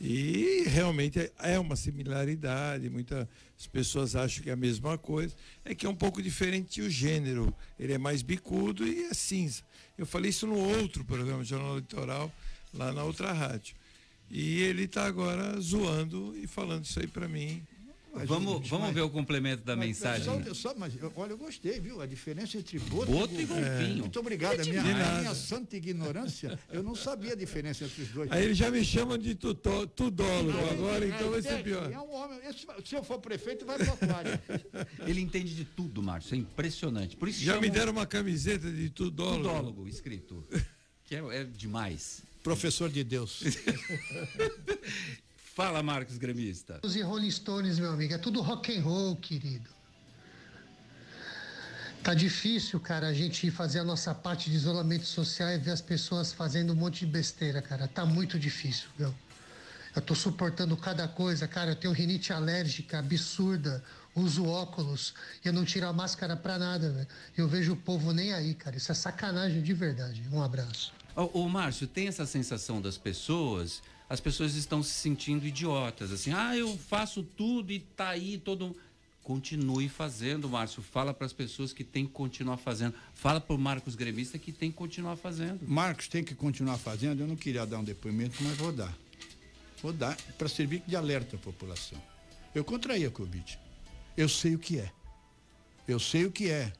E 0.00 0.64
realmente 0.66 1.30
é 1.38 1.58
uma 1.58 1.76
similaridade, 1.76 2.88
muitas 2.88 3.26
pessoas 3.70 4.16
acham 4.16 4.42
que 4.42 4.48
é 4.48 4.52
a 4.54 4.56
mesma 4.56 4.96
coisa, 4.96 5.34
é 5.62 5.74
que 5.74 5.84
é 5.84 5.88
um 5.88 5.94
pouco 5.94 6.22
diferente 6.22 6.80
o 6.80 6.88
gênero. 6.88 7.54
Ele 7.78 7.92
é 7.92 7.98
mais 7.98 8.22
bicudo 8.22 8.86
e 8.86 9.04
é 9.04 9.12
cinza. 9.14 9.62
Eu 9.98 10.06
falei 10.06 10.30
isso 10.30 10.46
no 10.46 10.56
outro 10.56 11.04
programa, 11.04 11.44
Jornal 11.44 11.76
Litoral, 11.76 12.32
lá 12.72 12.92
na 12.92 13.04
outra 13.04 13.32
rádio. 13.32 13.74
E 14.30 14.62
ele 14.62 14.84
está 14.84 15.04
agora 15.04 15.60
zoando 15.60 16.34
e 16.38 16.46
falando 16.46 16.84
isso 16.84 16.98
aí 16.98 17.06
para 17.06 17.28
mim. 17.28 17.62
Mas, 18.12 18.28
vamos 18.28 18.68
vamos 18.68 18.86
mas, 18.86 18.94
ver 18.94 19.02
o 19.02 19.10
complemento 19.10 19.64
da 19.64 19.76
mas, 19.76 19.86
mensagem. 19.86 20.24
Só, 20.24 20.54
só, 20.54 20.74
mas 20.76 20.92
olha, 21.16 21.32
eu 21.32 21.38
gostei, 21.38 21.78
viu? 21.78 22.00
A 22.00 22.06
diferença 22.06 22.58
entre 22.58 22.78
boto, 22.78 23.10
boto 23.10 23.40
e 23.40 23.44
golfinho. 23.44 23.98
É. 23.98 24.00
Muito 24.00 24.18
obrigado. 24.18 24.60
A 24.60 24.64
minha, 24.64 24.80
a 24.80 25.18
minha 25.20 25.34
santa 25.34 25.76
ignorância, 25.76 26.58
eu 26.72 26.82
não 26.82 26.94
sabia 26.94 27.32
a 27.32 27.36
diferença 27.36 27.84
entre 27.84 28.02
os 28.02 28.08
dois. 28.08 28.30
Aí 28.32 28.44
eles 28.44 28.56
já 28.56 28.70
me 28.70 28.84
chamam 28.84 29.16
de 29.16 29.34
tutó, 29.34 29.86
tudólogo 29.86 30.58
ah, 30.58 30.72
agora, 30.72 31.06
então 31.06 31.28
é, 31.28 31.30
vai 31.30 31.42
ser 31.42 31.62
pior. 31.62 31.90
É 31.90 31.98
um 31.98 32.12
homem, 32.12 32.40
esse, 32.48 32.66
se 32.84 32.96
eu 32.96 33.04
for 33.04 33.20
prefeito, 33.20 33.64
vai 33.64 33.78
para 33.78 33.92
aquário. 33.92 34.40
Ele 35.06 35.20
entende 35.20 35.54
de 35.54 35.64
tudo, 35.64 36.02
Márcio. 36.02 36.34
É 36.34 36.38
impressionante. 36.38 37.16
Por 37.16 37.28
isso 37.28 37.40
já 37.40 37.52
chamam... 37.52 37.62
me 37.62 37.70
deram 37.70 37.92
uma 37.92 38.06
camiseta 38.06 38.70
de 38.70 38.90
tudólogo. 38.90 39.48
Tudólogo 39.48 39.88
escrito. 39.88 40.44
Que 41.04 41.16
é, 41.16 41.40
é 41.40 41.42
demais. 41.42 42.22
Professor 42.40 42.88
de 42.88 43.02
Deus. 43.02 43.42
Fala, 45.54 45.82
Marcos 45.82 46.16
Gremista. 46.16 46.78
Os 46.84 46.94
Rolling 46.94 47.30
Stones, 47.30 47.78
meu 47.80 47.90
amigo, 47.90 48.14
é 48.14 48.18
tudo 48.18 48.40
rock 48.40 48.76
and 48.76 48.82
roll, 48.82 49.16
querido. 49.16 49.68
Tá 52.04 52.14
difícil, 52.14 52.78
cara, 52.78 53.08
a 53.08 53.12
gente 53.12 53.50
fazer 53.50 53.80
a 53.80 53.84
nossa 53.84 54.14
parte 54.14 54.48
de 54.48 54.56
isolamento 54.56 55.04
social 55.04 55.50
e 55.50 55.58
ver 55.58 55.72
as 55.72 55.80
pessoas 55.80 56.32
fazendo 56.32 56.72
um 56.72 56.76
monte 56.76 57.00
de 57.00 57.06
besteira, 57.06 57.60
cara. 57.60 57.88
Tá 57.88 58.06
muito 58.06 58.38
difícil, 58.38 58.88
viu? 58.96 59.12
Eu 59.94 60.00
tô 60.00 60.14
suportando 60.14 60.76
cada 60.76 61.08
coisa, 61.08 61.48
cara. 61.48 61.72
Eu 61.72 61.76
tenho 61.76 61.92
rinite 61.92 62.32
alérgica 62.32 63.00
absurda, 63.00 63.82
uso 64.14 64.46
óculos 64.46 65.14
e 65.44 65.48
eu 65.48 65.52
não 65.52 65.64
tiro 65.64 65.86
a 65.88 65.92
máscara 65.92 66.36
pra 66.36 66.58
nada, 66.58 66.92
velho. 66.92 67.08
Eu 67.36 67.48
vejo 67.48 67.72
o 67.72 67.76
povo 67.76 68.12
nem 68.12 68.32
aí, 68.32 68.54
cara. 68.54 68.76
Isso 68.76 68.92
é 68.92 68.94
sacanagem 68.94 69.60
de 69.60 69.74
verdade. 69.74 70.22
Um 70.32 70.40
abraço. 70.40 70.92
Ô, 71.16 71.40
ô 71.40 71.48
Márcio, 71.48 71.88
tem 71.88 72.06
essa 72.06 72.24
sensação 72.24 72.80
das 72.80 72.96
pessoas 72.96 73.82
as 74.10 74.18
pessoas 74.18 74.56
estão 74.56 74.82
se 74.82 74.90
sentindo 74.90 75.46
idiotas, 75.46 76.10
assim, 76.10 76.32
ah, 76.32 76.56
eu 76.56 76.76
faço 76.76 77.22
tudo 77.22 77.70
e 77.70 77.78
tá 77.78 78.08
aí 78.08 78.38
todo 78.38 78.76
continue 79.22 79.88
fazendo, 79.88 80.48
Márcio. 80.48 80.82
Fala 80.82 81.14
para 81.14 81.24
as 81.24 81.32
pessoas 81.32 81.72
que 81.72 81.84
tem 81.84 82.04
que 82.04 82.10
continuar 82.10 82.56
fazendo. 82.56 82.94
Fala 83.14 83.40
para 83.40 83.54
o 83.54 83.58
Marcos 83.58 83.94
Gremista 83.94 84.36
que 84.36 84.50
tem 84.50 84.72
que 84.72 84.76
continuar 84.76 85.14
fazendo. 85.14 85.60
Marcos 85.68 86.08
tem 86.08 86.24
que 86.24 86.34
continuar 86.34 86.76
fazendo. 86.78 87.20
Eu 87.20 87.28
não 87.28 87.36
queria 87.36 87.64
dar 87.64 87.78
um 87.78 87.84
depoimento, 87.84 88.42
mas 88.42 88.56
vou 88.56 88.72
dar. 88.72 88.92
Vou 89.80 89.92
dar 89.92 90.16
para 90.36 90.48
servir 90.48 90.82
de 90.84 90.96
alerta 90.96 91.36
à 91.36 91.38
população. 91.38 92.02
Eu 92.52 92.64
contraí 92.64 93.04
a 93.06 93.10
Covid. 93.10 93.56
Eu 94.16 94.28
sei 94.28 94.56
o 94.56 94.58
que 94.58 94.80
é. 94.80 94.90
Eu 95.86 96.00
sei 96.00 96.24
o 96.24 96.32
que 96.32 96.50
é. 96.50 96.72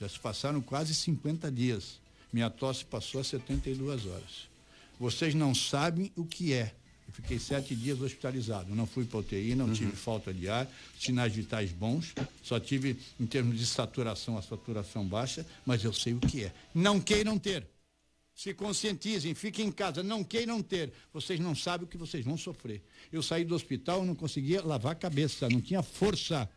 Já 0.00 0.08
se 0.08 0.20
passaram 0.20 0.60
quase 0.60 0.94
50 0.94 1.50
dias. 1.50 2.00
Minha 2.32 2.48
tosse 2.48 2.84
passou 2.84 3.20
a 3.20 3.24
72 3.24 4.06
horas. 4.06 4.53
Vocês 4.98 5.34
não 5.34 5.54
sabem 5.54 6.12
o 6.16 6.24
que 6.24 6.52
é. 6.52 6.74
Eu 7.06 7.12
fiquei 7.12 7.38
sete 7.38 7.74
dias 7.74 8.00
hospitalizado. 8.00 8.74
Não 8.74 8.86
fui 8.86 9.04
para 9.04 9.18
UTI, 9.18 9.54
não 9.54 9.66
uhum. 9.66 9.72
tive 9.72 9.92
falta 9.92 10.32
de 10.32 10.48
ar, 10.48 10.68
sinais 10.98 11.34
vitais 11.34 11.70
bons, 11.70 12.14
só 12.42 12.58
tive, 12.58 12.96
em 13.20 13.26
termos 13.26 13.58
de 13.58 13.66
saturação, 13.66 14.38
a 14.38 14.42
saturação 14.42 15.04
baixa, 15.04 15.46
mas 15.66 15.84
eu 15.84 15.92
sei 15.92 16.14
o 16.14 16.20
que 16.20 16.44
é. 16.44 16.52
Não 16.74 17.00
queiram 17.00 17.38
ter. 17.38 17.66
Se 18.34 18.52
conscientizem, 18.52 19.32
fiquem 19.32 19.68
em 19.68 19.72
casa, 19.72 20.02
não 20.02 20.24
queiram 20.24 20.60
ter. 20.60 20.92
Vocês 21.12 21.38
não 21.38 21.54
sabem 21.54 21.86
o 21.86 21.88
que 21.88 21.96
vocês 21.96 22.24
vão 22.24 22.36
sofrer. 22.36 22.82
Eu 23.12 23.22
saí 23.22 23.44
do 23.44 23.54
hospital, 23.54 24.04
não 24.04 24.14
conseguia 24.14 24.60
lavar 24.60 24.92
a 24.92 24.96
cabeça, 24.96 25.48
não 25.48 25.60
tinha 25.60 25.82
força. 25.82 26.48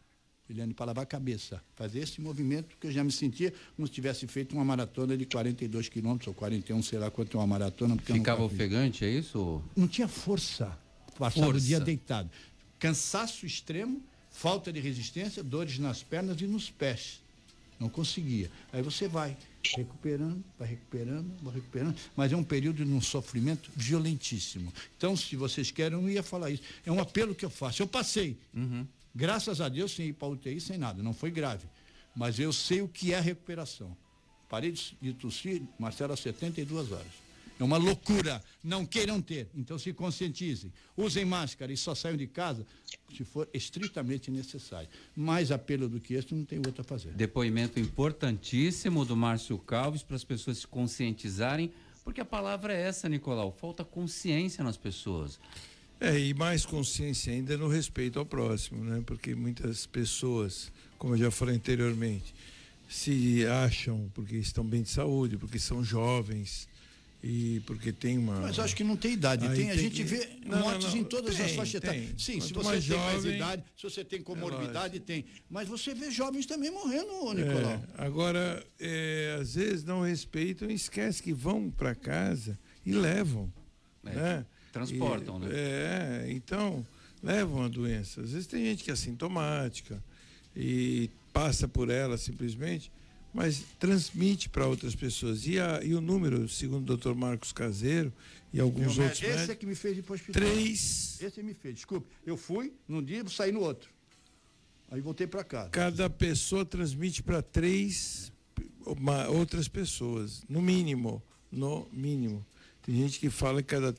Eliane, 0.50 0.74
para 0.74 0.88
lavar 0.88 1.04
a 1.04 1.06
cabeça, 1.06 1.62
fazer 1.76 2.00
esse 2.00 2.22
movimento 2.22 2.78
que 2.80 2.88
eu 2.88 2.92
já 2.92 3.04
me 3.04 3.12
sentia 3.12 3.54
como 3.76 3.88
se 3.88 3.94
tivesse 3.94 4.26
feito 4.28 4.54
uma 4.54 4.64
maratona 4.64 5.18
de 5.18 5.26
42 5.26 5.90
quilômetros 5.90 6.28
ou 6.28 6.34
41, 6.34 6.82
sei 6.84 7.00
lá 7.00 7.12
quanto 7.12 7.38
é 7.38 7.40
uma 7.40 7.48
maratona. 7.48 7.98
Ficava 7.98 8.44
ofegante, 8.44 9.04
é 9.04 9.10
isso? 9.10 9.62
Não 9.76 9.88
tinha 9.88 10.08
força. 10.08 10.78
Passava 11.18 11.48
força. 11.48 11.60
o 11.60 11.68
dia 11.68 11.80
deitado. 11.80 12.30
Cansaço 12.80 13.46
extremo, 13.46 14.02
falta 14.32 14.72
de 14.72 14.80
resistência, 14.80 15.44
dores 15.44 15.80
nas 15.80 16.04
pernas 16.04 16.40
e 16.40 16.46
nos 16.46 16.70
pés. 16.70 17.22
Não 17.80 17.90
conseguia. 17.90 18.50
Aí 18.72 18.82
você 18.82 19.08
vai 19.08 19.38
recuperando, 19.76 20.44
vai 20.58 20.68
recuperando, 20.68 21.32
vai 21.42 21.54
recuperando, 21.56 21.96
mas 22.16 22.32
é 22.32 22.38
um 22.38 22.44
período 22.44 22.84
de 22.86 22.92
um 22.92 23.02
sofrimento 23.02 23.70
violentíssimo. 23.76 24.74
Então, 24.98 25.16
se 25.16 25.36
vocês 25.36 25.72
querem, 25.72 25.98
eu 25.98 26.02
não 26.02 26.10
ia 26.10 26.24
falar 26.24 26.52
isso. 26.52 26.64
É 26.86 26.92
um 26.92 27.00
apelo 27.00 27.36
que 27.36 27.46
eu 27.46 27.50
faço. 27.50 27.82
Eu 27.82 27.88
passei. 27.88 28.38
Uhum. 28.54 28.88
Graças 29.18 29.60
a 29.62 29.68
Deus, 29.68 29.94
sem 29.94 30.10
ir 30.10 30.14
para 30.14 30.28
UTI, 30.28 30.62
sem 30.62 30.78
nada, 30.78 31.02
não 31.02 31.12
foi 31.12 31.32
grave. 31.32 31.66
Mas 32.16 32.38
eu 32.38 32.54
sei 32.54 32.84
o 32.84 32.88
que 32.88 33.14
é 33.14 33.20
recuperação. 33.20 33.98
Parei 34.48 34.72
de 34.72 35.14
tossir, 35.16 35.64
Marcelo, 35.80 36.16
72 36.16 36.92
horas. 36.92 37.28
É 37.60 37.64
uma 37.64 37.78
loucura. 37.78 38.44
Não 38.64 38.86
queiram 38.86 39.20
ter. 39.20 39.48
Então 39.56 39.80
se 39.80 39.92
conscientizem. 39.92 40.72
Usem 40.96 41.26
máscara 41.26 41.74
e 41.74 41.78
só 41.78 41.96
saiam 41.96 42.16
de 42.16 42.28
casa 42.28 42.64
se 43.16 43.24
for 43.24 43.50
estritamente 43.52 44.30
necessário. 44.30 44.88
Mais 45.16 45.52
apelo 45.52 45.90
do 45.90 46.00
que 46.00 46.14
este 46.14 46.36
não 46.36 46.46
tem 46.46 46.60
outro 46.60 46.82
a 46.82 46.84
fazer. 46.84 47.12
Depoimento 47.14 47.80
importantíssimo 47.80 49.04
do 49.04 49.18
Márcio 49.18 49.58
Calves 49.58 50.04
para 50.04 50.16
as 50.16 50.24
pessoas 50.24 50.60
se 50.60 50.68
conscientizarem, 50.68 51.74
porque 52.04 52.22
a 52.22 52.26
palavra 52.26 52.72
é 52.72 52.82
essa, 52.84 53.10
Nicolau. 53.10 53.52
Falta 53.52 53.84
consciência 53.84 54.64
nas 54.64 54.78
pessoas. 54.78 55.40
É, 56.00 56.20
e 56.20 56.34
mais 56.34 56.66
consciência 56.66 57.34
ainda 57.34 57.58
no 57.58 57.68
respeito 57.68 58.20
ao 58.20 58.26
próximo, 58.26 58.84
né? 58.84 59.02
Porque 59.06 59.34
muitas 59.34 59.86
pessoas, 59.86 60.72
como 60.98 61.16
eu 61.16 61.18
já 61.18 61.32
falei 61.32 61.56
anteriormente, 61.56 62.36
se 62.88 63.46
acham 63.48 64.10
porque 64.14 64.38
estão 64.38 64.64
bem 64.64 64.84
de 64.84 64.90
saúde, 64.90 65.38
porque 65.38 65.58
são 65.58 65.84
jovens 65.84 66.68
e 67.24 67.62
porque 67.66 67.92
tem 67.92 68.18
uma. 68.18 68.42
Mas 68.42 68.60
acho 68.60 68.76
que 68.76 68.84
não 68.84 68.96
tem 68.96 69.14
idade. 69.14 69.50
Tem, 69.50 69.72
a 69.72 69.76
gente 69.76 69.96
que... 69.96 70.04
vê 70.04 70.30
não, 70.46 70.60
mortes 70.60 70.86
não, 70.86 70.92
não, 70.92 71.02
em 71.02 71.04
todas 71.04 71.36
tem, 71.36 71.46
as 71.46 71.52
faixas 71.54 71.76
etárias. 71.76 72.22
Sim, 72.22 72.40
Quanto 72.40 72.48
se 72.48 72.54
você 72.54 72.72
tem 72.72 72.82
jovem, 72.82 73.14
mais 73.14 73.26
idade, 73.26 73.64
se 73.76 73.84
você 73.84 74.06
tem 74.06 74.22
comorbidade, 74.22 74.98
é 74.98 75.00
tem. 75.00 75.26
Mas 75.50 75.68
você 75.68 75.96
vê 75.96 76.12
jovens 76.12 76.46
também 76.46 76.70
morrendo, 76.70 77.34
Nicolau. 77.34 77.72
É, 77.72 77.82
agora, 77.98 78.64
é, 78.80 79.38
às 79.42 79.56
vezes 79.56 79.84
não 79.84 80.02
respeitam 80.02 80.70
e 80.70 80.76
esquecem 80.76 81.24
que 81.24 81.34
vão 81.34 81.72
para 81.72 81.96
casa 81.96 82.58
e 82.86 82.92
levam. 82.92 83.52
É. 84.06 84.14
Né? 84.14 84.46
Transportam, 84.72 85.38
e, 85.38 85.40
né? 85.40 85.50
É, 85.52 86.28
então 86.30 86.86
levam 87.22 87.64
a 87.64 87.68
doença. 87.68 88.22
Às 88.22 88.32
vezes 88.32 88.48
tem 88.48 88.64
gente 88.64 88.84
que 88.84 88.90
é 88.90 88.94
assintomática 88.94 90.04
e 90.56 91.10
passa 91.34 91.68
por 91.68 91.90
ela 91.90 92.18
simplesmente, 92.18 92.92
mas 93.34 93.64
transmite 93.80 94.50
para 94.50 94.66
outras 94.66 94.96
pessoas. 94.96 95.46
E, 95.46 95.60
a, 95.60 95.82
e 95.84 95.94
o 95.94 96.02
número, 96.02 96.48
segundo 96.50 96.94
o 96.94 96.98
Dr. 96.98 97.14
Marcos 97.14 97.52
Caseiro 97.52 98.12
e 98.54 98.60
alguns 98.60 98.98
Meu 98.98 99.06
outros. 99.06 99.22
Esse 99.22 99.28
médicos, 99.28 99.50
é 99.50 99.56
que 99.56 99.66
me 99.66 99.76
fez 99.76 99.98
ir 99.98 100.02
para 100.02 100.14
o 100.14 100.16
hospital. 100.16 100.42
Três. 100.42 101.22
Esse 101.22 101.44
me 101.44 101.54
fez. 101.54 101.76
Desculpe, 101.76 102.08
eu 102.26 102.38
fui 102.38 102.74
num 102.88 103.04
dia 103.04 103.24
e 103.26 103.30
saí 103.30 103.52
no 103.52 103.60
outro. 103.60 103.90
Aí 104.90 105.02
voltei 105.02 105.28
para 105.28 105.44
casa. 105.44 105.70
Cada 105.70 106.10
pessoa 106.10 106.66
transmite 106.66 107.22
para 107.22 107.42
três 107.42 108.32
uma, 108.86 109.28
outras 109.28 109.68
pessoas, 109.68 110.44
no 110.48 110.62
mínimo, 110.62 111.22
no 111.52 111.88
mínimo. 111.92 112.46
Tem 112.82 112.96
gente 112.96 113.20
que 113.20 113.30
fala 113.30 113.62
que 113.62 113.68
cada 113.68 113.94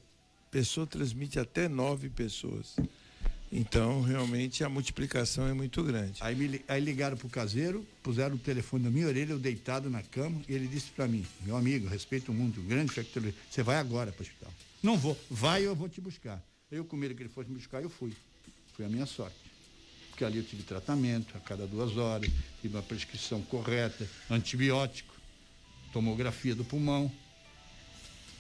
pessoa 0.51 0.87
transmite 0.87 1.39
até 1.39 1.69
nove 1.69 2.09
pessoas. 2.09 2.77
Então, 3.51 4.03
realmente, 4.03 4.63
a 4.63 4.69
multiplicação 4.69 5.47
é 5.47 5.55
muito 5.55 5.83
grande. 5.83 6.19
Aí, 6.23 6.35
me, 6.35 6.61
aí 6.69 6.83
ligaram 6.83 7.17
pro 7.17 7.29
caseiro, 7.29 7.87
puseram 8.03 8.37
o 8.37 8.39
telefone 8.39 8.85
na 8.85 8.91
minha 8.91 9.07
orelha, 9.07 9.33
eu 9.33 9.39
deitado 9.39 9.89
na 9.89 10.03
cama, 10.03 10.43
e 10.47 10.55
ele 10.55 10.67
disse 10.67 10.91
para 10.91 11.09
mim, 11.09 11.25
meu 11.43 11.57
amigo, 11.57 11.89
respeito 11.89 12.33
muito, 12.33 12.61
grande 12.61 12.93
você 13.51 13.63
vai 13.63 13.77
agora 13.77 14.13
para 14.13 14.23
o 14.23 14.23
hospital. 14.23 14.53
Não 14.83 14.99
vou, 14.99 15.19
vai 15.31 15.67
eu 15.67 15.75
vou 15.75 15.89
te 15.89 16.01
buscar. 16.01 16.43
Eu 16.71 16.85
com 16.85 16.97
medo 16.97 17.15
que 17.15 17.23
ele 17.23 17.31
fosse 17.31 17.49
me 17.49 17.57
buscar, 17.57 17.83
eu 17.83 17.89
fui. 17.89 18.13
Foi 18.75 18.85
a 18.85 18.89
minha 18.89 19.07
sorte. 19.07 19.37
Porque 20.11 20.25
ali 20.25 20.39
eu 20.39 20.45
tive 20.45 20.63
tratamento 20.63 21.37
a 21.37 21.41
cada 21.41 21.67
duas 21.67 21.97
horas, 21.97 22.31
tive 22.61 22.77
uma 22.77 22.83
prescrição 22.83 23.41
correta, 23.43 24.07
antibiótico, 24.29 25.15
tomografia 25.93 26.55
do 26.55 26.65
pulmão. 26.65 27.11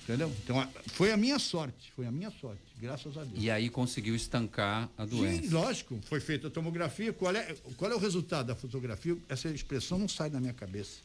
Entendeu? 0.08 0.32
Então, 0.42 0.66
foi 0.86 1.12
a 1.12 1.18
minha 1.18 1.38
sorte, 1.38 1.92
foi 1.94 2.06
a 2.06 2.10
minha 2.10 2.30
sorte, 2.30 2.62
graças 2.80 3.14
a 3.18 3.24
Deus. 3.24 3.44
E 3.44 3.50
aí 3.50 3.68
conseguiu 3.68 4.16
estancar 4.16 4.88
a 4.96 5.04
doença. 5.04 5.42
Sim, 5.42 5.48
lógico, 5.50 6.00
foi 6.08 6.18
feita 6.18 6.46
a 6.46 6.50
tomografia. 6.50 7.12
Qual 7.12 7.36
é, 7.36 7.54
qual 7.76 7.92
é 7.92 7.94
o 7.94 7.98
resultado 7.98 8.46
da 8.46 8.54
fotografia? 8.54 9.14
Essa 9.28 9.50
expressão 9.50 9.98
não 9.98 10.08
sai 10.08 10.30
da 10.30 10.40
minha 10.40 10.54
cabeça. 10.54 11.00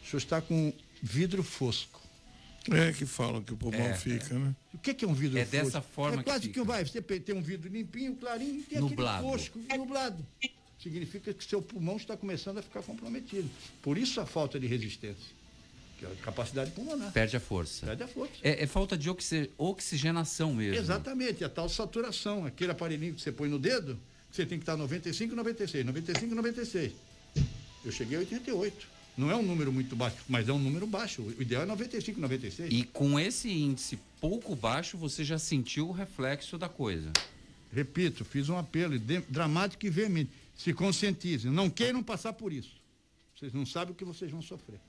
O 0.00 0.06
senhor 0.06 0.18
está 0.18 0.40
com 0.40 0.72
vidro 1.02 1.42
fosco. 1.42 2.00
É 2.70 2.92
que 2.92 3.04
falam 3.04 3.42
que 3.42 3.52
o 3.52 3.56
pulmão 3.56 3.80
é, 3.80 3.94
fica, 3.94 4.38
né? 4.38 4.54
O 4.72 4.78
que, 4.78 4.94
que 4.94 5.04
é 5.04 5.08
um 5.08 5.14
vidro 5.14 5.36
é 5.36 5.44
fosco? 5.44 5.56
É 5.56 5.62
dessa 5.64 5.82
forma 5.82 6.20
é 6.20 6.22
quase 6.22 6.46
que, 6.46 6.52
que 6.52 6.62
vai. 6.62 6.84
Você 6.84 7.02
tem 7.02 7.34
um 7.34 7.42
vidro 7.42 7.68
limpinho, 7.68 8.14
clarinho, 8.14 8.60
e 8.60 8.62
tem 8.62 8.78
nublado. 8.78 9.26
aquele 9.26 9.38
fosco 9.38 9.58
nublado. 9.76 10.24
Significa 10.80 11.34
que 11.34 11.44
seu 11.44 11.60
pulmão 11.60 11.96
está 11.96 12.16
começando 12.16 12.58
a 12.58 12.62
ficar 12.62 12.82
comprometido. 12.82 13.50
Por 13.82 13.98
isso 13.98 14.20
a 14.20 14.26
falta 14.26 14.60
de 14.60 14.68
resistência 14.68 15.39
que 16.00 16.06
é 16.06 16.08
a 16.08 16.24
capacidade 16.24 16.70
pulmonar. 16.70 17.12
Perde 17.12 17.36
a 17.36 17.40
força. 17.40 17.84
Perde 17.84 18.02
a 18.02 18.08
força. 18.08 18.32
É, 18.42 18.64
é 18.64 18.66
falta 18.66 18.96
de 18.96 19.10
oxigenação 19.58 20.54
mesmo. 20.54 20.80
Exatamente, 20.80 21.44
a 21.44 21.48
tal 21.48 21.68
saturação. 21.68 22.46
Aquele 22.46 22.72
aparelhinho 22.72 23.14
que 23.14 23.20
você 23.20 23.30
põe 23.30 23.50
no 23.50 23.58
dedo, 23.58 23.98
você 24.32 24.46
tem 24.46 24.58
que 24.58 24.62
estar 24.62 24.78
95, 24.78 25.34
96, 25.34 25.84
95, 25.84 26.34
96. 26.34 26.92
Eu 27.84 27.92
cheguei 27.92 28.16
a 28.16 28.20
88. 28.20 28.88
Não 29.18 29.30
é 29.30 29.36
um 29.36 29.42
número 29.42 29.70
muito 29.70 29.94
baixo, 29.94 30.16
mas 30.26 30.48
é 30.48 30.52
um 30.52 30.58
número 30.58 30.86
baixo. 30.86 31.20
O 31.20 31.42
ideal 31.42 31.64
é 31.64 31.66
95, 31.66 32.18
96. 32.18 32.72
E 32.72 32.84
com 32.84 33.20
esse 33.20 33.50
índice 33.50 33.98
pouco 34.20 34.56
baixo, 34.56 34.96
você 34.96 35.22
já 35.22 35.38
sentiu 35.38 35.88
o 35.88 35.92
reflexo 35.92 36.56
da 36.56 36.68
coisa. 36.68 37.12
Repito, 37.72 38.24
fiz 38.24 38.48
um 38.48 38.56
apelo 38.56 38.98
dramático 39.28 39.84
e 39.84 39.90
veemente. 39.90 40.30
Se 40.56 40.72
conscientizem, 40.72 41.50
não 41.50 41.68
queiram 41.68 42.02
passar 42.02 42.32
por 42.32 42.52
isso. 42.52 42.72
Vocês 43.36 43.52
não 43.52 43.66
sabem 43.66 43.92
o 43.92 43.94
que 43.94 44.04
vocês 44.04 44.30
vão 44.30 44.40
sofrer. 44.40 44.80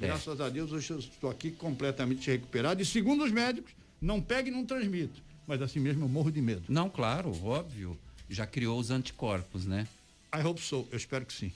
É. 0.00 0.06
Graças 0.06 0.40
a 0.40 0.48
Deus, 0.48 0.72
hoje 0.72 0.90
eu 0.90 0.98
estou 0.98 1.30
aqui 1.30 1.50
completamente 1.50 2.30
recuperado. 2.30 2.80
E 2.82 2.84
segundo 2.84 3.24
os 3.24 3.30
médicos, 3.30 3.72
não 4.00 4.20
pego 4.20 4.48
e 4.48 4.50
não 4.50 4.64
transmito. 4.64 5.22
Mas 5.46 5.60
assim 5.60 5.80
mesmo 5.80 6.04
eu 6.04 6.08
morro 6.08 6.30
de 6.30 6.40
medo. 6.40 6.62
Não, 6.68 6.88
claro, 6.88 7.32
óbvio. 7.44 7.98
Já 8.28 8.46
criou 8.46 8.78
os 8.78 8.90
anticorpos, 8.90 9.66
né? 9.66 9.86
I 10.34 10.40
hope 10.42 10.62
so, 10.62 10.88
eu 10.90 10.96
espero 10.96 11.26
que 11.26 11.32
sim. 11.32 11.52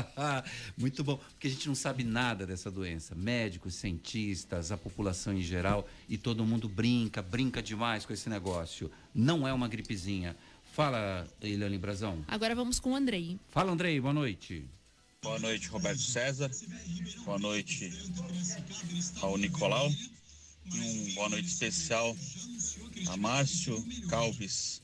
Muito 0.78 1.04
bom, 1.04 1.18
porque 1.18 1.48
a 1.48 1.50
gente 1.50 1.68
não 1.68 1.74
sabe 1.74 2.02
nada 2.02 2.46
dessa 2.46 2.70
doença. 2.70 3.14
Médicos, 3.14 3.74
cientistas, 3.74 4.72
a 4.72 4.76
população 4.78 5.34
em 5.34 5.42
geral, 5.42 5.86
e 6.08 6.16
todo 6.16 6.44
mundo 6.46 6.66
brinca, 6.66 7.20
brinca 7.20 7.62
demais 7.62 8.06
com 8.06 8.14
esse 8.14 8.30
negócio. 8.30 8.90
Não 9.14 9.46
é 9.46 9.52
uma 9.52 9.68
gripezinha. 9.68 10.34
Fala, 10.72 11.28
Eliane 11.42 11.76
Brazão. 11.76 12.24
Agora 12.26 12.54
vamos 12.54 12.80
com 12.80 12.92
o 12.92 12.96
Andrei. 12.96 13.38
Fala, 13.50 13.70
Andrei, 13.70 14.00
boa 14.00 14.14
noite. 14.14 14.64
Boa 15.26 15.40
noite, 15.40 15.66
Roberto 15.66 16.00
César. 16.00 16.48
Boa 17.24 17.36
noite 17.36 17.92
ao 19.20 19.36
Nicolau. 19.36 19.90
E 20.72 20.80
um 20.80 21.14
boa 21.14 21.28
noite 21.28 21.48
especial 21.48 22.16
a 23.08 23.16
Márcio 23.16 23.84
Calves, 24.08 24.80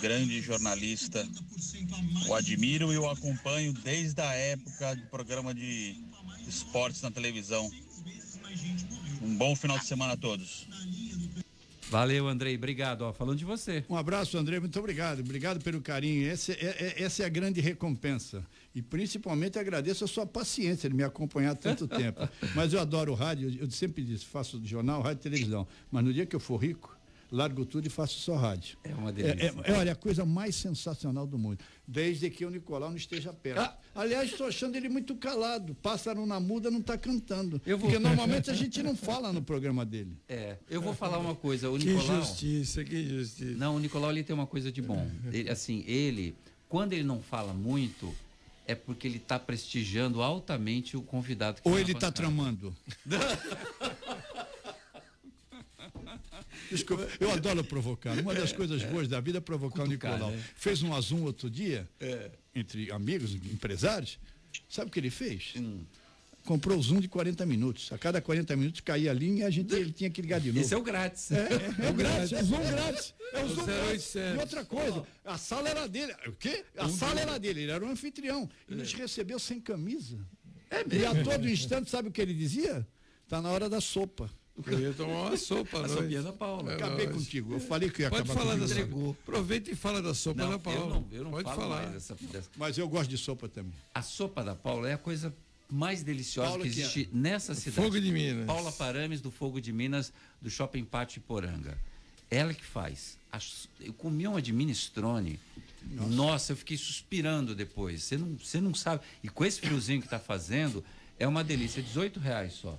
grande 0.00 0.40
jornalista. 0.40 1.28
O 2.26 2.34
admiro 2.34 2.94
e 2.94 2.98
o 2.98 3.10
acompanho 3.10 3.74
desde 3.74 4.22
a 4.22 4.32
época 4.32 4.96
do 4.96 5.06
programa 5.08 5.54
de 5.54 6.02
esportes 6.48 7.02
na 7.02 7.10
televisão. 7.10 7.70
Um 9.20 9.36
bom 9.36 9.54
final 9.54 9.78
de 9.78 9.84
semana 9.84 10.14
a 10.14 10.16
todos. 10.16 10.66
Valeu, 11.90 12.28
Andrei. 12.28 12.54
Obrigado. 12.56 13.02
Ó, 13.02 13.12
falando 13.12 13.38
de 13.38 13.44
você. 13.44 13.84
Um 13.88 13.96
abraço, 13.96 14.36
Andrei. 14.36 14.60
Muito 14.60 14.78
obrigado. 14.78 15.20
Obrigado 15.20 15.62
pelo 15.62 15.80
carinho. 15.80 16.30
Esse, 16.30 16.52
é, 16.52 16.94
é, 16.98 17.02
essa 17.02 17.22
é 17.22 17.26
a 17.26 17.30
grande 17.30 17.60
recompensa. 17.60 18.44
E 18.78 18.82
principalmente 18.82 19.58
agradeço 19.58 20.04
a 20.04 20.06
sua 20.06 20.24
paciência 20.24 20.88
de 20.88 20.94
me 20.94 21.02
acompanhar 21.02 21.56
tanto 21.56 21.86
tempo. 21.88 22.28
Mas 22.54 22.72
eu 22.72 22.78
adoro 22.78 23.10
o 23.10 23.14
rádio. 23.16 23.52
Eu 23.60 23.68
sempre 23.72 24.04
disse, 24.04 24.24
faço 24.24 24.64
jornal, 24.64 25.02
rádio 25.02 25.18
e 25.18 25.22
televisão. 25.22 25.66
Mas 25.90 26.04
no 26.04 26.12
dia 26.12 26.24
que 26.24 26.36
eu 26.36 26.38
for 26.38 26.58
rico, 26.58 26.96
largo 27.28 27.66
tudo 27.66 27.88
e 27.88 27.90
faço 27.90 28.20
só 28.20 28.36
rádio. 28.36 28.78
É 28.84 28.94
uma 28.94 29.10
delícia. 29.10 29.52
É, 29.66 29.72
é, 29.72 29.76
olha, 29.76 29.90
a 29.90 29.96
coisa 29.96 30.24
mais 30.24 30.54
sensacional 30.54 31.26
do 31.26 31.36
mundo. 31.36 31.58
Desde 31.88 32.30
que 32.30 32.44
o 32.44 32.50
Nicolau 32.50 32.88
não 32.88 32.96
esteja 32.96 33.32
perto. 33.32 33.62
Ah. 33.62 33.76
Aliás, 33.96 34.30
estou 34.30 34.46
achando 34.46 34.76
ele 34.76 34.88
muito 34.88 35.16
calado. 35.16 35.74
Pássaro 35.82 36.24
na 36.24 36.38
muda 36.38 36.70
não 36.70 36.78
está 36.78 36.96
cantando. 36.96 37.60
Eu 37.66 37.78
vou... 37.78 37.90
Porque 37.90 37.98
normalmente 38.06 38.48
a 38.48 38.54
gente 38.54 38.80
não 38.80 38.94
fala 38.94 39.32
no 39.32 39.42
programa 39.42 39.84
dele. 39.84 40.16
É, 40.28 40.56
eu 40.70 40.80
vou 40.80 40.94
falar 40.94 41.18
uma 41.18 41.34
coisa. 41.34 41.68
O 41.68 41.76
que 41.76 41.86
Nicolau... 41.86 42.22
justiça, 42.22 42.84
que 42.84 43.08
justiça. 43.08 43.58
Não, 43.58 43.74
o 43.74 43.80
Nicolau 43.80 44.12
ele 44.12 44.22
tem 44.22 44.34
uma 44.34 44.46
coisa 44.46 44.70
de 44.70 44.80
bom. 44.80 45.04
Ele, 45.32 45.50
assim, 45.50 45.82
ele, 45.84 46.36
quando 46.68 46.92
ele 46.92 47.02
não 47.02 47.20
fala 47.20 47.52
muito, 47.52 48.14
é 48.68 48.74
porque 48.74 49.08
ele 49.08 49.16
está 49.16 49.38
prestigiando 49.38 50.22
altamente 50.22 50.94
o 50.96 51.02
convidado. 51.02 51.60
Ou 51.64 51.78
ele 51.78 51.92
está 51.92 52.12
tramando. 52.12 52.76
Desculpa, 56.70 57.08
eu 57.18 57.32
adoro 57.32 57.64
provocar. 57.64 58.12
Uma 58.18 58.34
das 58.34 58.52
coisas 58.52 58.82
boas 58.84 59.08
da 59.08 59.20
vida 59.20 59.38
é 59.38 59.40
provocar 59.40 59.84
Cutucar, 59.84 60.10
o 60.10 60.14
Nicolau. 60.14 60.30
Né? 60.30 60.44
Fez 60.54 60.82
um 60.82 60.94
azul 60.94 61.22
outro 61.22 61.48
dia, 61.48 61.88
é. 61.98 62.30
entre 62.54 62.92
amigos, 62.92 63.34
empresários. 63.34 64.18
Sabe 64.68 64.88
o 64.88 64.92
que 64.92 65.00
ele 65.00 65.08
fez? 65.08 65.54
Hum. 65.56 65.80
Comprou 66.48 66.78
o 66.78 66.82
Zoom 66.82 66.98
de 66.98 67.08
40 67.08 67.44
minutos. 67.44 67.92
A 67.92 67.98
cada 67.98 68.22
40 68.22 68.56
minutos 68.56 68.80
caía 68.80 69.10
a 69.10 69.14
linha 69.14 69.42
e 69.42 69.44
a 69.44 69.50
gente 69.50 69.74
ele 69.74 69.92
tinha 69.92 70.08
que 70.08 70.22
ligar 70.22 70.40
de 70.40 70.48
novo. 70.48 70.60
Esse 70.60 70.72
é 70.72 70.78
o 70.78 70.82
grátis. 70.82 71.30
É, 71.30 71.40
é, 71.40 71.86
é 71.86 71.90
o 71.90 71.92
grátis, 71.92 72.32
é 72.32 72.40
o 72.40 72.44
Zoom 72.46 72.62
grátis. 72.62 73.14
É 73.34 73.44
o 73.44 73.48
Zoom 73.48 73.66
grátis. 73.66 74.14
E 74.14 74.40
outra 74.40 74.64
coisa, 74.64 75.06
a 75.26 75.36
sala 75.36 75.68
era 75.68 75.86
dele. 75.86 76.14
O 76.26 76.32
quê? 76.32 76.64
A 76.78 76.86
um 76.86 76.88
sala 76.88 77.20
era 77.20 77.38
dele, 77.38 77.64
ele 77.64 77.70
era 77.70 77.84
um 77.84 77.90
anfitrião. 77.90 78.48
E 78.66 78.74
nos 78.74 78.94
recebeu 78.94 79.38
sem 79.38 79.60
camisa. 79.60 80.18
É 80.70 80.82
mesmo. 80.84 81.02
E 81.02 81.04
a 81.04 81.22
todo 81.22 81.46
instante, 81.46 81.90
sabe 81.90 82.08
o 82.08 82.10
que 82.10 82.22
ele 82.22 82.32
dizia? 82.32 82.88
Está 83.24 83.42
na 83.42 83.50
hora 83.50 83.68
da 83.68 83.82
sopa. 83.82 84.30
Eu 84.66 84.80
ia 84.80 84.94
tomar 84.94 85.28
uma 85.28 85.36
sopa, 85.36 85.84
A 85.84 85.88
sopinha 85.88 86.22
da 86.22 86.32
Paula. 86.32 86.72
É 86.72 86.76
Acabei 86.76 87.06
nós. 87.08 87.16
contigo. 87.16 87.52
Eu 87.52 87.60
falei 87.60 87.90
que 87.90 88.00
ia 88.00 88.08
Pode 88.08 88.22
acabar 88.22 88.40
falar 88.40 88.56
da 88.56 88.66
sopa. 88.66 89.16
Aproveita 89.22 89.70
e 89.70 89.74
fala 89.74 90.00
da 90.00 90.14
sopa 90.14 90.42
não, 90.42 90.50
da 90.52 90.58
Paula. 90.58 90.80
Eu 90.80 90.88
não, 90.88 91.06
eu 91.12 91.24
não 91.24 91.30
Pode 91.30 91.54
falar. 91.54 91.90
Dessa, 91.90 92.16
dessa... 92.32 92.48
Mas 92.56 92.78
eu 92.78 92.88
gosto 92.88 93.10
de 93.10 93.18
sopa 93.18 93.50
também. 93.50 93.74
A 93.94 94.00
sopa 94.00 94.42
da 94.42 94.54
Paula 94.54 94.88
é 94.88 94.94
a 94.94 94.98
coisa 94.98 95.30
mais 95.70 96.02
deliciosa 96.02 96.50
Paula 96.50 96.62
que 96.62 96.68
existe 96.68 97.04
que 97.04 97.10
é. 97.14 97.18
nessa 97.18 97.54
cidade. 97.54 97.86
Fogo 97.86 98.00
de 98.00 98.10
Minas. 98.10 98.46
Paula 98.46 98.72
Parames, 98.72 99.20
do 99.20 99.30
Fogo 99.30 99.60
de 99.60 99.72
Minas, 99.72 100.12
do 100.40 100.50
Shopping 100.50 100.84
Pátio 100.84 101.20
Poranga. 101.22 101.78
Ela 102.30 102.54
que 102.54 102.64
faz. 102.64 103.18
Eu 103.80 103.92
comi 103.92 104.26
uma 104.26 104.40
de 104.40 104.52
minestrone. 104.52 105.38
Nossa. 105.90 106.08
Nossa, 106.10 106.52
eu 106.52 106.56
fiquei 106.56 106.76
suspirando 106.76 107.54
depois. 107.54 108.02
Você 108.02 108.16
não, 108.18 108.36
você 108.36 108.60
não 108.60 108.74
sabe. 108.74 109.02
E 109.22 109.28
com 109.28 109.44
esse 109.44 109.60
friozinho 109.60 110.00
que 110.00 110.06
está 110.06 110.18
fazendo, 110.18 110.84
é 111.18 111.26
uma 111.26 111.42
delícia. 111.42 111.82
18 111.82 112.20
reais 112.20 112.54
só. 112.54 112.78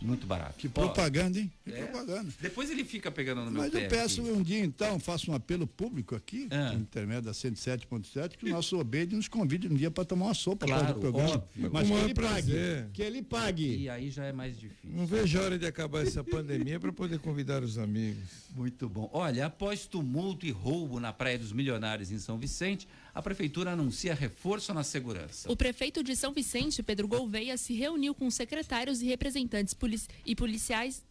Muito 0.00 0.26
barato. 0.26 0.54
Que 0.58 0.68
propaganda, 0.68 1.38
hein? 1.38 1.50
Que 1.64 1.72
é. 1.72 1.86
propaganda. 1.86 2.32
Depois 2.40 2.70
ele 2.70 2.84
fica 2.84 3.10
pegando 3.10 3.44
no 3.44 3.50
meu 3.50 3.62
Mas 3.62 3.70
pé. 3.70 3.82
Mas 3.82 3.92
eu 3.92 3.98
peço 3.98 4.20
aqui. 4.20 4.30
um 4.30 4.42
dia, 4.42 4.64
então, 4.64 4.98
faço 4.98 5.30
um 5.30 5.34
apelo 5.34 5.66
público 5.66 6.14
aqui, 6.14 6.48
ah. 6.50 6.70
por 6.70 6.80
intermédio 6.80 7.22
da 7.22 7.32
107.7, 7.32 8.36
que 8.36 8.46
o 8.46 8.50
nosso 8.50 8.78
Obeide 8.78 9.16
nos 9.16 9.28
convide 9.28 9.68
um 9.68 9.74
dia 9.74 9.90
para 9.90 10.04
tomar 10.04 10.26
uma 10.26 10.34
sopa 10.34 10.66
claro, 10.66 10.94
do 10.94 11.00
programa. 11.00 11.34
Óbvio. 11.34 11.70
Mas 11.72 11.88
que 11.88 11.94
ele 11.94 12.14
pague. 12.14 12.52
Que 12.92 13.02
ele 13.02 13.22
pague. 13.22 13.76
E 13.76 13.88
aí 13.88 14.10
já 14.10 14.24
é 14.24 14.32
mais 14.32 14.58
difícil. 14.58 14.96
Não 14.96 15.06
vejo 15.06 15.38
a 15.38 15.42
hora 15.42 15.58
de 15.58 15.66
acabar 15.66 16.02
essa 16.02 16.22
pandemia 16.22 16.78
para 16.78 16.92
poder 16.92 17.18
convidar 17.18 17.62
os 17.62 17.78
amigos. 17.78 18.46
Muito 18.54 18.88
bom. 18.88 19.10
Olha, 19.12 19.46
após 19.46 19.86
tumulto 19.86 20.46
e 20.46 20.50
roubo 20.50 20.98
na 20.98 21.12
Praia 21.12 21.38
dos 21.38 21.52
Milionários 21.52 22.10
em 22.10 22.18
São 22.18 22.38
Vicente, 22.38 22.88
a 23.16 23.22
prefeitura 23.22 23.70
anuncia 23.70 24.14
reforço 24.14 24.74
na 24.74 24.84
segurança. 24.84 25.50
O 25.50 25.56
prefeito 25.56 26.02
de 26.02 26.14
São 26.14 26.34
Vicente, 26.34 26.82
Pedro 26.82 27.08
Gouveia, 27.08 27.56
se 27.56 27.72
reuniu 27.72 28.14
com 28.14 28.30
secretários 28.30 29.00
e 29.00 29.06
representantes 29.06 29.72
polici 29.72 30.06
e 30.26 30.36
policiais 30.36 31.02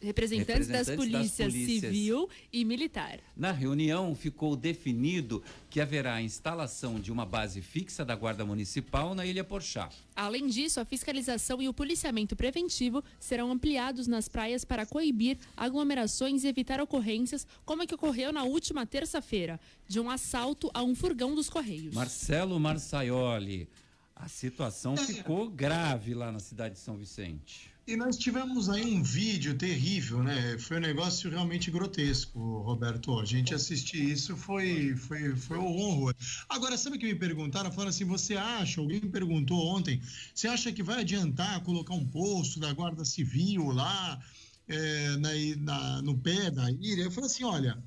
representantes, 0.00 0.68
representantes 0.68 0.68
das, 0.68 0.96
polícias 0.96 1.52
das 1.52 1.52
polícias 1.52 1.80
civil 1.92 2.28
e 2.52 2.64
militar. 2.64 3.18
Na 3.36 3.52
reunião 3.52 4.14
ficou 4.14 4.56
definido 4.56 5.42
que 5.70 5.80
haverá 5.80 6.14
a 6.14 6.22
instalação 6.22 7.00
de 7.00 7.12
uma 7.12 7.26
base 7.26 7.60
fixa 7.60 8.04
da 8.04 8.14
Guarda 8.14 8.44
Municipal 8.44 9.14
na 9.14 9.26
Ilha 9.26 9.44
Porchá. 9.44 9.88
Além 10.14 10.46
disso, 10.46 10.80
a 10.80 10.84
fiscalização 10.84 11.62
e 11.62 11.68
o 11.68 11.74
policiamento 11.74 12.34
preventivo 12.34 13.02
serão 13.20 13.50
ampliados 13.52 14.06
nas 14.06 14.28
praias 14.28 14.64
para 14.64 14.86
coibir 14.86 15.38
aglomerações 15.56 16.44
e 16.44 16.48
evitar 16.48 16.80
ocorrências, 16.80 17.46
como 17.64 17.82
a 17.82 17.86
que 17.86 17.94
ocorreu 17.94 18.32
na 18.32 18.44
última 18.44 18.86
terça-feira, 18.86 19.60
de 19.86 20.00
um 20.00 20.10
assalto 20.10 20.70
a 20.74 20.82
um 20.82 20.94
furgão 20.94 21.34
dos 21.34 21.48
Correios. 21.48 21.94
Marcelo 21.94 22.58
Marçaioli, 22.58 23.68
a 24.14 24.28
situação 24.28 24.96
ficou 24.96 25.48
grave 25.48 26.14
lá 26.14 26.32
na 26.32 26.40
cidade 26.40 26.74
de 26.74 26.80
São 26.80 26.96
Vicente. 26.96 27.77
E 27.88 27.96
nós 27.96 28.18
tivemos 28.18 28.68
aí 28.68 28.84
um 28.84 29.02
vídeo 29.02 29.56
terrível, 29.56 30.22
né? 30.22 30.58
Foi 30.58 30.76
um 30.76 30.80
negócio 30.80 31.30
realmente 31.30 31.70
grotesco, 31.70 32.38
Roberto. 32.58 33.18
A 33.18 33.24
gente 33.24 33.54
assistir 33.54 34.10
isso 34.10 34.36
foi, 34.36 34.94
foi, 34.94 35.34
foi 35.34 35.56
horror. 35.56 36.14
Agora, 36.50 36.76
sabe 36.76 36.96
o 36.96 37.00
que 37.00 37.06
me 37.06 37.14
perguntaram? 37.14 37.70
Falaram 37.70 37.88
assim: 37.88 38.04
você 38.04 38.36
acha, 38.36 38.82
alguém 38.82 39.00
perguntou 39.00 39.74
ontem, 39.74 40.02
você 40.34 40.46
acha 40.46 40.70
que 40.70 40.82
vai 40.82 41.00
adiantar 41.00 41.62
colocar 41.62 41.94
um 41.94 42.04
posto 42.04 42.60
da 42.60 42.70
Guarda 42.74 43.06
Civil 43.06 43.68
lá 43.68 44.20
é, 44.68 45.16
na, 45.16 45.30
na, 45.56 46.02
no 46.02 46.18
pé 46.18 46.50
da 46.50 46.70
ilha? 46.70 47.04
Eu 47.04 47.10
falei 47.10 47.30
assim: 47.30 47.44
olha. 47.44 47.82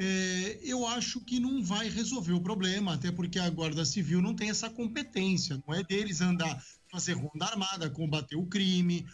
É, 0.00 0.60
eu 0.62 0.86
acho 0.86 1.20
que 1.22 1.40
não 1.40 1.60
vai 1.60 1.88
resolver 1.88 2.32
o 2.32 2.40
problema, 2.40 2.94
até 2.94 3.10
porque 3.10 3.36
a 3.36 3.50
Guarda 3.50 3.84
Civil 3.84 4.22
não 4.22 4.32
tem 4.32 4.48
essa 4.48 4.70
competência, 4.70 5.60
não 5.66 5.74
é 5.74 5.82
deles 5.82 6.20
andar, 6.20 6.62
fazer 6.88 7.14
ronda 7.14 7.46
armada, 7.46 7.90
combater 7.90 8.36
o 8.36 8.46
crime, 8.46 9.04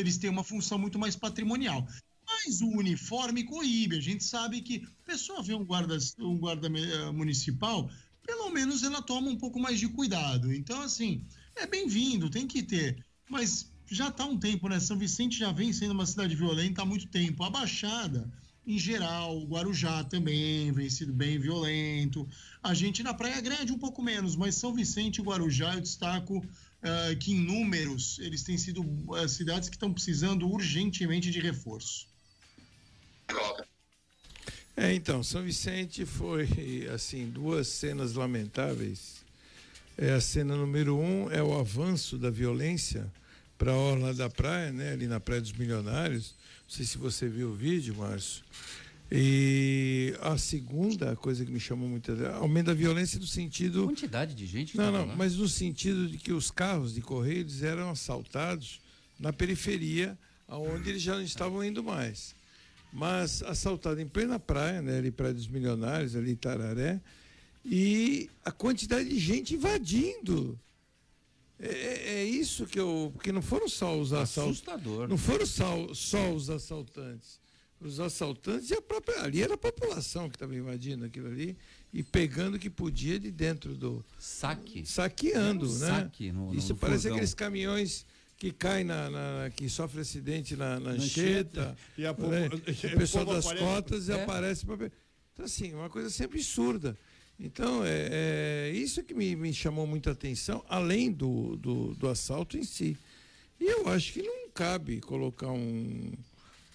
eles 0.00 0.18
têm 0.18 0.30
uma 0.30 0.44
função 0.44 0.78
muito 0.78 0.98
mais 0.98 1.16
patrimonial. 1.16 1.86
Mas 2.26 2.60
o 2.60 2.68
uniforme 2.68 3.44
coíbe. 3.44 3.96
A 3.96 4.00
gente 4.00 4.24
sabe 4.24 4.60
que 4.60 4.84
a 5.02 5.06
pessoa 5.06 5.42
vê 5.42 5.54
um 5.54 5.64
guarda, 5.64 5.98
um 6.18 6.38
guarda 6.38 6.68
eh, 6.68 7.10
municipal, 7.12 7.90
pelo 8.26 8.50
menos 8.50 8.82
ela 8.82 9.02
toma 9.02 9.28
um 9.28 9.36
pouco 9.36 9.60
mais 9.60 9.78
de 9.78 9.88
cuidado. 9.88 10.52
Então, 10.52 10.80
assim, 10.82 11.24
é 11.56 11.66
bem-vindo, 11.66 12.30
tem 12.30 12.46
que 12.46 12.62
ter. 12.62 13.04
Mas 13.28 13.70
já 13.86 14.08
está 14.08 14.24
um 14.24 14.38
tempo, 14.38 14.68
né? 14.68 14.80
São 14.80 14.98
Vicente 14.98 15.38
já 15.38 15.52
vem 15.52 15.72
sendo 15.72 15.92
uma 15.92 16.06
cidade 16.06 16.34
violenta 16.34 16.82
há 16.82 16.84
muito 16.84 17.06
tempo. 17.08 17.44
A 17.44 17.50
Baixada, 17.50 18.30
em 18.66 18.78
geral, 18.78 19.38
o 19.38 19.46
Guarujá 19.46 20.02
também 20.04 20.72
vem 20.72 20.88
sido 20.88 21.12
bem 21.12 21.38
violento. 21.38 22.26
A 22.62 22.72
gente 22.72 23.02
na 23.02 23.12
Praia 23.12 23.40
Grande 23.40 23.72
um 23.72 23.78
pouco 23.78 24.02
menos, 24.02 24.34
mas 24.36 24.54
São 24.54 24.72
Vicente 24.72 25.18
e 25.18 25.22
Guarujá 25.22 25.74
eu 25.74 25.80
destaco 25.80 26.42
uh, 26.84 27.16
que 27.18 27.32
em 27.32 27.40
números 27.40 28.18
eles 28.20 28.42
têm 28.42 28.58
sido 28.58 28.82
uh, 28.82 29.28
cidades 29.28 29.68
que 29.68 29.76
estão 29.76 29.92
precisando 29.92 30.48
urgentemente 30.48 31.30
de 31.30 31.40
reforço. 31.40 32.06
É, 34.76 34.92
então, 34.92 35.22
São 35.22 35.42
Vicente 35.42 36.04
foi, 36.04 36.88
assim, 36.92 37.30
duas 37.30 37.68
cenas 37.68 38.14
lamentáveis. 38.14 39.24
É, 39.96 40.12
a 40.12 40.20
cena 40.20 40.56
número 40.56 40.96
um 40.96 41.30
é 41.30 41.40
o 41.42 41.56
avanço 41.56 42.18
da 42.18 42.28
violência 42.28 43.10
para 43.56 43.70
a 43.70 43.76
orla 43.76 44.12
da 44.12 44.28
praia, 44.28 44.72
né, 44.72 44.92
ali 44.92 45.06
na 45.06 45.20
Praia 45.20 45.40
dos 45.40 45.52
Milionários. 45.52 46.34
Não 46.64 46.70
sei 46.70 46.84
se 46.84 46.98
você 46.98 47.28
viu 47.28 47.50
o 47.50 47.54
vídeo, 47.54 47.94
Márcio. 47.94 48.44
E 49.16 50.12
a 50.20 50.36
segunda 50.36 51.14
coisa 51.14 51.44
que 51.44 51.52
me 51.52 51.60
chamou 51.60 51.88
muito 51.88 52.10
atenção, 52.10 52.34
aumento 52.34 52.66
da 52.66 52.74
violência 52.74 53.20
no 53.20 53.26
sentido. 53.26 53.84
Quantidade 53.84 54.34
de 54.34 54.44
gente. 54.44 54.76
Não, 54.76 54.90
não, 54.90 55.06
lá. 55.06 55.14
mas 55.14 55.36
no 55.36 55.48
sentido 55.48 56.08
de 56.08 56.18
que 56.18 56.32
os 56.32 56.50
carros 56.50 56.94
de 56.94 57.00
correio 57.00 57.40
eles 57.40 57.62
eram 57.62 57.90
assaltados 57.90 58.80
na 59.18 59.32
periferia, 59.32 60.18
aonde 60.48 60.90
eles 60.90 61.00
já 61.00 61.14
não 61.14 61.22
estavam 61.22 61.62
indo 61.62 61.80
mais. 61.82 62.34
Mas 62.92 63.40
assaltado 63.44 64.00
em 64.00 64.08
plena 64.08 64.40
praia, 64.40 64.82
né, 64.82 64.98
ali 64.98 65.12
Praia 65.12 65.34
dos 65.34 65.46
Milionários, 65.46 66.16
ali 66.16 66.32
em 66.32 66.36
Tararé, 66.36 67.00
e 67.64 68.28
a 68.44 68.50
quantidade 68.50 69.08
de 69.08 69.18
gente 69.18 69.54
invadindo. 69.54 70.58
É, 71.60 71.68
é, 71.68 72.14
é 72.14 72.24
isso 72.24 72.66
que 72.66 72.80
eu. 72.80 73.12
Porque 73.14 73.30
não 73.30 73.40
foram 73.40 73.68
só 73.68 73.96
os 73.96 74.12
assaltantes. 74.12 74.60
Assustador. 74.60 75.06
Não 75.06 75.16
foram 75.16 75.46
só, 75.46 75.94
só 75.94 76.32
os 76.32 76.50
assaltantes 76.50 77.43
os 77.88 78.00
assaltantes 78.00 78.70
e 78.70 78.74
a 78.74 78.82
própria. 78.82 79.22
Ali 79.22 79.42
era 79.42 79.54
a 79.54 79.58
população 79.58 80.28
que 80.28 80.36
estava 80.36 80.54
invadindo 80.54 81.04
aquilo 81.04 81.28
ali 81.28 81.56
e 81.92 82.02
pegando 82.02 82.56
o 82.56 82.58
que 82.58 82.70
podia 82.70 83.18
de 83.18 83.30
dentro 83.30 83.74
do. 83.74 84.04
Saque. 84.18 84.84
Saqueando, 84.86 85.66
um 85.66 85.78
né? 85.78 85.86
Saque 85.86 86.32
no, 86.32 86.54
Isso 86.54 86.72
no 86.72 86.78
parece 86.78 87.02
furgão. 87.02 87.16
aqueles 87.16 87.34
caminhões 87.34 88.06
que 88.36 88.52
caem 88.52 88.84
na, 88.84 89.10
na, 89.10 89.50
que 89.50 89.68
sofre 89.68 90.00
acidente 90.00 90.56
na, 90.56 90.78
na 90.80 90.90
ancheta, 90.90 91.76
e 91.96 92.04
a 92.04 92.12
né? 92.12 92.48
o 92.94 92.98
pessoal 92.98 93.24
das 93.24 93.46
aparece, 93.46 93.64
cotas 93.64 94.08
é. 94.08 94.12
e 94.12 94.20
aparece 94.20 94.66
para 94.66 94.90
então 95.32 95.44
assim 95.44 95.72
uma 95.72 95.88
coisa 95.88 96.10
sempre 96.10 96.38
absurda 96.38 96.96
então 97.38 97.84
é, 97.84 98.68
é 98.68 98.72
isso 98.74 99.02
que 99.02 99.14
me, 99.14 99.34
me, 99.34 99.52
chamou 99.52 99.86
muita 99.86 100.10
atenção 100.10 100.64
além 100.68 101.10
do, 101.10 101.56
do, 101.56 101.94
do 101.94 102.08
assalto 102.08 102.58
em 102.58 102.64
si 102.64 102.96
e 103.60 103.64
eu 103.64 103.88
acho 103.88 104.12
que 104.12 104.22
não 104.22 104.50
cabe 104.50 105.00
colocar 105.00 105.50
um 105.50 106.12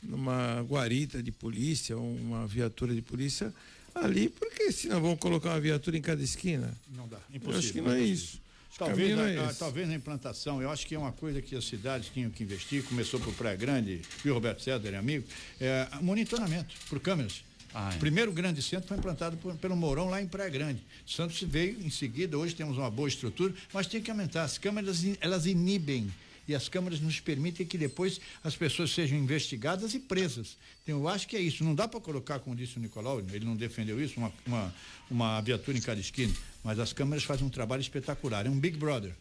numa 0.01 0.61
guarita 0.61 1.21
de 1.21 1.31
polícia, 1.31 1.97
uma 1.97 2.47
viatura 2.47 2.93
de 2.93 3.01
polícia 3.01 3.53
ali, 3.93 4.29
porque 4.29 4.71
senão 4.71 5.01
vão 5.01 5.15
colocar 5.15 5.49
uma 5.49 5.59
viatura 5.59 5.97
em 5.97 6.01
cada 6.01 6.23
esquina. 6.23 6.75
Não 6.95 7.07
dá, 7.07 7.19
impossível. 7.33 7.51
Eu 7.51 7.59
acho 7.59 7.73
que 7.73 7.81
não 7.81 7.91
é 7.91 8.01
isso. 8.01 8.41
Talvez, 8.77 9.09
não 9.09 9.23
na, 9.23 9.29
é 9.29 9.45
a, 9.45 9.53
talvez 9.53 9.87
na 9.89 9.95
implantação, 9.95 10.61
eu 10.61 10.69
acho 10.69 10.87
que 10.87 10.95
é 10.95 10.99
uma 10.99 11.11
coisa 11.11 11.41
que 11.41 11.55
as 11.55 11.65
cidades 11.65 12.09
tinham 12.13 12.29
que 12.29 12.43
investir, 12.43 12.83
começou 12.83 13.19
por 13.19 13.33
Praia 13.33 13.57
Grande, 13.57 14.01
e 14.23 14.29
o 14.29 14.33
Roberto 14.33 14.61
César 14.61 14.89
é 14.89 14.95
amigo, 14.95 15.27
é 15.59 15.87
monitoramento 16.01 16.75
por 16.87 16.99
câmeras. 16.99 17.43
Ah, 17.73 17.91
é. 17.91 17.97
O 17.97 17.99
primeiro 17.99 18.31
grande 18.31 18.61
centro 18.61 18.87
foi 18.87 18.97
implantado 18.97 19.37
por, 19.37 19.55
pelo 19.57 19.75
Mourão 19.75 20.09
lá 20.09 20.21
em 20.21 20.27
Praia 20.27 20.49
Grande. 20.49 20.81
Santos 21.05 21.41
veio 21.41 21.77
em 21.81 21.89
seguida, 21.89 22.37
hoje 22.37 22.55
temos 22.55 22.77
uma 22.77 22.89
boa 22.89 23.07
estrutura, 23.07 23.53
mas 23.73 23.85
tem 23.85 24.01
que 24.01 24.09
aumentar. 24.09 24.43
As 24.43 24.57
câmeras, 24.57 25.03
elas 25.19 25.45
inibem 25.45 26.09
e 26.49 26.55
as 26.55 26.67
câmeras 26.67 26.99
nos 26.99 27.19
permitem 27.19 27.63
que 27.65 27.77
depois 27.77 28.19
as 28.43 28.55
pessoas 28.55 28.91
sejam 28.91 29.17
investigadas 29.17 29.93
e 29.93 29.99
presas. 29.99 30.57
Então, 30.83 30.97
eu 30.97 31.07
acho 31.07 31.27
que 31.27 31.37
é 31.37 31.39
isso. 31.39 31.63
Não 31.63 31.75
dá 31.75 31.87
para 31.87 31.99
colocar, 31.99 32.39
como 32.39 32.55
disse 32.55 32.77
o 32.77 32.79
Nicolau, 32.79 33.19
ele 33.19 33.45
não 33.45 33.55
defendeu 33.55 34.01
isso, 34.01 34.19
uma, 34.19 34.33
uma, 34.47 34.75
uma 35.11 35.41
viatura 35.41 35.77
em 35.77 35.81
cada 35.81 36.01
esquina, 36.01 36.33
mas 36.63 36.79
as 36.79 36.91
câmeras 36.91 37.23
fazem 37.23 37.45
um 37.45 37.49
trabalho 37.49 37.81
espetacular. 37.81 38.47
É 38.47 38.49
um 38.49 38.59
Big 38.59 38.77
Brother. 38.77 39.13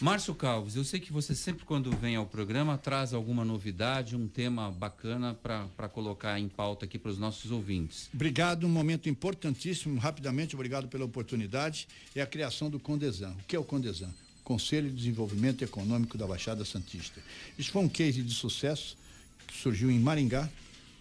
Márcio 0.00 0.34
Calves, 0.34 0.76
eu 0.76 0.84
sei 0.84 1.00
que 1.00 1.12
você 1.12 1.34
sempre, 1.34 1.66
quando 1.66 1.90
vem 1.96 2.14
ao 2.14 2.24
programa, 2.24 2.78
traz 2.78 3.12
alguma 3.12 3.44
novidade, 3.44 4.16
um 4.16 4.28
tema 4.28 4.70
bacana 4.70 5.34
para 5.34 5.88
colocar 5.88 6.38
em 6.38 6.48
pauta 6.48 6.86
aqui 6.86 6.98
para 6.98 7.10
os 7.10 7.18
nossos 7.18 7.50
ouvintes. 7.50 8.08
Obrigado, 8.14 8.64
um 8.64 8.70
momento 8.70 9.08
importantíssimo, 9.08 9.98
rapidamente, 9.98 10.54
obrigado 10.54 10.88
pela 10.88 11.04
oportunidade, 11.04 11.88
é 12.14 12.22
a 12.22 12.26
criação 12.26 12.70
do 12.70 12.78
Condesan. 12.78 13.32
O 13.32 13.44
que 13.46 13.56
é 13.56 13.58
o 13.58 13.64
Condesan? 13.64 14.14
Conselho 14.44 14.88
de 14.88 14.96
Desenvolvimento 14.96 15.62
Econômico 15.62 16.18
da 16.18 16.26
Baixada 16.26 16.64
Santista. 16.64 17.20
Isso 17.58 17.70
foi 17.70 17.82
um 17.82 17.88
case 17.88 18.22
de 18.22 18.34
sucesso 18.34 18.96
que 19.46 19.56
surgiu 19.56 19.90
em 19.90 19.98
Maringá, 19.98 20.48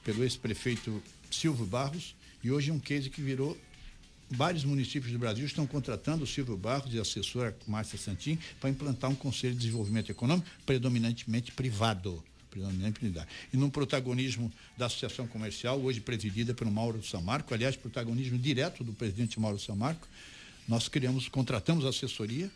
pelo 0.04 0.24
ex-prefeito 0.24 1.02
Silvio 1.30 1.66
Barros, 1.66 2.16
e 2.44 2.52
hoje 2.52 2.72
é 2.72 2.74
um 2.74 2.80
case 2.80 3.10
que 3.10 3.22
virou. 3.22 3.58
Vários 4.32 4.64
municípios 4.64 5.12
do 5.12 5.20
Brasil 5.20 5.46
estão 5.46 5.66
contratando 5.66 6.24
o 6.24 6.28
Silvio 6.28 6.56
Barros 6.56 6.94
e 6.94 7.00
a 7.00 7.02
assessora 7.02 7.56
Márcia 7.68 7.98
Santin 7.98 8.38
para 8.60 8.70
implantar 8.70 9.10
um 9.10 9.16
Conselho 9.16 9.54
de 9.54 9.62
Desenvolvimento 9.62 10.12
Econômico 10.12 10.48
predominantemente 10.66 11.52
privado 11.52 12.24
predominante 12.50 13.00
privado. 13.00 13.28
E 13.54 13.58
num 13.58 13.70
protagonismo 13.70 14.52
da 14.78 14.88
Associação 14.88 15.28
Comercial, 15.28 15.80
hoje 15.80 16.02
presidida 16.02 16.54
pelo 16.54 16.72
Mauro 16.72 17.04
Samarco, 17.04 17.54
aliás, 17.54 17.76
protagonismo 17.76 18.38
direto 18.38 18.84
do 18.84 18.92
presidente 18.92 19.40
Mauro 19.40 19.60
Samarco, 19.60 20.08
nós 20.68 20.88
criamos, 20.88 21.28
contratamos 21.28 21.86
assessoria, 21.86 22.50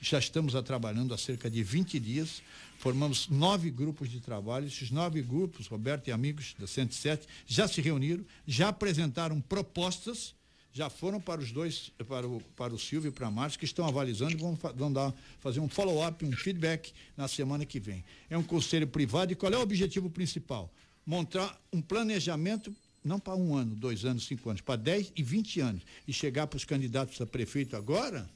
já 0.00 0.18
estamos 0.18 0.54
a 0.54 0.62
trabalhando 0.62 1.12
há 1.12 1.18
cerca 1.18 1.50
de 1.50 1.62
20 1.62 1.98
dias. 1.98 2.42
Formamos 2.78 3.28
nove 3.28 3.70
grupos 3.70 4.08
de 4.08 4.20
trabalho. 4.20 4.66
Esses 4.66 4.90
nove 4.90 5.20
grupos, 5.22 5.66
Roberto 5.66 6.08
e 6.08 6.12
amigos 6.12 6.54
da 6.58 6.66
107, 6.66 7.26
já 7.46 7.66
se 7.66 7.80
reuniram, 7.80 8.24
já 8.46 8.68
apresentaram 8.68 9.40
propostas, 9.40 10.34
já 10.72 10.88
foram 10.88 11.20
para 11.20 11.40
os 11.40 11.50
dois, 11.50 11.90
para 12.06 12.26
o, 12.26 12.40
para 12.56 12.72
o 12.72 12.78
Silvio 12.78 13.08
e 13.08 13.12
para 13.12 13.26
a 13.26 13.30
Márcia, 13.30 13.58
que 13.58 13.64
estão 13.64 13.86
avalizando 13.86 14.32
e 14.32 14.36
vão, 14.36 14.56
vão 14.74 14.92
dar, 14.92 15.12
fazer 15.40 15.60
um 15.60 15.68
follow-up, 15.68 16.24
um 16.24 16.32
feedback 16.32 16.92
na 17.16 17.26
semana 17.26 17.66
que 17.66 17.80
vem. 17.80 18.04
É 18.30 18.38
um 18.38 18.44
conselho 18.44 18.86
privado 18.86 19.32
e 19.32 19.34
qual 19.34 19.52
é 19.52 19.56
o 19.56 19.62
objetivo 19.62 20.08
principal? 20.08 20.72
Montar 21.04 21.60
um 21.72 21.80
planejamento 21.80 22.74
não 23.04 23.18
para 23.18 23.34
um 23.34 23.56
ano, 23.56 23.74
dois 23.74 24.04
anos, 24.04 24.26
cinco 24.26 24.50
anos, 24.50 24.60
para 24.60 24.76
10 24.76 25.12
e 25.16 25.22
20 25.22 25.60
anos. 25.60 25.82
E 26.06 26.12
chegar 26.12 26.46
para 26.46 26.56
os 26.56 26.64
candidatos 26.64 27.20
a 27.20 27.26
prefeito 27.26 27.76
agora, 27.76 28.28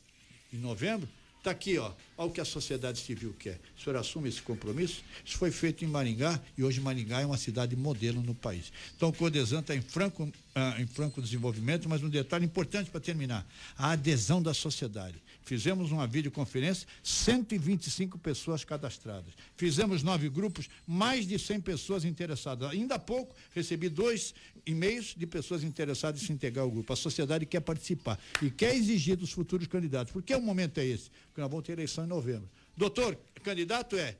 em 0.52 0.56
novembro, 0.56 1.08
Está 1.42 1.50
aqui, 1.50 1.76
ó, 1.76 1.90
olha 2.16 2.28
o 2.28 2.32
que 2.32 2.40
a 2.40 2.44
sociedade 2.44 3.00
civil 3.00 3.34
quer. 3.36 3.58
O 3.76 3.82
senhor 3.82 3.96
assume 3.96 4.28
esse 4.28 4.40
compromisso? 4.40 5.02
Isso 5.24 5.36
foi 5.36 5.50
feito 5.50 5.84
em 5.84 5.88
Maringá 5.88 6.40
e 6.56 6.62
hoje 6.62 6.80
Maringá 6.80 7.20
é 7.20 7.26
uma 7.26 7.36
cidade 7.36 7.74
modelo 7.74 8.22
no 8.22 8.32
país. 8.32 8.72
Então 8.96 9.08
o 9.08 9.12
Codesan 9.12 9.58
está 9.58 9.74
em 9.74 9.80
franco, 9.80 10.32
ah, 10.54 10.76
em 10.78 10.86
franco 10.86 11.20
desenvolvimento, 11.20 11.88
mas 11.88 12.00
um 12.00 12.08
detalhe 12.08 12.44
importante 12.44 12.92
para 12.92 13.00
terminar: 13.00 13.44
a 13.76 13.90
adesão 13.90 14.40
da 14.40 14.54
sociedade. 14.54 15.20
Fizemos 15.42 15.90
uma 15.90 16.06
videoconferência, 16.06 16.86
125 17.02 18.18
pessoas 18.18 18.64
cadastradas. 18.64 19.34
Fizemos 19.56 20.02
nove 20.02 20.28
grupos, 20.28 20.68
mais 20.86 21.26
de 21.26 21.38
100 21.38 21.60
pessoas 21.60 22.04
interessadas. 22.04 22.70
Ainda 22.70 22.94
há 22.94 22.98
pouco 22.98 23.34
recebi 23.52 23.88
dois 23.88 24.34
e-mails 24.64 25.14
de 25.16 25.26
pessoas 25.26 25.64
interessadas 25.64 26.22
em 26.22 26.26
se 26.26 26.32
integrar 26.32 26.64
ao 26.64 26.70
grupo. 26.70 26.92
A 26.92 26.96
sociedade 26.96 27.44
quer 27.44 27.60
participar 27.60 28.18
e 28.40 28.50
quer 28.50 28.74
exigir 28.74 29.16
dos 29.16 29.32
futuros 29.32 29.66
candidatos. 29.66 30.12
Por 30.12 30.22
que 30.22 30.34
o 30.34 30.40
momento 30.40 30.78
é 30.78 30.86
esse? 30.86 31.10
Porque 31.26 31.40
nós 31.40 31.50
vamos 31.50 31.66
ter 31.66 31.72
eleição 31.72 32.04
em 32.04 32.08
novembro. 32.08 32.48
Doutor, 32.76 33.18
candidato 33.42 33.96
é, 33.96 34.16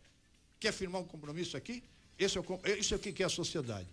quer 0.59 0.73
firmar 0.73 1.01
um 1.01 1.07
compromisso 1.07 1.57
aqui? 1.57 1.83
Esse 2.19 2.37
é 2.37 2.41
o, 2.41 2.45
isso 2.79 2.95
é 2.95 2.97
o 2.97 3.01
que 3.01 3.13
quer 3.13 3.25
a 3.25 3.29
sociedade. 3.29 3.89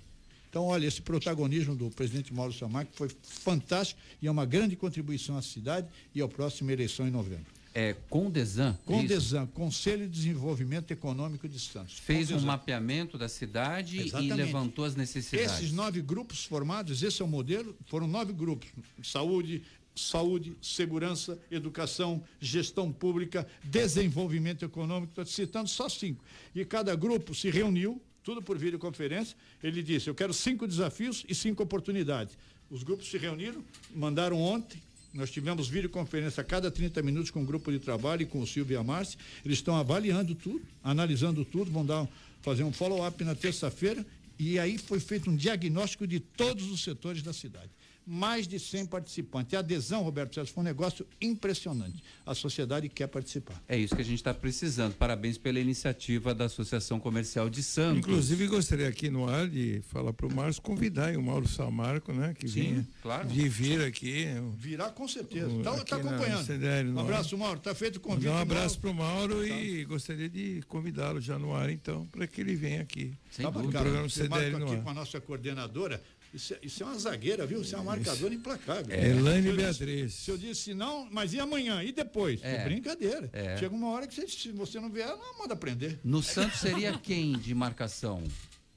Então, 0.50 0.66
olha, 0.66 0.88
esse 0.88 1.02
protagonismo 1.02 1.76
do 1.76 1.90
presidente 1.92 2.34
Mauro 2.34 2.52
Samarco 2.52 2.92
foi 2.96 3.10
fantástico 3.22 4.00
e 4.22 4.28
é 4.28 4.32
uma 4.32 4.46
grande 4.46 4.76
contribuição 4.76 5.38
à 5.38 5.42
cidade 5.42 5.88
e 6.14 6.22
à 6.22 6.28
próxima 6.28 6.74
eleição 6.74 7.08
em 7.08 7.12
novembro. 7.12 7.46
é 7.74 7.96
Condesan. 8.10 8.76
Condesan, 8.84 9.46
Conselho 9.48 10.08
de 10.08 10.12
Desenvolvimento 10.12 10.90
Econômico 10.90 11.48
de 11.48 11.60
Santos. 11.60 12.00
Fez 12.00 12.30
Condesan. 12.30 12.44
um 12.44 12.48
mapeamento 12.48 13.16
da 13.16 13.30
cidade 13.30 14.00
Exatamente. 14.00 14.32
e 14.32 14.36
levantou 14.36 14.86
as 14.86 14.96
necessidades. 14.96 15.54
Esses 15.54 15.72
nove 15.72 16.02
grupos 16.02 16.44
formados, 16.46 17.04
esse 17.04 17.22
é 17.22 17.26
o 17.26 17.28
modelo, 17.28 17.78
foram 17.86 18.08
nove 18.08 18.34
grupos: 18.34 18.70
saúde, 19.04 19.62
saúde, 19.96 20.58
segurança, 20.62 21.38
educação, 21.52 22.24
gestão 22.40 22.92
pública, 22.92 23.48
desenvolvimento 23.64 24.66
econômico. 24.66 25.12
Estou 25.12 25.26
citando 25.26 25.70
só 25.70 25.88
cinco. 25.88 26.24
E 26.56 26.66
cada 26.66 26.96
grupo 26.96 27.36
se 27.36 27.52
reuniu, 27.52 28.02
tudo 28.24 28.42
por 28.42 28.58
videoconferência. 28.58 29.36
Ele 29.64 29.82
disse: 29.82 30.10
Eu 30.10 30.16
quero 30.16 30.34
cinco 30.34 30.68
desafios 30.68 31.26
e 31.28 31.36
cinco 31.36 31.64
oportunidades. 31.64 32.38
Os 32.70 32.84
grupos 32.84 33.10
se 33.10 33.18
reuniram, 33.18 33.64
mandaram 33.96 34.40
ontem. 34.40 34.82
Nós 35.12 35.32
tivemos 35.32 35.68
videoconferência 35.68 36.42
a 36.42 36.44
cada 36.44 36.70
30 36.70 37.02
minutos 37.02 37.32
com 37.32 37.42
o 37.42 37.46
grupo 37.46 37.72
de 37.72 37.80
trabalho 37.80 38.22
e 38.22 38.26
com 38.28 38.42
o 38.42 38.48
Silvio 38.48 38.76
e 38.76 38.78
a 38.78 38.84
Márcia. 38.84 39.20
Eles 39.44 39.58
estão 39.58 39.76
avaliando 39.76 40.36
tudo, 40.36 40.62
analisando 40.84 41.44
tudo, 41.44 41.72
vão 41.72 41.84
dar, 41.84 42.08
fazer 42.42 42.64
um 42.64 42.72
follow-up 42.72 43.24
na 43.24 43.34
terça-feira. 43.34 44.06
E 44.38 44.60
aí 44.60 44.78
foi 44.78 45.00
feito 45.00 45.30
um 45.30 45.36
diagnóstico 45.36 46.06
de 46.06 46.20
todos 46.20 46.72
os 46.72 46.84
setores 46.84 47.24
da 47.24 47.34
cidade. 47.34 47.70
Mais 48.12 48.48
de 48.48 48.58
100 48.60 48.88
participantes. 48.88 49.54
E 49.54 49.56
a 49.56 49.60
adesão, 49.60 50.02
Roberto 50.02 50.34
César, 50.34 50.48
foi 50.52 50.62
um 50.62 50.66
negócio 50.66 51.06
impressionante. 51.22 52.04
A 52.26 52.34
sociedade 52.34 52.90
quer 52.90 53.06
participar. 53.06 53.62
É 53.68 53.78
isso 53.78 53.96
que 53.96 54.02
a 54.02 54.06
gente 54.06 54.16
está 54.18 54.34
precisando. 54.34 54.96
Parabéns 54.96 55.38
pela 55.38 55.60
iniciativa 55.60 56.34
da 56.34 56.46
Associação 56.46 57.00
Comercial 57.00 57.52
de 57.52 57.62
Santos. 57.62 58.00
Inclusive, 58.00 58.48
gostaria 58.48 58.88
aqui 58.88 59.12
no 59.12 59.30
ar 59.30 59.48
de 59.48 59.82
falar 59.90 60.12
para 60.12 60.26
o 60.26 60.34
Márcio 60.34 60.60
convidar 60.64 61.16
o 61.16 61.22
Mauro 61.22 61.48
Samarco, 61.48 62.12
né? 62.12 62.34
Que 62.34 62.48
Sim, 62.48 62.62
vinha 62.62 62.88
claro. 63.04 63.28
de 63.28 63.48
vir 63.48 63.82
aqui. 63.84 64.26
Virá 64.58 64.90
com 64.90 65.08
certeza. 65.08 65.48
O- 65.48 65.60
Está 65.60 65.74
aqui 65.76 65.92
na 65.92 65.98
acompanhando. 65.98 66.46
CDL 66.48 66.90
um 66.90 66.98
ar. 66.98 67.04
abraço, 67.04 67.38
Mauro. 67.38 67.60
Está 67.60 67.76
feito 67.76 67.98
o 67.98 68.00
convite. 68.00 68.28
Um 68.28 68.38
abraço 68.38 68.80
Mauro. 68.82 68.82
para 68.82 68.90
o 68.90 68.94
Mauro 68.96 69.46
e 69.48 69.86
gostaria 69.86 70.28
de 70.30 70.64
convidá-lo 70.68 71.22
já 71.22 71.38
no 71.38 71.54
ar, 71.54 71.70
então, 71.70 72.08
para 72.08 72.26
que 72.26 72.42
ele 72.42 72.56
venha 72.56 72.82
aqui. 72.82 73.14
Sem 73.30 73.46
Tá 73.46 73.52
no 73.52 73.64
marcado. 73.64 73.84
programa 73.84 74.10
Você 74.10 74.24
CDL 74.24 74.30
marca 74.52 74.58
no 74.60 74.66
aqui 74.66 74.76
ar. 74.78 74.84
com 74.84 74.90
a 74.90 74.94
nossa 74.96 75.22
coordenadora. 75.22 76.02
Isso 76.34 76.54
é, 76.54 76.60
isso 76.62 76.84
é 76.84 76.86
uma 76.86 76.98
zagueira, 77.00 77.46
viu? 77.48 77.62
Isso 77.62 77.74
é 77.76 77.78
uma 77.80 77.96
marcadora 77.96 78.34
implacável. 78.34 78.96
É. 78.96 79.10
Elaine 79.10 79.48
eu 79.48 79.56
Beatriz. 79.56 80.14
Se 80.14 80.30
eu 80.30 80.38
disse 80.38 80.74
não, 80.76 81.08
mas 81.12 81.34
e 81.34 81.40
amanhã? 81.40 81.82
E 81.84 81.92
depois? 81.92 82.40
É. 82.44 82.64
Brincadeira. 82.64 83.30
É. 83.34 83.58
Chega 83.58 83.74
uma 83.74 83.90
hora 83.90 84.06
que 84.08 84.14
você, 84.14 84.28
se 84.28 84.52
você 84.52 84.80
não 84.80 84.90
vier, 84.92 85.08
ela 85.08 85.20
manda 85.40 85.56
prender. 85.56 86.00
No 86.04 86.22
Santos 86.24 86.60
seria 86.60 86.94
quem 87.00 87.34
de 87.38 87.56
marcação? 87.56 88.24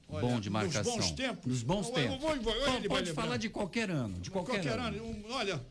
Olha, 0.09 0.21
Bom 0.27 0.39
de 0.39 0.49
marcação. 0.49 0.95
Nos 0.97 1.05
bons 1.05 1.11
tempos. 1.15 1.45
Nos 1.45 1.63
bons 1.63 1.87
Eu- 1.89 1.95
eu 1.95 2.01
tempos. 2.09 2.19
vou- 2.21 2.35
eu 2.35 2.41
vou- 2.41 2.53
vai 2.71 2.81
pode 2.83 3.13
falar 3.13 3.37
de 3.37 3.49
qualquer 3.49 3.89
ano. 3.89 4.19
De 4.19 4.29
qualquer, 4.31 4.53
Qualquer 4.63 4.79
ano. 4.79 4.97
ano. 5.03 5.25
olha. 5.29 5.61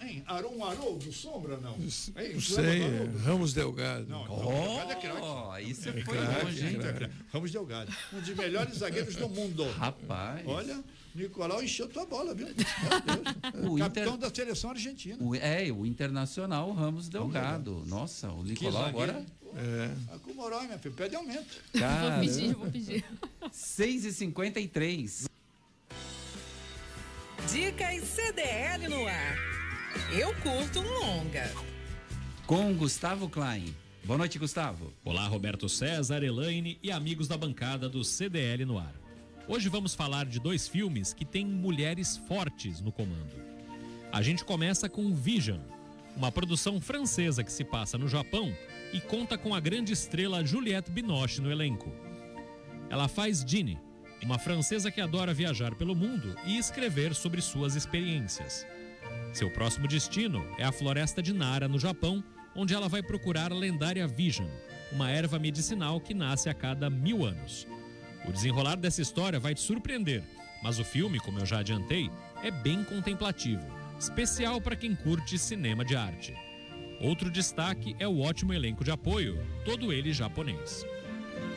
Hein, 0.00 0.22
um 0.56 0.64
Haroldo 0.64 1.12
Sombra, 1.12 1.56
não? 1.58 1.74
Hein, 1.74 2.32
Não 2.34 2.40
sei, 2.40 2.80
do 2.80 3.18
é? 3.20 3.22
Ramos 3.24 3.52
Delgado. 3.52 4.06
Não, 4.08 4.22
Ramos 4.22 4.44
Delgado 4.54 4.92
é 4.92 4.94
craque. 4.94 5.18
Oh, 5.22 5.50
aí 5.50 5.74
você 5.74 5.88
É 5.88 5.92
foi 5.92 6.02
craque, 6.16 6.44
longe, 6.44 6.66
hein? 6.66 6.76
É 6.80 6.92
craque. 6.92 7.14
Ramos 7.32 7.50
Delgado. 7.50 7.92
Um 8.12 8.20
dos 8.20 8.28
melhores 8.36 8.74
zagueiros 8.78 9.16
do 9.16 9.28
mundo. 9.28 9.68
Rapaz. 9.72 10.46
Olha, 10.46 10.82
Nicolau 11.14 11.62
encheu 11.62 11.88
tua 11.88 12.06
bola, 12.06 12.32
viu? 12.34 12.46
Meu 12.46 12.54
Deus. 12.54 13.72
O 13.72 13.78
Capitão 13.78 14.14
Inter- 14.14 14.16
da 14.30 14.34
seleção 14.34 14.70
argentina. 14.70 15.16
O, 15.20 15.34
é, 15.34 15.70
o 15.72 15.84
Internacional 15.84 16.70
Ramos 16.72 17.08
Delgado. 17.08 17.82
Nossa, 17.86 18.30
o 18.30 18.42
Nicolau 18.44 18.84
agora. 18.86 19.26
É. 19.56 19.90
Tá 20.12 20.18
com 20.18 20.34
moral, 20.34 20.60
hein, 20.60 20.66
minha 20.68 20.78
filha? 20.78 20.94
Pede 20.94 21.16
aumento. 21.16 21.56
Cara, 21.76 22.10
Vou 22.10 22.20
pedir, 22.20 22.54
vou 22.54 22.70
pedir. 22.70 23.04
6h53. 23.52 25.26
Dicas 27.50 28.04
CDL 28.04 28.88
no 28.88 29.06
ar. 29.06 29.57
Eu 30.10 30.34
curto 30.36 30.80
um 30.80 30.98
longa. 31.00 31.52
Com 32.46 32.72
Gustavo 32.74 33.28
Klein. 33.28 33.74
Boa 34.04 34.16
noite, 34.16 34.38
Gustavo. 34.38 34.92
Olá, 35.04 35.26
Roberto 35.26 35.68
César, 35.68 36.22
Elaine 36.22 36.78
e 36.82 36.90
amigos 36.90 37.28
da 37.28 37.36
bancada 37.36 37.88
do 37.88 38.02
CDL 38.02 38.64
no 38.64 38.78
ar. 38.78 38.94
Hoje 39.46 39.68
vamos 39.68 39.94
falar 39.94 40.24
de 40.24 40.40
dois 40.40 40.66
filmes 40.66 41.12
que 41.12 41.24
têm 41.24 41.44
mulheres 41.44 42.16
fortes 42.16 42.80
no 42.80 42.90
comando. 42.90 43.34
A 44.10 44.22
gente 44.22 44.44
começa 44.44 44.88
com 44.88 45.14
Vision, 45.14 45.60
uma 46.16 46.32
produção 46.32 46.80
francesa 46.80 47.44
que 47.44 47.52
se 47.52 47.64
passa 47.64 47.98
no 47.98 48.08
Japão 48.08 48.56
e 48.92 49.00
conta 49.00 49.36
com 49.36 49.54
a 49.54 49.60
grande 49.60 49.92
estrela 49.92 50.44
Juliette 50.44 50.90
Binoche 50.90 51.42
no 51.42 51.50
elenco. 51.50 51.92
Ela 52.88 53.08
faz 53.08 53.44
Ginny, 53.46 53.78
uma 54.22 54.38
francesa 54.38 54.90
que 54.90 55.00
adora 55.00 55.34
viajar 55.34 55.74
pelo 55.74 55.94
mundo 55.94 56.34
e 56.46 56.56
escrever 56.56 57.14
sobre 57.14 57.42
suas 57.42 57.74
experiências. 57.74 58.66
Seu 59.32 59.50
próximo 59.50 59.86
destino 59.86 60.44
é 60.58 60.64
a 60.64 60.72
floresta 60.72 61.22
de 61.22 61.32
Nara, 61.32 61.68
no 61.68 61.78
Japão, 61.78 62.24
onde 62.54 62.74
ela 62.74 62.88
vai 62.88 63.02
procurar 63.02 63.52
a 63.52 63.54
lendária 63.54 64.06
Vision, 64.06 64.48
uma 64.90 65.10
erva 65.10 65.38
medicinal 65.38 66.00
que 66.00 66.14
nasce 66.14 66.48
a 66.48 66.54
cada 66.54 66.90
mil 66.90 67.24
anos. 67.24 67.66
O 68.26 68.32
desenrolar 68.32 68.76
dessa 68.76 69.02
história 69.02 69.38
vai 69.38 69.54
te 69.54 69.60
surpreender, 69.60 70.24
mas 70.62 70.78
o 70.78 70.84
filme, 70.84 71.20
como 71.20 71.38
eu 71.38 71.46
já 71.46 71.58
adiantei, 71.58 72.10
é 72.42 72.50
bem 72.50 72.82
contemplativo, 72.82 73.64
especial 73.98 74.60
para 74.60 74.76
quem 74.76 74.94
curte 74.94 75.38
cinema 75.38 75.84
de 75.84 75.94
arte. 75.94 76.34
Outro 77.00 77.30
destaque 77.30 77.94
é 78.00 78.08
o 78.08 78.20
ótimo 78.20 78.52
elenco 78.52 78.82
de 78.82 78.90
apoio, 78.90 79.38
todo 79.64 79.92
ele 79.92 80.12
japonês. 80.12 80.84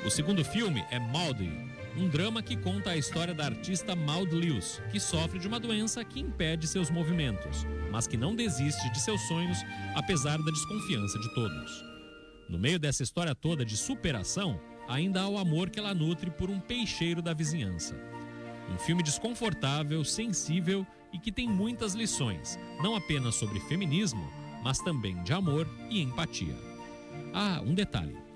O 0.05 0.09
segundo 0.09 0.45
filme 0.45 0.85
é 0.91 0.99
Maudie, 0.99 1.70
um 1.97 2.07
drama 2.07 2.41
que 2.41 2.55
conta 2.55 2.91
a 2.91 2.97
história 2.97 3.33
da 3.33 3.45
artista 3.45 3.95
Maud 3.95 4.33
Lewis, 4.33 4.81
que 4.91 4.99
sofre 4.99 5.39
de 5.39 5.47
uma 5.47 5.59
doença 5.59 6.03
que 6.03 6.19
impede 6.19 6.67
seus 6.67 6.89
movimentos, 6.89 7.65
mas 7.91 8.07
que 8.07 8.17
não 8.17 8.35
desiste 8.35 8.89
de 8.91 8.99
seus 8.99 9.21
sonhos 9.27 9.57
apesar 9.95 10.37
da 10.37 10.51
desconfiança 10.51 11.19
de 11.19 11.33
todos. 11.33 11.83
No 12.47 12.57
meio 12.57 12.79
dessa 12.79 13.03
história 13.03 13.35
toda 13.35 13.65
de 13.65 13.75
superação, 13.75 14.59
ainda 14.87 15.21
há 15.21 15.27
o 15.27 15.37
amor 15.37 15.69
que 15.69 15.79
ela 15.79 15.93
nutre 15.93 16.29
por 16.31 16.49
um 16.49 16.59
peixeiro 16.59 17.21
da 17.21 17.33
vizinhança. 17.33 17.95
Um 18.73 18.77
filme 18.77 19.03
desconfortável, 19.03 20.03
sensível 20.03 20.87
e 21.13 21.19
que 21.19 21.31
tem 21.31 21.47
muitas 21.47 21.93
lições, 21.93 22.57
não 22.81 22.95
apenas 22.95 23.35
sobre 23.35 23.59
feminismo, 23.61 24.29
mas 24.63 24.79
também 24.79 25.21
de 25.23 25.33
amor 25.33 25.67
e 25.89 26.01
empatia. 26.01 26.55
Ah, 27.33 27.61
um 27.65 27.73
detalhe. 27.73 28.30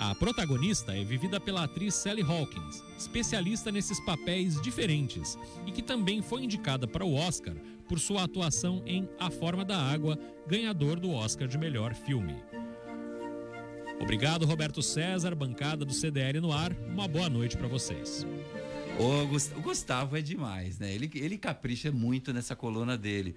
A 0.00 0.14
protagonista 0.14 0.96
é 0.96 1.04
vivida 1.04 1.38
pela 1.38 1.64
atriz 1.64 1.94
Sally 1.94 2.22
Hawkins, 2.22 2.82
especialista 2.98 3.70
nesses 3.70 4.00
papéis 4.00 4.58
diferentes 4.60 5.38
e 5.66 5.70
que 5.72 5.82
também 5.82 6.22
foi 6.22 6.42
indicada 6.42 6.86
para 6.86 7.04
o 7.04 7.14
Oscar 7.14 7.54
por 7.86 7.98
sua 8.00 8.24
atuação 8.24 8.82
em 8.86 9.06
A 9.18 9.30
Forma 9.30 9.62
da 9.64 9.76
Água, 9.76 10.18
ganhador 10.46 10.98
do 10.98 11.10
Oscar 11.10 11.46
de 11.46 11.58
melhor 11.58 11.94
filme. 11.94 12.34
Obrigado, 14.00 14.46
Roberto 14.46 14.82
César, 14.82 15.34
bancada 15.34 15.84
do 15.84 15.92
CDL 15.92 16.40
no 16.40 16.50
ar. 16.52 16.72
Uma 16.88 17.06
boa 17.06 17.28
noite 17.28 17.56
para 17.58 17.68
vocês. 17.68 18.26
O 18.98 19.26
Gus- 19.26 19.52
o 19.54 19.60
Gustavo 19.60 20.16
é 20.16 20.22
demais, 20.22 20.78
né? 20.78 20.94
Ele, 20.94 21.10
ele 21.14 21.36
capricha 21.36 21.92
muito 21.92 22.32
nessa 22.32 22.56
coluna 22.56 22.96
dele. 22.96 23.34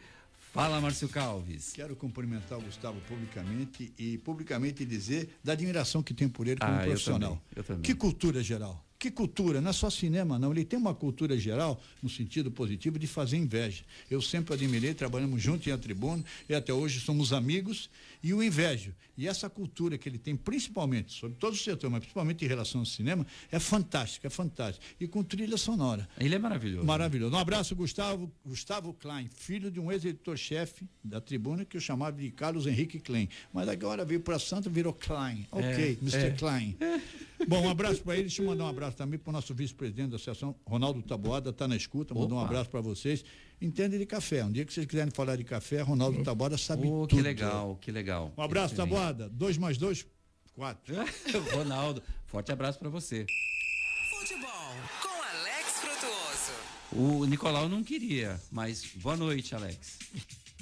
Fala, 0.53 0.79
Márcio 0.79 1.09
Calves. 1.09 1.73
Quero 1.73 1.95
cumprimentar 1.95 2.59
o 2.59 2.61
Gustavo 2.61 3.01
publicamente 3.07 3.91
e 3.97 4.19
publicamente 4.19 4.85
dizer 4.85 5.35
da 5.43 5.53
admiração 5.53 6.03
que 6.03 6.13
tenho 6.13 6.29
por 6.29 6.47
ele 6.47 6.59
como 6.59 6.71
Ah, 6.71 6.81
eu 6.83 6.89
profissional. 6.91 7.29
também, 7.31 7.41
eu 7.55 7.63
também. 7.63 7.81
Que 7.81 7.95
cultura 7.95 8.43
geral. 8.43 8.85
Que 9.03 9.11
cultura, 9.11 9.59
não 9.59 9.69
é 9.69 9.73
só 9.73 9.89
cinema, 9.89 10.39
não. 10.39 10.53
Ele 10.53 10.63
tem 10.63 10.79
uma 10.79 10.95
cultura 10.95 11.37
geral, 11.37 11.83
no 12.01 12.09
sentido 12.09 12.49
positivo, 12.49 12.97
de 12.97 13.05
fazer 13.05 13.35
inveja. 13.35 13.83
Eu 14.09 14.21
sempre 14.21 14.53
admirei, 14.53 14.93
trabalhamos 14.93 15.43
juntos 15.43 15.67
em 15.67 15.71
a 15.71 15.77
tribuna 15.77 16.23
e 16.47 16.55
até 16.55 16.71
hoje 16.71 17.01
somos 17.01 17.33
amigos 17.33 17.89
e 18.23 18.33
o 18.33 18.41
invejo. 18.41 18.93
E 19.17 19.27
essa 19.27 19.49
cultura 19.49 19.97
que 19.97 20.07
ele 20.07 20.17
tem, 20.17 20.37
principalmente, 20.37 21.11
sobre 21.11 21.35
todo 21.37 21.53
o 21.53 21.57
setor, 21.57 21.89
mas 21.89 21.99
principalmente 21.99 22.45
em 22.45 22.47
relação 22.47 22.79
ao 22.79 22.85
cinema, 22.85 23.27
é 23.51 23.59
fantástica, 23.59 24.27
é 24.27 24.29
fantástica. 24.29 24.85
E 24.97 25.05
com 25.05 25.21
trilha 25.21 25.57
sonora. 25.57 26.07
Ele 26.17 26.35
é 26.35 26.39
maravilhoso. 26.39 26.87
Maravilhoso. 26.87 27.35
Um 27.35 27.39
abraço, 27.39 27.75
Gustavo, 27.75 28.31
Gustavo 28.45 28.93
Klein, 28.93 29.29
filho 29.35 29.69
de 29.69 29.81
um 29.81 29.91
ex-editor-chefe 29.91 30.87
da 31.03 31.19
tribuna 31.19 31.65
que 31.65 31.75
eu 31.75 31.81
chamava 31.81 32.15
de 32.17 32.31
Carlos 32.31 32.65
Henrique 32.65 33.01
Klein. 33.01 33.27
Mas 33.53 33.67
agora 33.67 34.05
veio 34.05 34.21
para 34.21 34.39
Santa 34.39 34.69
virou 34.69 34.93
Klein. 34.93 35.45
Ok, 35.51 35.67
É, 35.67 35.97
Mr. 36.01 36.27
é. 36.27 36.31
Klein. 36.31 36.77
Bom, 37.47 37.61
um 37.65 37.69
abraço 37.69 38.01
para 38.01 38.13
ele. 38.15 38.23
Deixa 38.23 38.41
eu 38.41 38.45
mandar 38.47 38.65
um 38.65 38.67
abraço 38.69 38.97
também 38.97 39.19
para 39.19 39.29
o 39.29 39.33
nosso 39.33 39.53
vice-presidente 39.53 40.09
da 40.09 40.15
Associação, 40.15 40.55
Ronaldo 40.65 41.01
Taboada, 41.01 41.49
está 41.49 41.67
na 41.67 41.75
escuta. 41.75 42.13
Mandou 42.13 42.37
um 42.37 42.41
abraço 42.41 42.69
para 42.69 42.81
vocês. 42.81 43.23
Entende 43.61 43.97
de 43.97 44.05
café. 44.05 44.43
Um 44.43 44.51
dia 44.51 44.65
que 44.65 44.73
vocês 44.73 44.85
quiserem 44.85 45.11
falar 45.11 45.35
de 45.35 45.43
café, 45.43 45.81
Ronaldo 45.81 46.23
Taboada 46.23 46.57
sabe 46.57 46.87
Oh, 46.87 47.07
tudo. 47.07 47.15
que 47.15 47.21
legal, 47.21 47.75
que 47.81 47.91
legal. 47.91 48.33
Um 48.37 48.41
abraço, 48.41 48.73
Excelente. 48.73 48.91
Taboada. 48.93 49.29
Dois 49.29 49.57
mais 49.57 49.77
dois, 49.77 50.05
quatro. 50.55 50.95
Ronaldo, 51.55 52.01
forte 52.27 52.51
abraço 52.51 52.79
para 52.79 52.89
você. 52.89 53.25
Futebol 54.09 54.75
com 55.01 55.09
Alex 55.09 55.71
Frutuoso. 55.79 56.53
O 57.21 57.25
Nicolau 57.25 57.67
não 57.69 57.83
queria, 57.83 58.39
mas 58.51 58.85
boa 58.95 59.15
noite, 59.17 59.55
Alex. 59.55 59.97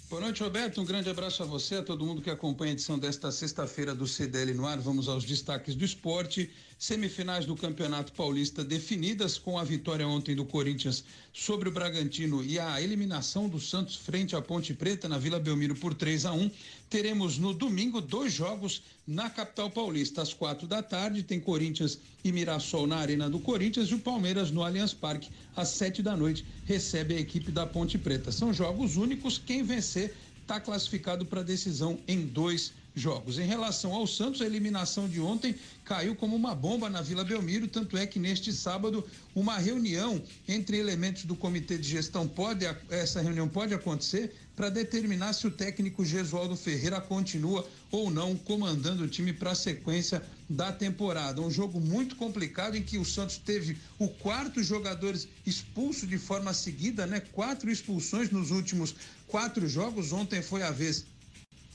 Boa 0.09 0.21
noite, 0.21 0.43
Roberto. 0.43 0.81
Um 0.81 0.85
grande 0.85 1.09
abraço 1.09 1.41
a 1.41 1.45
você, 1.45 1.75
a 1.75 1.83
todo 1.83 2.05
mundo 2.05 2.21
que 2.21 2.29
acompanha 2.29 2.71
a 2.71 2.73
edição 2.73 2.99
desta 2.99 3.31
sexta-feira 3.31 3.95
do 3.95 4.05
CDL 4.05 4.53
no 4.53 4.65
ar. 4.65 4.77
Vamos 4.77 5.07
aos 5.07 5.23
destaques 5.23 5.73
do 5.73 5.85
esporte. 5.85 6.51
Semifinais 6.81 7.45
do 7.45 7.55
Campeonato 7.55 8.11
Paulista 8.11 8.63
definidas 8.63 9.37
com 9.37 9.59
a 9.59 9.63
vitória 9.63 10.07
ontem 10.07 10.35
do 10.35 10.43
Corinthians 10.43 11.03
sobre 11.31 11.69
o 11.69 11.71
Bragantino 11.71 12.43
e 12.43 12.57
a 12.57 12.81
eliminação 12.81 13.47
do 13.47 13.59
Santos 13.59 13.97
frente 13.97 14.35
à 14.35 14.41
Ponte 14.41 14.73
Preta 14.73 15.07
na 15.07 15.19
Vila 15.19 15.39
Belmiro 15.39 15.75
por 15.75 15.93
3 15.93 16.25
a 16.25 16.33
1. 16.33 16.49
Teremos 16.89 17.37
no 17.37 17.53
domingo 17.53 18.01
dois 18.01 18.33
jogos 18.33 18.81
na 19.05 19.29
capital 19.29 19.69
paulista. 19.69 20.23
Às 20.23 20.33
quatro 20.33 20.65
da 20.65 20.81
tarde 20.81 21.21
tem 21.21 21.39
Corinthians 21.39 21.99
e 22.23 22.31
Mirassol 22.31 22.87
na 22.87 22.97
Arena 22.97 23.29
do 23.29 23.39
Corinthians 23.39 23.89
e 23.89 23.93
o 23.93 23.99
Palmeiras 23.99 24.49
no 24.49 24.63
Allianz 24.63 24.91
Parque. 24.91 25.29
Às 25.55 25.67
sete 25.67 26.01
da 26.01 26.17
noite 26.17 26.43
recebe 26.65 27.13
a 27.13 27.19
equipe 27.19 27.51
da 27.51 27.67
Ponte 27.67 27.99
Preta. 27.99 28.31
São 28.31 28.51
jogos 28.51 28.97
únicos. 28.97 29.37
Quem 29.37 29.61
vencer 29.61 30.15
está 30.41 30.59
classificado 30.59 31.27
para 31.27 31.43
decisão 31.43 31.99
em 32.07 32.25
dois 32.25 32.73
jogos. 32.95 33.39
Em 33.39 33.45
relação 33.45 33.93
ao 33.93 34.05
Santos, 34.05 34.41
a 34.41 34.45
eliminação 34.45 35.07
de 35.07 35.19
ontem 35.19 35.55
caiu 35.85 36.15
como 36.15 36.35
uma 36.35 36.53
bomba 36.53 36.89
na 36.89 37.01
Vila 37.01 37.23
Belmiro, 37.23 37.67
tanto 37.67 37.97
é 37.97 38.05
que 38.05 38.19
neste 38.19 38.51
sábado 38.51 39.05
uma 39.33 39.57
reunião 39.57 40.21
entre 40.47 40.77
elementos 40.77 41.23
do 41.25 41.35
comitê 41.35 41.77
de 41.77 41.87
gestão 41.87 42.27
pode 42.27 42.65
essa 42.89 43.21
reunião 43.21 43.47
pode 43.47 43.73
acontecer 43.73 44.33
para 44.55 44.69
determinar 44.69 45.33
se 45.33 45.47
o 45.47 45.51
técnico 45.51 46.05
Gesualdo 46.05 46.55
Ferreira 46.55 46.99
continua 46.99 47.67
ou 47.89 48.11
não 48.11 48.35
comandando 48.35 49.03
o 49.03 49.07
time 49.07 49.33
para 49.33 49.51
a 49.51 49.55
sequência 49.55 50.21
da 50.49 50.71
temporada. 50.71 51.41
Um 51.41 51.49
jogo 51.49 51.79
muito 51.79 52.15
complicado 52.15 52.75
em 52.75 52.83
que 52.83 52.97
o 52.97 53.05
Santos 53.05 53.37
teve 53.37 53.77
o 53.97 54.07
quarto 54.07 54.61
jogador 54.61 55.17
expulso 55.45 56.05
de 56.05 56.17
forma 56.17 56.53
seguida, 56.53 57.07
né? 57.07 57.21
Quatro 57.31 57.71
expulsões 57.71 58.29
nos 58.29 58.51
últimos 58.51 58.93
quatro 59.27 59.67
jogos. 59.67 60.11
Ontem 60.11 60.41
foi 60.41 60.61
a 60.61 60.71
vez 60.71 61.05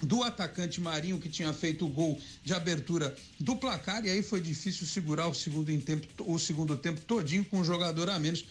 do 0.03 0.22
atacante 0.22 0.80
Marinho 0.80 1.18
que 1.18 1.28
tinha 1.28 1.53
feito 1.53 1.86
o 1.86 1.88
gol 1.88 2.20
de 2.44 2.53
abertura 2.55 3.16
do 3.40 3.57
placar 3.57 4.05
e 4.05 4.11
aí 4.11 4.22
foi 4.22 4.40
difícil 4.40 4.86
segurar 4.86 5.28
o 5.28 5.34
segundo 5.34 5.76
tempo, 5.80 6.07
o 6.24 6.38
segundo 6.38 6.76
tempo 6.76 7.01
todinho 7.01 7.44
com 7.44 7.59
um 7.59 7.64
jogador 7.64 8.11
a 8.11 8.18
menos. 8.18 8.44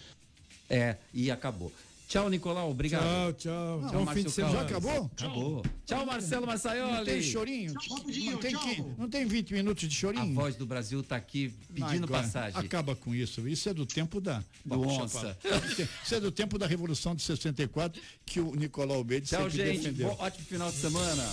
É, 0.70 0.98
e 1.14 1.30
acabou. 1.30 1.72
Tchau, 2.08 2.30
Nicolau. 2.30 2.70
Obrigado. 2.72 3.04
Tchau, 3.04 3.34
tchau. 3.34 3.82
Não, 3.82 4.06
tchau, 4.06 4.14
fim 4.14 4.24
de 4.24 4.32
semana. 4.32 4.56
Já 4.56 4.62
acabou? 4.62 5.12
Acabou. 5.18 5.62
Tchau, 5.62 5.72
tchau 5.86 6.06
Marcelo 6.06 6.48
Massaioli. 6.48 6.98
Não 6.98 7.06
tem 7.06 7.22
chorinho? 7.22 7.74
Tchau, 7.74 7.98
não, 7.98 8.38
tem 8.38 8.58
que, 8.58 8.84
não 8.98 9.10
tem 9.10 9.26
20 9.26 9.54
minutos 9.54 9.90
de 9.90 9.96
chorinho? 9.96 10.40
A 10.40 10.42
voz 10.42 10.56
do 10.56 10.66
Brasil 10.66 11.00
está 11.00 11.16
aqui 11.16 11.54
pedindo 11.74 12.06
Agora, 12.06 12.24
passagem. 12.24 12.60
Acaba 12.60 12.96
com 12.96 13.14
isso. 13.14 13.48
Isso 13.48 13.70
é 13.70 13.74
do 13.74 13.86
tempo 13.86 14.22
da... 14.22 14.44
Do 14.64 14.82
onça. 14.88 15.38
Isso 16.04 16.16
é 16.16 16.20
do 16.20 16.32
tempo 16.32 16.58
da 16.58 16.68
Revolução 16.68 17.16
de 17.16 17.24
64 17.24 18.02
que 18.26 18.40
o 18.40 18.56
Nicolau 18.56 19.04
Beide 19.04 19.28
Tchau, 19.28 19.50
gente. 19.50 19.80
Defendeu. 19.80 20.16
Ótimo 20.20 20.46
final 20.46 20.70
de 20.72 20.78
semana. 20.78 21.24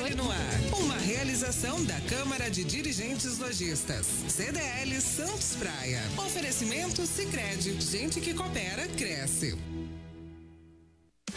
Foi 0.00 0.14
no 0.14 0.30
ar. 0.30 0.60
Uma 0.80 0.96
realização 0.96 1.84
da 1.84 2.00
Câmara 2.00 2.50
de 2.50 2.64
Dirigentes 2.64 3.36
Lojistas. 3.36 4.06
CDL 4.28 4.98
Santos 4.98 5.56
Praia. 5.56 6.00
Oferecimento 6.16 7.04
Sicredi. 7.06 7.78
Gente 7.78 8.18
que 8.18 8.32
coopera, 8.32 8.88
cresce. 8.96 9.58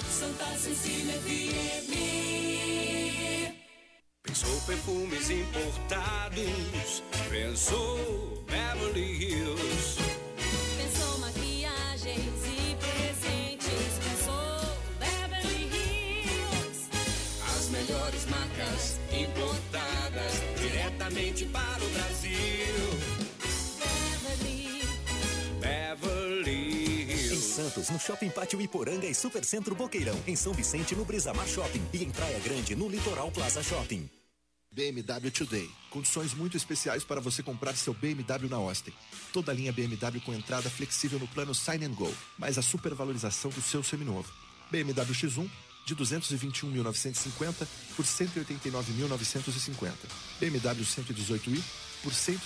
Santa 0.09 0.45
Cecília 0.57 1.13
FM. 1.19 1.91
Pensou 4.23 4.61
perfumes 4.61 5.29
importados. 5.29 7.03
Pensou 7.29 8.45
Beverly 8.47 9.12
No 27.91 27.99
Shopping 27.99 28.29
Pátio 28.29 28.61
Iporanga 28.61 29.05
e 29.07 29.13
Supercentro 29.13 29.75
Boqueirão. 29.75 30.17
Em 30.25 30.35
São 30.35 30.53
Vicente, 30.53 30.95
no 30.95 31.03
Brisamar 31.03 31.47
Shopping. 31.47 31.81
E 31.91 32.03
em 32.03 32.09
Praia 32.09 32.39
Grande, 32.39 32.75
no 32.75 32.87
Litoral 32.87 33.31
Plaza 33.31 33.61
Shopping. 33.61 34.09
BMW 34.71 35.29
Today. 35.29 35.69
Condições 35.89 36.33
muito 36.33 36.57
especiais 36.57 37.03
para 37.03 37.21
você 37.21 37.43
comprar 37.43 37.75
seu 37.75 37.93
BMW 37.93 38.49
na 38.49 38.57
Austin. 38.57 38.91
Toda 39.31 39.51
a 39.51 39.55
linha 39.55 39.71
BMW 39.71 40.19
com 40.21 40.33
entrada 40.33 40.69
flexível 40.69 41.19
no 41.19 41.27
plano 41.27 41.53
Sign 41.53 41.85
and 41.85 41.93
Go, 41.93 42.11
mais 42.39 42.57
a 42.57 42.61
supervalorização 42.61 43.51
do 43.51 43.61
seu 43.61 43.83
seminovo. 43.83 44.31
BMW 44.71 45.13
X1 45.13 45.47
de 45.85 45.95
221.950 45.95 47.67
por 47.95 48.05
189.950. 48.05 49.91
BMW 50.39 50.83
118i 50.83 51.61
por 52.01 52.13
100 52.13 52.37